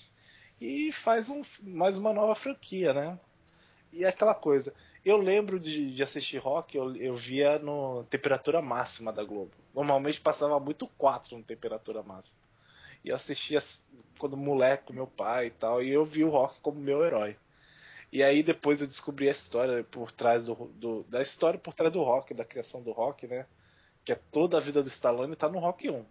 [0.60, 3.16] e faz um, mais uma nova franquia, né?
[3.92, 4.74] E é aquela coisa.
[5.04, 9.52] Eu lembro de, de assistir Rock, eu, eu via no temperatura máxima da Globo.
[9.72, 12.40] Normalmente passava muito 4 no temperatura máxima.
[13.04, 13.60] E eu assistia
[14.18, 17.36] quando moleque meu pai e tal, e eu vi o Rock como meu herói.
[18.12, 21.92] E aí depois eu descobri a história por trás do, do- da história por trás
[21.92, 23.46] do Rock, da criação do Rock, né?
[24.04, 26.06] Que é toda a vida do Stallone tá no Rock 1.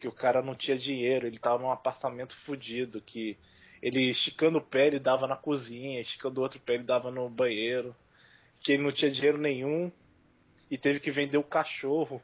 [0.00, 3.38] Que o cara não tinha dinheiro, ele tava num apartamento fudido, que
[3.82, 7.28] ele esticando o pé ele dava na cozinha, esticando o outro pé ele dava no
[7.28, 7.94] banheiro,
[8.62, 9.92] que ele não tinha dinheiro nenhum
[10.70, 12.22] e teve que vender o cachorro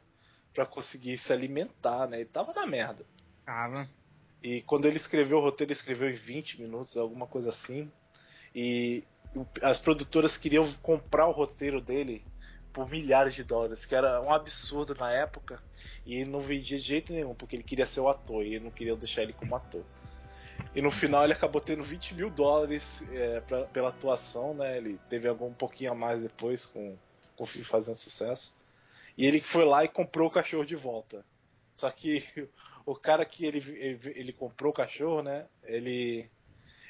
[0.53, 2.17] pra conseguir se alimentar, né?
[2.21, 3.05] Ele tava na merda.
[3.45, 3.87] Tava.
[4.43, 7.91] E quando ele escreveu o roteiro, ele escreveu em 20 minutos, alguma coisa assim.
[8.53, 9.03] E
[9.61, 12.23] as produtoras queriam comprar o roteiro dele
[12.73, 15.61] por milhares de dólares, que era um absurdo na época.
[16.05, 18.71] E ele não vendia de jeito nenhum, porque ele queria ser o ator e não
[18.71, 19.83] queria deixar ele como ator.
[20.73, 24.77] E no final ele acabou tendo 20 mil dólares é, pra- pela atuação, né?
[24.77, 26.97] Ele teve algum um pouquinho a mais depois com,
[27.35, 28.53] com o filme fazendo sucesso.
[29.17, 31.25] E ele foi lá e comprou o cachorro de volta.
[31.75, 32.23] Só que
[32.85, 35.45] o cara que ele, ele, ele comprou o cachorro, né?
[35.63, 36.29] Ele,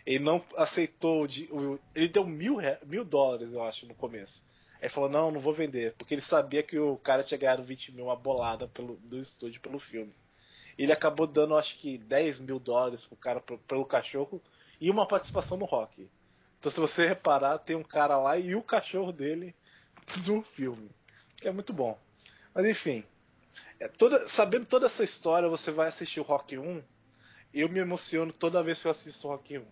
[0.05, 1.27] ele não aceitou.
[1.27, 4.43] De, o- ele deu mil, mil dólares, eu acho, no começo.
[4.81, 5.93] Aí falou: Não, não vou vender.
[5.97, 9.61] Porque ele sabia que o cara tinha ganhado 20 mil, uma bolada pelo, do estúdio
[9.61, 10.13] pelo filme.
[10.77, 14.41] Ele acabou dando, acho que 10 mil dólares pro cara pro- pelo cachorro
[14.79, 16.09] e uma participação no rock.
[16.59, 19.53] Então, se você reparar, tem um cara lá e o cachorro dele
[20.25, 20.89] no filme.
[21.37, 21.97] Que é muito bom.
[22.53, 23.03] Mas enfim,
[23.79, 26.81] é toda, sabendo toda essa história, você vai assistir o Rock 1.
[27.53, 29.65] Eu me emociono toda vez que eu assisto o Rock 1.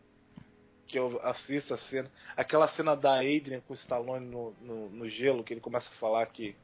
[0.89, 2.11] Que eu assisto a cena.
[2.35, 5.93] Aquela cena da Adrian com o Stallone no, no, no gelo, que ele começa a
[5.95, 6.55] falar que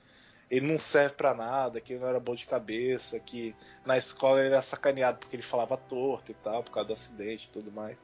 [0.49, 4.39] ele não serve pra nada, que ele não era bom de cabeça, que na escola
[4.39, 7.71] ele era sacaneado porque ele falava torto e tal, por causa do acidente e tudo
[7.71, 7.97] mais.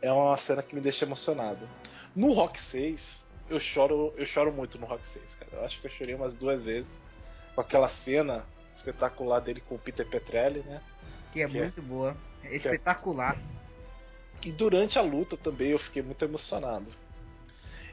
[0.00, 1.68] É uma cena que me deixa emocionado.
[2.16, 5.50] No Rock 6, eu choro, eu choro muito no Rock 6, cara.
[5.52, 7.00] Eu acho que eu chorei umas duas vezes
[7.54, 10.80] com aquela cena espetacular dele com o Peter Petrelli, né?
[11.30, 12.16] Que é Que é- muito boa.
[12.42, 13.36] É espetacular.
[14.44, 16.86] E durante a luta também eu fiquei muito emocionado.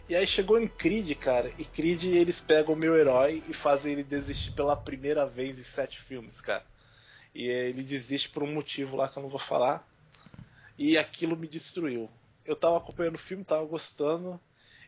[0.08, 3.94] E aí chegou em Creed, cara, e Creed eles pegam o meu herói e fazem
[3.94, 6.66] ele desistir pela primeira vez em sete filmes, cara.
[7.34, 9.88] E ele desiste por um motivo lá que eu não vou falar.
[10.76, 12.10] E aquilo me destruiu.
[12.44, 14.42] Eu tava acompanhando o filme, tava gostando,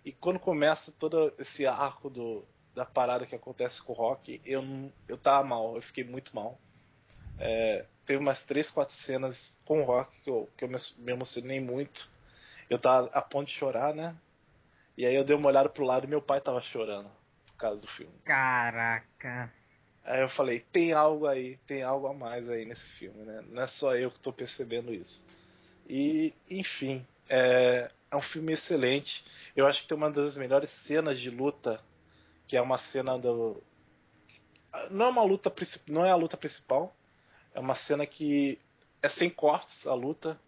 [0.04, 2.44] e quando começa todo esse arco do,
[2.74, 4.64] da parada que acontece com o Rock, eu,
[5.08, 6.60] eu tava mal, eu fiquei muito mal.
[7.38, 11.14] É, teve umas três, quatro cenas com o Rock que eu, que eu me, me
[11.14, 12.10] emocionei muito.
[12.70, 14.14] Eu tava a ponto de chorar, né?
[14.98, 17.10] E aí eu dei uma olhada pro lado e meu pai tava chorando
[17.46, 18.14] por causa do filme.
[18.26, 19.54] Caraca.
[20.04, 23.46] Aí eu falei, tem algo aí, tem algo a mais aí nesse filme, né?
[23.48, 25.26] Não é só eu que tô percebendo isso.
[25.88, 29.24] E, enfim, é, é um filme excelente.
[29.56, 31.82] Eu acho que tem uma das melhores cenas de luta,
[32.46, 33.64] que é uma cena do.
[34.90, 36.94] Não é uma luta principal, não é a luta principal.
[37.54, 38.60] É uma cena que
[39.02, 40.40] é sem cortes a luta.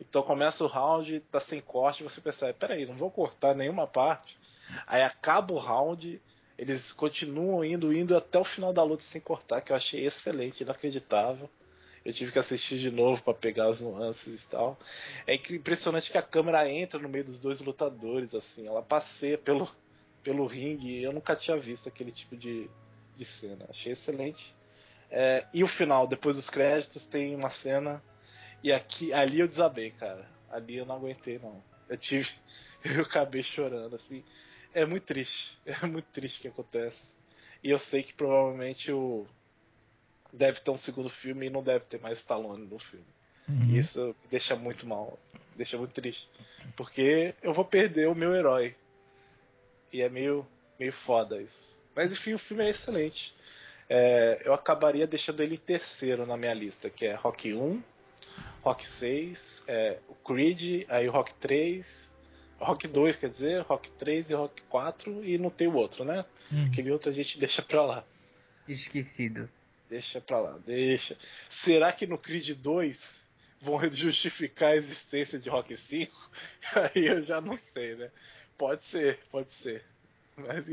[0.00, 4.36] Então começa o round, tá sem corte, você percebe, peraí, não vou cortar nenhuma parte.
[4.86, 6.20] Aí acaba o round,
[6.58, 10.62] eles continuam indo, indo até o final da luta sem cortar, que eu achei excelente,
[10.62, 11.48] inacreditável.
[12.04, 14.78] Eu tive que assistir de novo para pegar as nuances e tal.
[15.26, 19.70] É impressionante que a câmera entra no meio dos dois lutadores, assim, ela passeia pelo,
[20.22, 21.02] pelo ringue.
[21.02, 22.68] Eu nunca tinha visto aquele tipo de,
[23.16, 23.64] de cena.
[23.70, 24.54] Achei excelente.
[25.16, 28.02] É, e o final, depois dos créditos, tem uma cena.
[28.64, 30.28] E aqui, ali eu desabei, cara.
[30.50, 31.62] Ali eu não aguentei, não.
[31.88, 32.28] Eu tive.
[32.84, 34.22] Eu acabei chorando, assim.
[34.74, 35.56] É muito triste.
[35.64, 37.14] É muito triste o que acontece.
[37.62, 39.26] E eu sei que provavelmente o.
[40.32, 43.06] Deve ter um segundo filme e não deve ter mais Stallone no filme.
[43.48, 43.74] Uhum.
[43.74, 45.18] Isso me deixa muito mal.
[45.32, 46.28] Me deixa muito triste.
[46.76, 48.74] Porque eu vou perder o meu herói.
[49.92, 50.46] E é meio,
[50.78, 51.80] meio foda isso.
[51.94, 53.32] Mas enfim, o filme é excelente.
[53.88, 57.82] É, eu acabaria deixando ele em terceiro na minha lista, que é Rock 1,
[58.62, 62.12] Rock 6, é, o Creed, aí o Rock 3,
[62.58, 66.24] Rock 2, quer dizer, Rock 3 e Rock 4, e não tem o outro, né?
[66.50, 66.66] Uhum.
[66.66, 68.04] Aquele outro a gente deixa pra lá.
[68.66, 69.50] Esquecido.
[69.88, 71.16] Deixa pra lá, deixa.
[71.48, 73.22] Será que no Creed 2
[73.60, 76.30] vão justificar a existência de Rock 5?
[76.94, 78.10] Aí eu já não sei, né?
[78.56, 79.84] Pode ser, pode ser.
[80.36, 80.66] Mas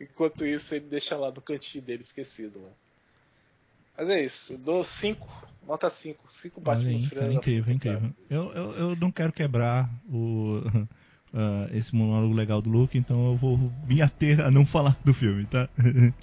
[0.00, 2.60] enquanto isso, ele deixa lá no cantinho dele esquecido.
[2.60, 2.68] Lá.
[3.98, 5.26] Mas é isso, eu dou 5,
[5.66, 6.24] nota 5.
[6.30, 8.10] 5 Olha Batman cara, incrível, incrível.
[8.28, 10.60] Eu, eu, eu não quero quebrar o,
[11.32, 15.14] ah, esse monólogo legal do Luke, então eu vou me ater a não falar do
[15.14, 15.68] filme, tá?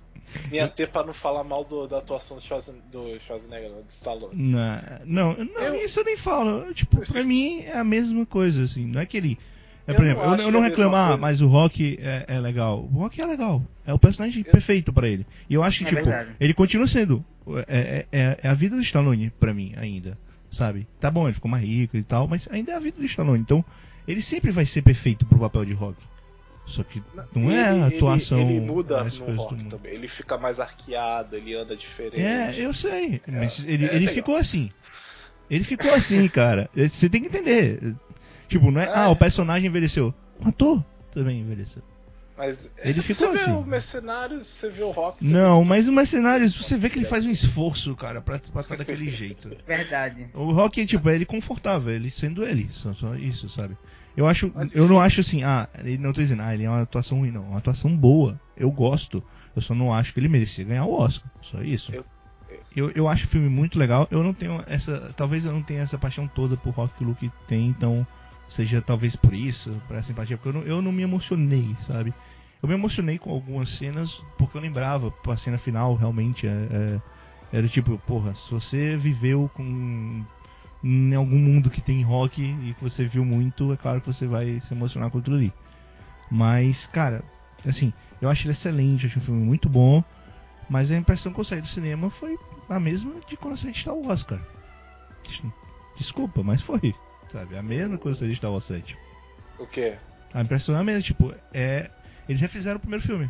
[0.49, 3.89] Me ater pra não falar mal do- da atuação do, Schwarzen, do Schwarzenegger, não, do
[3.89, 4.33] Stallone.
[4.51, 6.73] Na- não, não Eu- isso eu nem falo.
[6.73, 8.83] Tipo, pra mim é a mesma coisa, assim.
[8.87, 9.37] Não é que ele.
[9.85, 11.17] É, Eu por não exemplo, eu, eu não é a coisa.
[11.17, 12.79] mas o Rock é, é legal.
[12.79, 13.61] O Rock é legal.
[13.85, 15.25] É o personagem perfeito pra ele.
[15.49, 16.29] E eu acho que, É tipo, verdade.
[16.39, 17.23] ele continua sendo.
[17.67, 20.17] É, é, é- é a vida do Stallone pra mim, ainda.
[20.49, 20.87] Sabe?
[20.99, 23.39] Tá bom, ele ficou mais rico e tal, mas ainda é a vida do Stallone.
[23.41, 23.65] Então,
[24.07, 25.97] ele sempre vai ser perfeito pro papel de Rock.
[26.65, 27.03] Só que
[27.35, 28.39] não é a Ele- atuação.
[28.39, 29.91] Ele, ele muda no rock também.
[29.95, 32.21] Ele fica mais arqueado, ele anda diferente.
[32.21, 33.19] É, eu sei.
[33.27, 34.71] Mas ele, é ele ficou assim.
[35.49, 36.69] Ele ficou assim, cara.
[36.73, 37.95] Você tem que entender.
[38.47, 38.85] Tipo, não é.
[38.85, 38.91] É.
[38.93, 40.13] Ah, o personagem envelheceu.
[40.43, 41.81] O ator também envelheceu.
[42.35, 43.51] Mas Ele você ficou vê assim.
[43.51, 45.23] o Mercenários, você vê o Rock.
[45.23, 48.39] você Não, vê- mas o Mercenários, você vê que ele faz um esforço, cara, pra
[48.39, 49.51] pra estar daquele jeito.
[49.67, 50.27] Verdade.
[50.33, 52.69] O Rock, tipo, ele é confortável, ele sendo ele.
[52.71, 53.77] Só, só isso, sabe?
[54.17, 54.51] Eu acho.
[54.53, 57.19] Mas, eu não acho assim, ah, ele não tô dizendo, ah, ele é uma atuação
[57.19, 57.43] ruim, não.
[57.45, 58.39] É uma atuação boa.
[58.57, 59.23] Eu gosto.
[59.55, 61.31] Eu só não acho que ele merecia ganhar o Oscar.
[61.43, 61.93] Só isso.
[61.93, 62.05] Eu-
[62.75, 64.07] eu, eu acho o filme muito legal.
[64.09, 65.11] Eu não tenho essa.
[65.15, 68.05] Talvez eu não tenha essa paixão toda por rock que o Luke tem, então
[68.53, 72.13] seja talvez por isso, por essa simpatia, porque eu não, eu não me emocionei, sabe?
[72.61, 77.01] Eu me emocionei com algumas cenas porque eu lembrava, a cena final realmente é, é-
[77.51, 80.23] era tipo, porra, se você viveu com
[80.83, 84.27] em algum mundo que tem rock e que você viu muito, é claro que você
[84.27, 85.53] vai se emocionar com aquilo ali.
[86.29, 87.23] Mas, cara,
[87.65, 90.03] assim, eu acho ele excelente, acho um filme muito bom,
[90.69, 93.93] mas a impressão que eu saí do cinema foi a mesma de quando você está
[93.93, 94.39] o Oscar.
[95.95, 96.95] Desculpa, mas foi,
[97.33, 97.57] sabe?
[97.57, 98.95] A mesma coisa que você está o 7.
[99.59, 99.95] O quê?
[100.33, 101.89] A impressão é a mesma, tipo, é.
[102.29, 103.29] Eles refizeram o primeiro filme.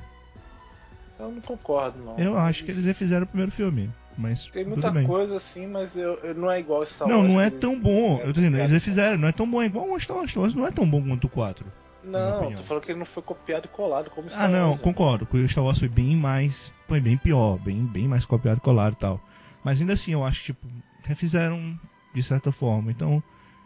[1.20, 2.18] Eu não concordo, não.
[2.20, 3.90] Eu acho que eles refizeram o primeiro filme.
[4.16, 7.34] Mas Tem muita coisa assim, mas eu, eu- não é igual Star Não, Wars.
[7.34, 8.18] não é que tão bom.
[8.20, 10.30] é, Eu tô dizendo, eles refizeram, não é tão bom, é igual o Star Wars.
[10.30, 11.66] Star Wars não é tão bom quanto o 4.
[12.04, 14.68] minha Não, tô falando que ele não foi copiado e colado como Star Ah, não,
[14.70, 14.78] Wars.
[14.78, 14.84] né?
[14.84, 15.26] concordo.
[15.26, 16.72] que O Star Wars foi bem mais.
[16.88, 19.20] Foi bem pior, bem, bem mais copiado e colado e tal.
[19.64, 20.68] Mas ainda assim, eu acho que, tipo,
[21.04, 21.76] refizeram
[22.14, 22.92] de certa forma.
[22.92, 23.24] Então,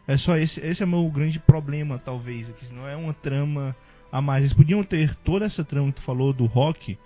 [0.07, 0.59] é só esse.
[0.61, 2.49] Esse é o meu grande problema, talvez.
[2.49, 3.75] Que não é uma trama
[4.11, 4.43] a mais.
[4.43, 6.97] Eles podiam ter toda essa trama que tu falou do rock.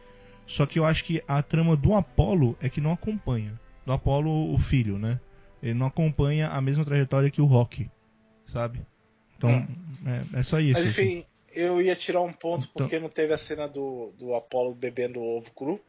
[0.45, 3.60] Só que eu acho que a trama do Apollo é que não acompanha.
[3.86, 5.19] Do Apollo, o filho, né?
[5.64, 7.90] Ele não acompanha a mesma trajetória que o rock.
[8.48, 8.82] Sabe?
[9.38, 9.68] Então,
[10.06, 10.73] é, é só isso.
[10.80, 11.02] Mas assim.
[11.02, 14.76] enfim, eu ia tirar um ponto Então- porque não teve a cena do, do Apollo
[14.76, 15.80] bebendo ovo cru.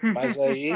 [0.02, 0.70] Mas aí.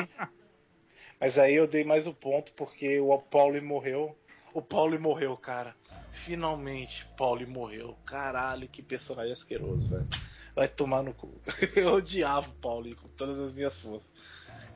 [1.21, 4.17] mas aí eu dei mais um ponto porque o Paulo morreu.
[4.55, 5.75] O Paulo morreu, cara.
[6.11, 7.97] Finalmente, Paulo morreu.
[8.05, 10.09] Caralho, que personagem asqueroso, velho.
[10.55, 11.41] Vai tomar no cu.
[11.77, 14.11] Eu odiava o Paulo com todas as minhas forças.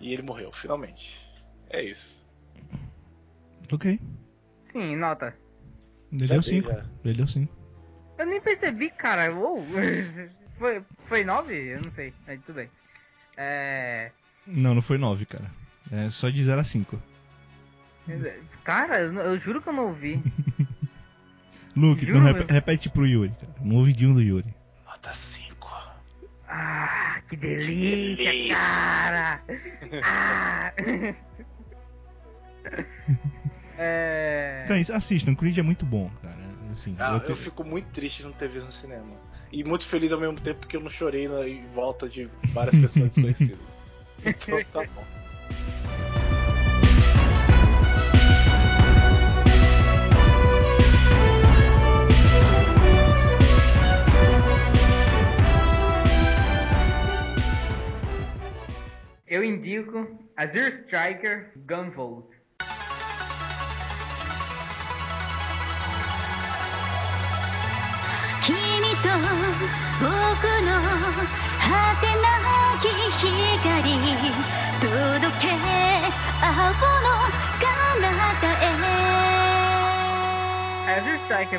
[0.01, 1.19] E ele morreu, finalmente.
[1.71, 2.23] É isso.
[3.73, 3.99] Ok.
[4.65, 5.37] Sim, nota.
[6.13, 6.69] Ele Já deu dei, 5.
[6.69, 6.87] já.
[7.05, 7.57] Ele deu 5.
[8.19, 9.35] Eu nem percebi, cara.
[9.35, 9.65] Uou.
[10.59, 11.55] Foi, foi 9?
[11.57, 12.15] Eu não sei.
[12.25, 12.71] Mas tudo bem.
[13.37, 14.13] É.
[14.47, 15.51] Não, não foi 9, cara.
[15.91, 17.03] É só de 0 a 5.
[18.65, 20.23] Cara, eu, eu juro que eu não ouvi.
[21.75, 23.53] Luke, Juro não, rep- repete pro Yuri, cara.
[23.61, 24.55] No ouvidinho do Yuri.
[24.85, 25.53] Nota 5.
[26.49, 28.57] Ah, que delícia, Delícia.
[28.57, 29.41] cara!
[30.05, 30.73] Ah.
[33.79, 34.65] é.
[34.69, 36.37] Então, assistam, Creed é muito bom, cara.
[36.71, 39.07] Assim, Ah, eu eu, te- fico muito triste de não ter visto no cinema.
[39.51, 42.75] E muito feliz ao mesmo tempo porque eu não chorei na, em volta de várias
[42.77, 43.79] pessoas desconhecidas.
[44.25, 45.05] Então tá bom.
[59.33, 60.07] eu indico
[60.37, 62.35] Azure Striker Gunvolt.
[80.95, 81.59] Azure Striker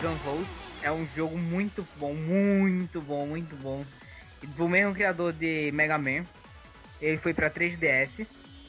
[0.00, 0.48] Gunvolt
[0.82, 3.84] é um jogo muito bom, muito bom, muito bom.
[4.56, 6.26] Do mesmo criador de Mega Man,
[7.00, 8.26] ele foi pra 3DS.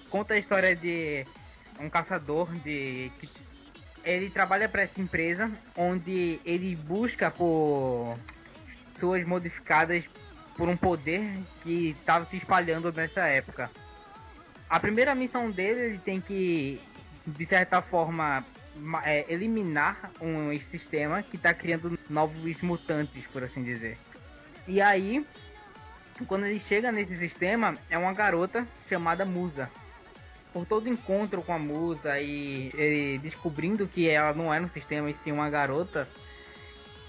[0.10, 1.26] Conta a história de
[1.80, 3.30] um caçador de que
[4.04, 8.18] ele trabalha para essa empresa onde ele busca por
[8.94, 10.06] pessoas modificadas
[10.56, 11.24] por um poder
[11.62, 13.70] que estava se espalhando nessa época.
[14.70, 16.82] A primeira missão dele, ele tem que,
[17.28, 18.46] de certa forma,
[18.76, 23.98] ma- é, eliminar um sistema que está criando novos mutantes, por assim dizer.
[24.68, 25.26] E aí,
[26.24, 29.70] quando ele chega nesse sistema, é uma garota chamada Musa.
[30.54, 35.10] Por todo encontro com a Musa e ele descobrindo que ela não era um sistema
[35.10, 36.08] e sim uma garota,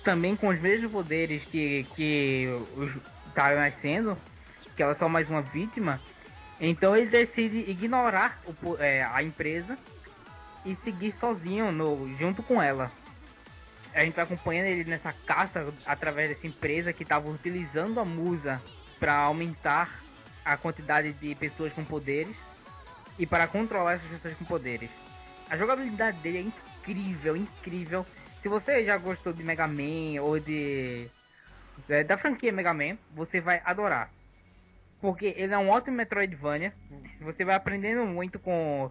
[0.03, 2.49] também com os mesmos poderes que, que
[3.33, 4.19] tá nascendo,
[4.75, 6.01] que ela é só mais uma vítima,
[6.61, 9.79] então ele decide ignorar o é, a empresa
[10.65, 12.91] e seguir sozinho no, junto com ela.
[13.95, 18.61] A gente vai acompanhando ele nessa caça através dessa empresa que estava utilizando a musa
[18.99, 20.03] para aumentar
[20.45, 22.37] a quantidade de pessoas com poderes
[23.19, 24.91] e para controlar essas pessoas com poderes.
[25.49, 28.07] A jogabilidade dele é incrível, incrível.
[28.41, 31.09] Se você já gostou de Mega Man ou de
[31.89, 34.11] é, da franquia Mega Man, você vai adorar.
[35.01, 36.73] Porque ele é um ótimo Metroidvania.
[37.21, 38.91] Você vai aprendendo muito com,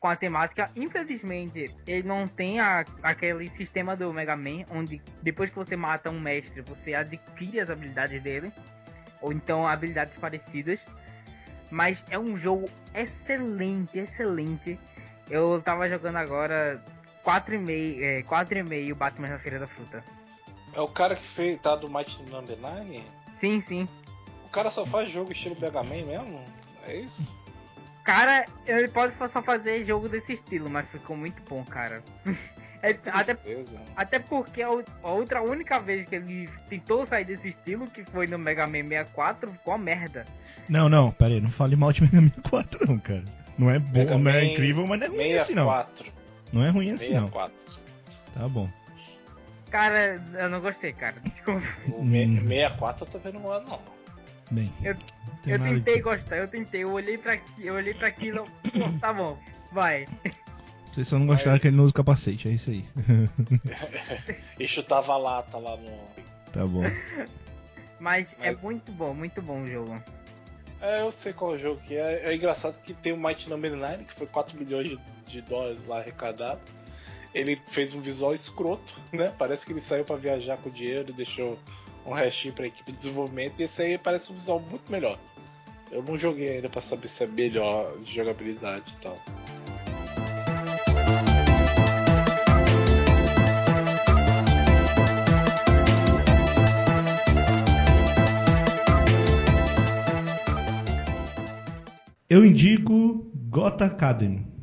[0.00, 0.70] com a temática.
[0.74, 6.10] Infelizmente, ele não tem a- aquele sistema do Mega Man, onde depois que você mata
[6.10, 8.52] um mestre, você adquire as habilidades dele.
[9.20, 10.80] Ou então habilidades parecidas.
[11.70, 14.78] Mas é um jogo excelente, excelente.
[15.28, 16.82] Eu tava jogando agora
[17.24, 20.02] 4,5 é, 4,5 Batman na Feira da Fruta.
[20.72, 23.04] É o cara que fez, tá do Mighty Number 9?
[23.34, 23.88] Sim, sim.
[24.46, 26.42] O cara só faz jogo estilo Mega Man mesmo?
[26.86, 27.36] É isso?
[28.08, 32.02] Cara, ele pode só fazer jogo desse estilo, mas ficou muito bom, cara.
[32.80, 33.76] É, até, Tristeza.
[33.96, 38.04] até porque a, ou- a outra única vez que ele tentou sair desse estilo, que
[38.04, 40.24] foi no Mega Man 64, ficou uma merda.
[40.68, 43.24] Não, não, pera aí, não fale mal de Mega Man 4 não, cara.
[43.58, 45.64] Não é bom, não é incrível, mas não é ruim assim não.
[45.68, 46.12] 64.
[46.52, 47.26] Não é ruim assim não.
[47.26, 47.56] 64.
[48.34, 48.68] Tá bom.
[49.72, 51.16] Cara, eu não gostei, cara.
[51.24, 51.66] Desculpa.
[51.88, 52.46] O me- Hum.
[52.46, 53.80] 64 eu também não gosto, não.
[54.50, 54.72] Bem.
[54.82, 54.96] Eu-
[55.46, 58.98] Eu tentei de- gostar, eu tentei, eu olhei pra aqui, eu olhei pra aquilo, pô,
[59.00, 59.38] tá bom,
[59.72, 60.06] vai.
[60.92, 61.60] Vocês só não gostaram Aí.
[61.60, 62.84] que ele não usa capacete, é isso aí.
[64.58, 65.98] E chutava a lata lá no.
[66.52, 66.82] tá bom.
[68.00, 70.02] Mas, é Mas- muito bom, muito bom o jogo.
[70.80, 72.24] É, eu sei qual jogo que é.
[72.30, 75.84] É engraçado que tem o Might Number 9, que foi 4 milhões de, de dólares
[75.86, 76.60] lá arrecadado.
[77.34, 79.32] Ele fez um visual escroto, né?
[79.36, 81.58] Parece que ele saiu pra viajar com o dinheiro e deixou
[82.08, 83.60] um restinho pra equipe de desenvolvimento.
[83.60, 85.18] E esse aí parece um visual muito melhor.
[85.90, 89.18] Eu não joguei ainda pra saber se é melhor de jogabilidade e tal.
[102.28, 104.57] Eu indico Gota Academy.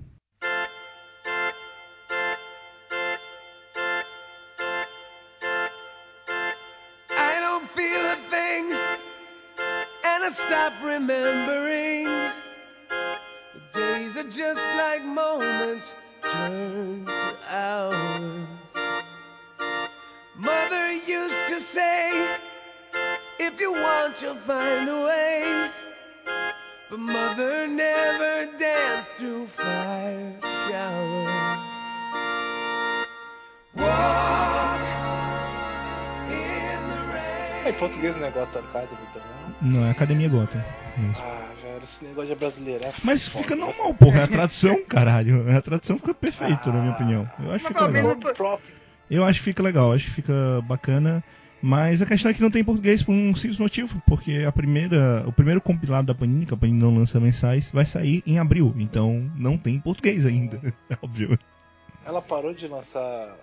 [11.08, 12.08] Remembering.
[13.74, 18.48] Days are just like moments turned to hours.
[20.38, 22.38] Mother used to say,
[23.40, 25.70] if you want, you'll find a way.
[26.90, 31.35] But mother never danced through fire showers.
[37.66, 39.56] É, em português não é Gotham Academy também.
[39.62, 40.64] Não, é Academia Gota.
[41.18, 43.44] Ah, velho, esse negócio de brasileiro é Mas foda.
[43.44, 44.20] fica normal, porra.
[44.20, 45.46] É a tradução, caralho.
[45.56, 47.30] A tradução fica perfeito, na minha opinião.
[47.44, 48.16] Eu acho que fica legal.
[48.18, 48.76] próprio.
[49.10, 51.24] Eu acho que fica legal, acho que fica bacana.
[51.62, 54.52] Mas a questão é que não tem em português por um simples motivo, porque a
[54.52, 58.38] primeira, o primeiro compilado da Panini, que a Panini não lança mensais, vai sair em
[58.38, 60.60] abril, então não tem em português ainda,
[60.90, 61.40] é óbvio.
[62.06, 63.36] Ela parou de lançar.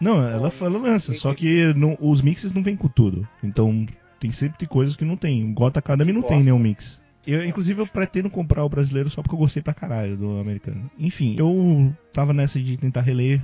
[0.00, 3.86] Não, ela, ela lança, só que não- os mixes não vêm com tudo, então
[4.18, 5.44] tem sempre tem coisas que não tem.
[5.44, 7.00] O Gota Academy não tem nenhum mix.
[7.26, 10.90] Eu, inclusive, eu pretendo comprar o brasileiro só porque eu gostei pra caralho do americano.
[10.98, 13.40] Enfim, eu tava nessa de tentar reler.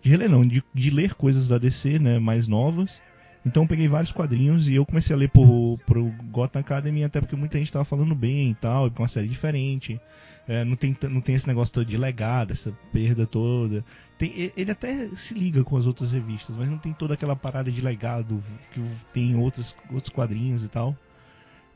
[0.00, 3.00] De reler não, de, de ler coisas da DC, né, mais novas.
[3.44, 7.20] Então eu peguei vários quadrinhos e eu comecei a ler pro, pro Gotham Academy, até
[7.20, 10.00] porque muita gente tava falando bem e tal, é uma série diferente.
[10.48, 13.84] É, não, tem, não tem esse negócio todo de legado, essa perda toda.
[14.16, 17.70] Tem, ele até se liga com as outras revistas, mas não tem toda aquela parada
[17.70, 18.42] de legado
[18.72, 18.80] que
[19.12, 20.96] tem em outros, outros quadrinhos e tal.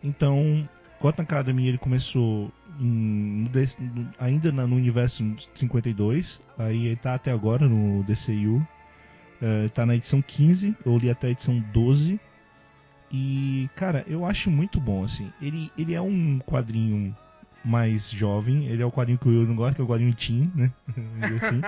[0.03, 0.69] Então,
[1.01, 3.51] Gotham Academy ele começou em-
[4.19, 5.25] ainda no universo
[5.55, 8.65] 52, aí ele tá até agora no DCU.
[9.43, 12.21] É, tá na edição 15, eu li até a edição 12.
[13.11, 15.33] E, cara, eu acho muito bom, assim.
[15.41, 17.17] Ele, ele é um quadrinho
[17.65, 20.51] mais jovem, ele é o quadrinho que eu não gosto, que é o quadrinho teen,
[20.55, 20.71] né?
[21.37, 21.61] Assim.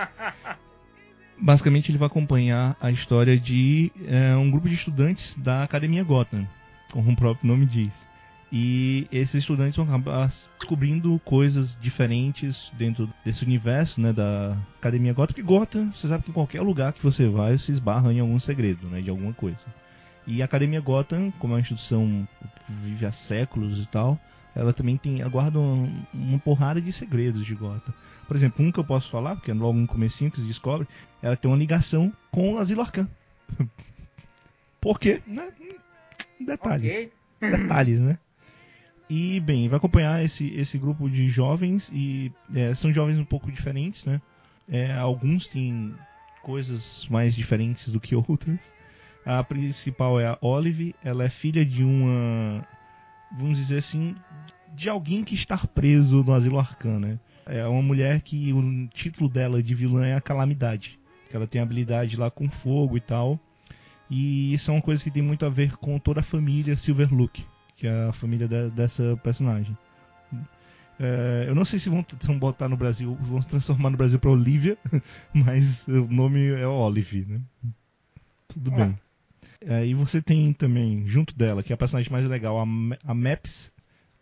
[1.39, 6.47] Basicamente, ele vai acompanhar a história de é, um grupo de estudantes da Academia Gotham,
[6.93, 8.07] como o próprio nome diz.
[8.55, 10.29] E esses estudantes vão acabar
[10.59, 15.35] descobrindo coisas diferentes dentro desse universo, né, da Academia Gotham.
[15.35, 18.39] Que Gotham, você sabe que em qualquer lugar que você vai, você esbarra em algum
[18.39, 19.57] segredo, né, de alguma coisa.
[20.27, 22.29] E a Academia Gotham, como é uma instituição
[22.67, 24.21] que vive há séculos e tal,
[24.55, 27.93] ela também tem aguarda um- uma porrada de segredos de Gotham.
[28.27, 30.87] Por exemplo, um que eu posso falar, porque é logo no comecinho que se descobre,
[31.23, 33.09] ela tem uma ligação com Asilo Arcan.
[34.81, 35.21] Por quê?
[35.27, 35.49] Né?
[36.41, 37.13] Detalhes Ok.
[37.51, 38.19] detalhes, né?
[39.09, 43.51] E, bem, vai acompanhar esse, esse grupo de jovens e é, são jovens um pouco
[43.51, 44.21] diferentes, né?
[44.69, 45.95] É, alguns têm
[46.41, 48.59] coisas mais diferentes do que outras.
[49.25, 52.65] A principal é a Olive, ela é filha de uma,
[53.37, 54.15] vamos dizer assim,
[54.75, 57.19] de alguém que está preso no asilo Arcan, né?
[57.47, 60.99] É uma mulher que o título dela de vilã é a Calamidade.
[61.29, 63.39] Que ela tem habilidade lá com fogo e tal.
[64.11, 67.45] E isso é uma coisa que tem muito a ver com toda a família Silverlook,
[67.77, 69.77] que é a família de- dessa personagem.
[71.01, 74.19] É, eu não sei se vão, se botar no Brasil, vão se transformar no Brasil
[74.21, 74.77] para Olivia,
[75.35, 77.41] mas o nome é Olive, né?
[78.49, 78.77] Tudo Ah.
[78.77, 78.99] bem.
[79.67, 82.63] É, e você tem também, junto dela, que é a personagem mais legal, a,
[83.05, 83.73] a Maps,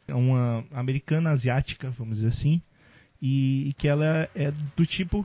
[0.07, 2.61] é uma americana asiática, vamos dizer assim,
[3.21, 5.25] e, e que ela é do tipo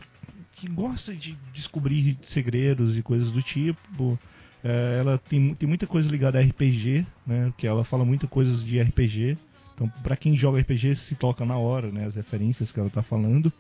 [0.56, 4.18] que gosta de descobrir segredos e coisas do tipo.
[4.64, 7.54] É, ela tem, tem muita coisa ligada a RPG, né?
[7.58, 9.38] Que ela fala muitas coisas de RPG.
[9.74, 12.06] Então, pra quem joga RPG, se toca na hora, né?
[12.06, 13.52] As referências que ela tá falando.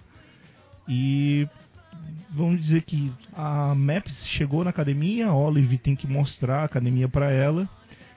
[0.88, 1.48] E
[2.30, 7.07] vamos dizer que a Maps chegou na academia, a Olive tem que mostrar a academia
[7.07, 7.67] pra ela.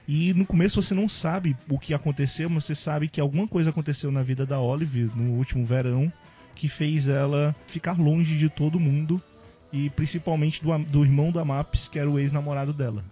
[0.06, 3.70] E no começo você não sabe o que aconteceu, mas você sabe que alguma coisa
[3.70, 6.12] aconteceu na vida da Olive no último verão
[6.54, 9.22] que fez ela ficar longe de todo mundo
[9.72, 13.04] e principalmente do, do irmão da Maps, que era o ex-namorado dela.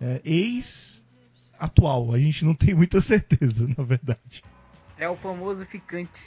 [0.00, 1.02] É, ex
[1.58, 4.42] atual, a gente não tem muita certeza, na verdade.
[4.98, 6.20] É o famoso ficante.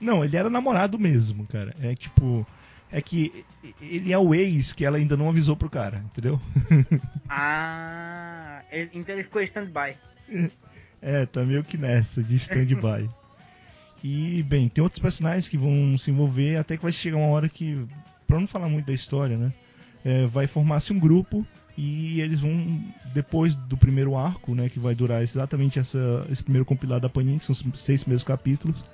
[0.00, 1.74] Não, ele era namorado mesmo, cara.
[1.80, 2.46] É tipo.
[2.92, 3.44] É que
[3.80, 6.40] ele é o ex que ela ainda não avisou pro cara, entendeu?
[7.28, 9.94] Ah, ele- então ele ficou stand-by.
[11.00, 13.08] É, tá meio que nessa, de stand-by.
[14.02, 17.48] e, bem, tem outros personagens que vão se envolver, até que vai chegar uma hora
[17.48, 17.86] que,
[18.26, 19.52] pra não falar muito da história, né?
[20.04, 21.46] é, vai formar-se um grupo
[21.76, 22.82] e eles vão,
[23.14, 24.68] depois do primeiro arco, né?
[24.68, 28.24] Que vai durar exatamente essa, esse primeiro compilado da Panini, que são os seis primeiros
[28.24, 28.84] capítulos.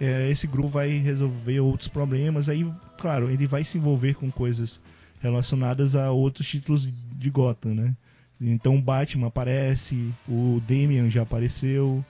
[0.00, 2.48] É, esse grupo vai resolver outros problemas.
[2.48, 2.66] Aí,
[2.98, 4.80] claro, ele vai se envolver com coisas
[5.20, 7.94] relacionadas a outros títulos de Gotham, né?
[8.40, 12.02] Então o Batman aparece, o Damian já apareceu,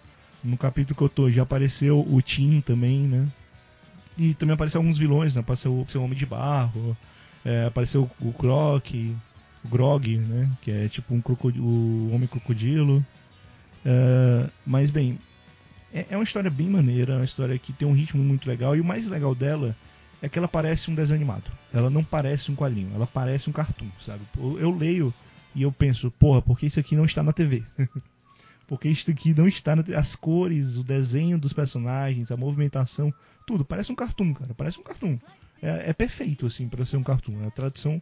[0.45, 3.27] no capítulo que eu tô já apareceu o Tim também, né?
[4.17, 5.41] E também apareceu alguns vilões, né?
[5.41, 6.97] Apareceu o Homem de Barro,
[7.45, 8.93] é, apareceu o Croc,
[9.65, 10.49] o Grog, né?
[10.63, 11.23] Que é tipo um
[11.59, 13.05] o Homem Crocodilo.
[13.85, 15.19] É, mas bem,
[15.93, 18.77] é, é uma história bem maneira, é uma história que tem um ritmo muito legal
[18.77, 19.77] e o mais legal dela
[20.23, 21.51] é que ela parece um desenho animado.
[21.73, 24.23] Ela não parece um quadrinho, ela parece um cartoon, sabe?
[24.37, 25.13] Eu, leio
[25.55, 27.63] e eu penso, porra, por que isso aqui não está na TV?
[28.69, 29.83] porque isso aqui não está na.
[29.97, 33.13] As cores, o desenho dos personagens, a movimentação,
[33.47, 33.65] tudo.
[33.65, 34.55] Parece um cartoon, cara.
[34.55, 35.19] Parece um cartoon.
[35.63, 37.47] É, é perfeito, assim, para ser um cartoon.
[37.47, 38.01] A tradução,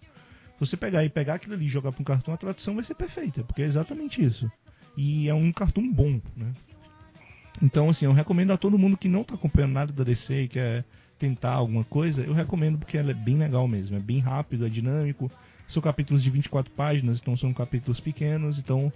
[0.54, 2.84] se você pegar e pegar aquilo ali e jogar para um cartoon, a tradução vai
[2.84, 4.50] ser perfeita, porque é exatamente isso.
[4.96, 6.52] E é um cartoon bom, né?
[7.62, 10.48] Então, assim, eu recomendo a todo mundo que não tá acompanhando nada da DC e
[10.48, 10.84] quer
[11.18, 13.96] tentar alguma coisa, eu recomendo porque ela é bem legal mesmo.
[13.96, 15.30] É bem rápido, é dinâmico.
[15.66, 18.90] São capítulos de 24 páginas, então são capítulos pequenos, então,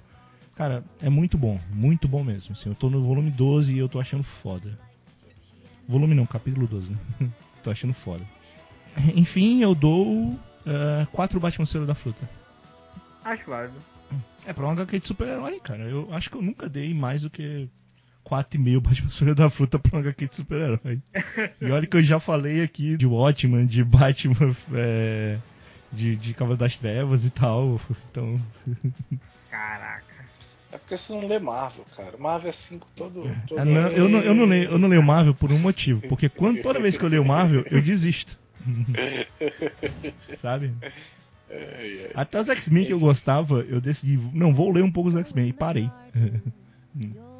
[0.54, 2.52] cara, é muito bom, muito bom mesmo.
[2.52, 4.78] Assim, eu tô no volume 12 e eu tô achando foda.
[5.86, 6.98] Volume não, capítulo 12, né?
[7.62, 8.24] tô achando foda.
[9.14, 10.38] Enfim, eu dou
[11.12, 12.28] 4 Batman Cero da Fruta.
[13.24, 13.76] Acho válido.
[14.46, 15.82] É pra uma HQ de super-herói, cara.
[15.84, 17.68] Eu acho que eu nunca dei mais do que
[18.32, 21.00] 4,5 Batman Folha da Fruta pra uma HQ de super-herói.
[21.60, 25.36] e olha que eu já falei aqui de Watchman, de Batman, é,
[25.92, 27.78] de, de Cavaleiro das Trevas e tal.
[28.10, 28.40] Então,
[29.50, 30.22] Caraca.
[30.72, 32.16] É porque você não lê Marvel, cara.
[32.16, 33.30] Marvel é 5 todo.
[33.46, 36.00] todo é, não, eu, não, eu, não leio, eu não leio Marvel por um motivo.
[36.08, 38.40] Porque quando, toda vez que eu leio Marvel, eu desisto.
[40.40, 40.72] Sabe?
[42.14, 45.48] Até os X-Men que eu gostava, eu decidi, não, vou ler um pouco os X-Men
[45.48, 45.90] e parei.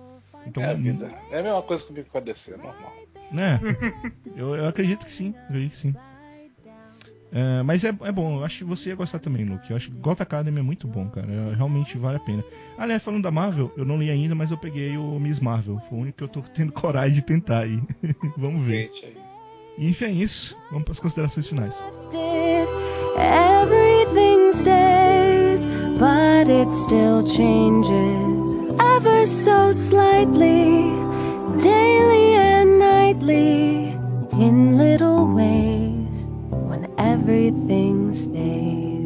[0.47, 1.11] então, É a vida.
[1.31, 2.93] É a mesma coisa comigo com a DC, é normal.
[3.31, 3.61] né?
[4.37, 5.95] Eu, eu acredito que sim, eu acredito que sim.
[7.35, 9.71] É, mas é, é bom, eu acho que você ia gostar também, Luke.
[9.71, 11.27] Eu acho que Gotham Academy é muito bom, cara.
[11.33, 12.45] É, realmente vale a pena.
[12.77, 15.81] Aliás, falando da Marvel, eu não li ainda, mas eu peguei o Miss Marvel.
[15.89, 17.81] Foi o único que eu tô tendo coragem de tentar aí.
[18.37, 18.91] Vamos ver.
[18.93, 19.17] Gente, aí.
[19.79, 20.55] E enfim, é isso.
[20.71, 21.83] Vamos para as considerações finais.
[23.17, 25.65] everything stays,
[25.99, 28.55] but it still changes
[29.05, 30.89] ever so slightly,
[31.61, 33.89] daily and nightly,
[34.39, 39.03] in little ways, when everything stays.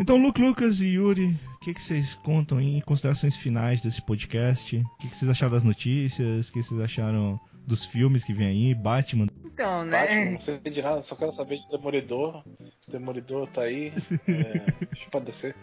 [0.00, 4.76] Então, Luke, Lucas e Yuri, o que, que vocês contam em considerações finais desse podcast?
[4.76, 6.48] O que, que vocês acharam das notícias?
[6.48, 8.74] O que vocês acharam dos filmes que vem aí?
[8.74, 9.26] Batman?
[9.44, 10.06] Então, né?
[10.06, 12.42] Batman, não sei de nada, só quero saber de Demolidor.
[12.88, 13.92] Demolidor tá aí.
[14.26, 15.54] É, deixa pra descer.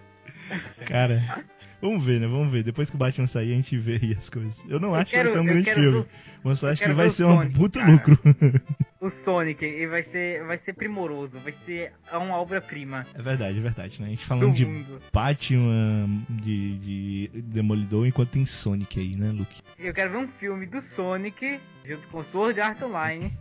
[0.86, 1.46] Cara,
[1.82, 2.28] vamos ver, né?
[2.28, 2.64] Vamos ver.
[2.64, 4.64] Depois que o Batman sair, a gente vê aí as coisas.
[4.68, 6.02] Eu não Eu acho que vai quero- ser um grande quero filme.
[6.02, 6.10] ver
[6.44, 7.92] Mas eu eu acho que quero vai o ser um Sonic, puta cara.
[7.92, 8.20] lucro.
[9.02, 13.62] O Sonic e vai ser, vai ser primoroso, vai ser uma obra-prima É verdade, é
[13.62, 14.08] verdade, né?
[14.08, 15.00] A gente do falando de mundo.
[15.14, 19.62] Batman, de, de Demolidor, enquanto tem Sonic aí, né, Luke?
[19.78, 23.32] Eu quero ver um filme do Sonic junto com Sword Art Online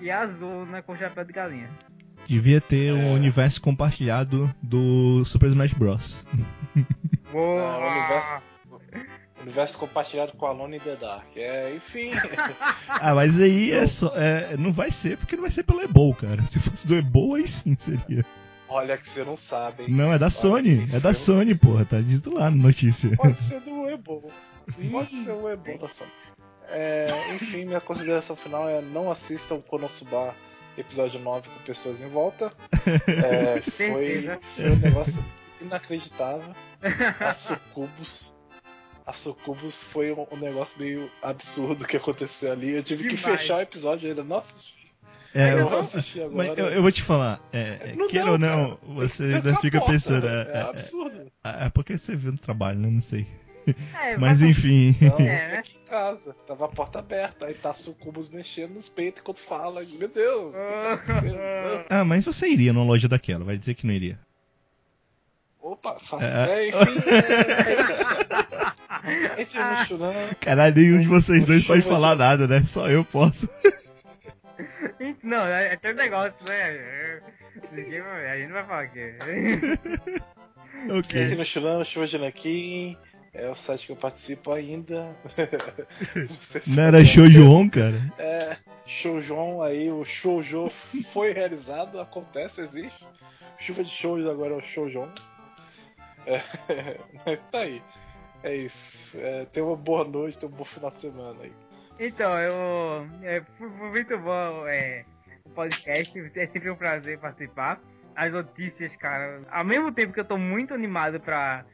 [0.00, 1.70] e Azul com chapéu de galinha.
[2.28, 3.14] Devia ter um É.
[3.14, 6.22] universo compartilhado do Super Smash Bros.
[7.38, 8.42] Ah, o universo-
[9.42, 11.36] Universo compartilhado com Alone in the Dark.
[11.36, 12.10] É, enfim.
[12.88, 16.14] Ah, mas aí é só, é, não vai ser porque não vai ser pelo Ebol,
[16.14, 16.42] cara.
[16.46, 18.24] Se fosse do Ebol, aí sim seria.
[18.68, 19.90] Olha que você não sabe, hein?
[19.90, 20.86] Não, é da Sony.
[20.86, 21.84] que É da seu- Sony, porra.
[21.84, 23.14] Tá dito lá na notícia.
[23.16, 24.30] Pode ser do Ebol.
[24.90, 26.10] Pode ser o Ebol da Sony.
[26.70, 30.34] É, enfim, minha consideração final é não assistam Konosuba
[30.78, 32.52] episódio 9 com pessoas em volta.
[33.06, 35.22] É, foi, foi um negócio
[35.64, 36.52] inacreditável.
[37.20, 38.34] A Sucubus.
[39.06, 42.70] A Sucubus foi um, um negócio meio absurdo que aconteceu ali.
[42.72, 43.40] Eu tive que Demais.
[43.40, 44.24] fechar o episódio ainda.
[44.24, 44.54] Nossa,
[45.34, 46.36] É, eu eu- vou assistir agora.
[46.48, 48.94] mas eu, eu vou te falar, é, é, Não queira dá, ou não, cara.
[48.94, 50.26] você que ainda trancar fica pensando.
[50.26, 51.32] É, É, é, absurdo.
[51.44, 52.88] é porque você viu no trabalho, né?
[52.88, 53.26] Não sei.
[54.02, 54.94] É, Mas enfim.
[55.00, 55.58] Não, eu É, né?
[55.58, 56.34] aqui em casa.
[56.46, 57.46] Tava a porta aberta.
[57.46, 59.82] Aí tá a Sucubus mexendo nos peitos enquanto fala.
[59.82, 61.34] Meu Deus, o que tá acontecendo?
[61.36, 61.84] Não.
[61.88, 64.18] Ah, mas você iria numa loja daquela, vai dizer que não iria.
[65.64, 66.24] Opa, faço.
[66.24, 66.50] É.
[66.50, 66.78] É, enfim.
[69.36, 69.40] É...
[69.40, 70.14] Entre no churão.
[70.38, 72.62] Caralho, nenhum de vocês dois pode Chuva falar nada, né?
[72.66, 73.48] Só eu posso.
[75.22, 77.20] Não, é é aquele negócio, né?
[77.72, 79.16] Ninguém vai- A gente não vai falar aqui.
[80.98, 81.22] ok.
[81.22, 82.96] Entre no churão, chuva de Naquim.
[83.32, 85.16] É o site que eu participo ainda.
[86.40, 88.00] Você Não era Shoujo cara?
[88.18, 90.70] É, Shoujon aí, o Shoujo
[91.12, 93.04] foi realizado, acontece, existe.
[93.58, 95.08] Chuva de shoujo agora é o Shoujon.
[97.26, 97.82] Mas tá aí.
[98.42, 99.18] É isso.
[99.20, 101.52] É, tenha uma boa noite, tenha um bom final de semana aí.
[101.98, 103.06] Então, eu.
[103.22, 105.04] É, foi muito bom é,
[105.54, 106.18] podcast.
[106.38, 107.80] É sempre um prazer participar.
[108.14, 109.40] As notícias, cara.
[109.50, 111.64] Ao mesmo tempo que eu tô muito animado pra,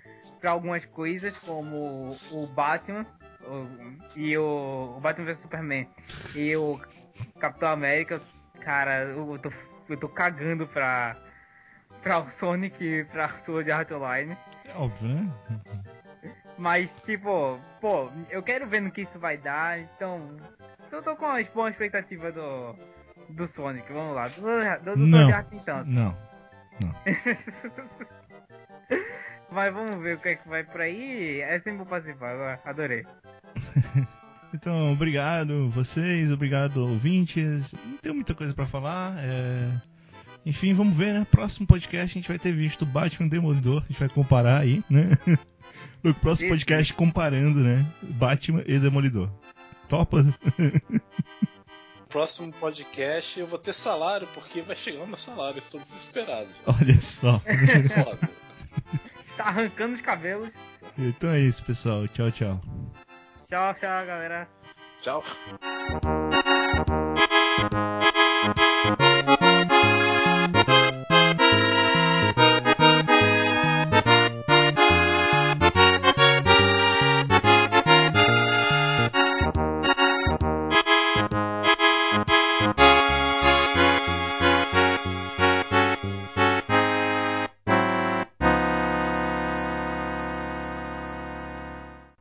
[0.40, 3.05] pra algumas coisas, como o Batman
[3.43, 5.89] o- e o, o Batman vs Superman
[6.35, 6.81] e o
[7.39, 8.20] Capitão América,
[8.60, 9.51] cara, eu tô,
[9.89, 11.16] eu tô cagando pra,
[12.02, 14.36] pra o Sonic e pra Sword Art Online.
[14.64, 15.31] É óbvio, né?
[16.59, 20.36] Mas, tipo, pô, eu quero ver no que isso vai dar, então.
[20.93, 22.74] Eu tô com uma boa expectativa do.
[23.31, 24.28] Do Sonic, vamos lá.
[24.28, 24.40] Do,
[24.82, 25.18] do, do Não.
[25.18, 25.85] Sword Art então.
[25.85, 26.16] Não.
[29.51, 31.40] Mas vamos ver o que é que vai por aí.
[31.40, 33.06] É sempre bom participar, adorei.
[34.52, 37.72] Então, obrigado vocês, obrigado ouvintes.
[37.72, 39.14] Não tenho muita coisa pra falar.
[39.18, 39.70] é,
[40.45, 41.27] Enfim, vamos ver, né?
[41.31, 43.83] Próximo podcast a gente vai ter visto Batman Demolidor.
[43.83, 45.11] A gente vai comparar aí, né?
[46.03, 47.85] No próximo podcast comparando, né?
[48.03, 49.29] Batman e Demolidor.
[49.87, 50.25] Topa?
[52.09, 56.49] Próximo podcast eu vou ter salário, porque vai chegar o meu salário, eu estou desesperado.
[56.67, 57.39] Olha só.
[58.05, 58.31] Foda.
[59.27, 60.51] Está arrancando os cabelos.
[60.99, 62.09] Então é isso, pessoal.
[62.09, 62.61] Tchau, tchau.
[63.49, 64.49] Tchau, tchau, galera.
[65.03, 65.23] Tchau.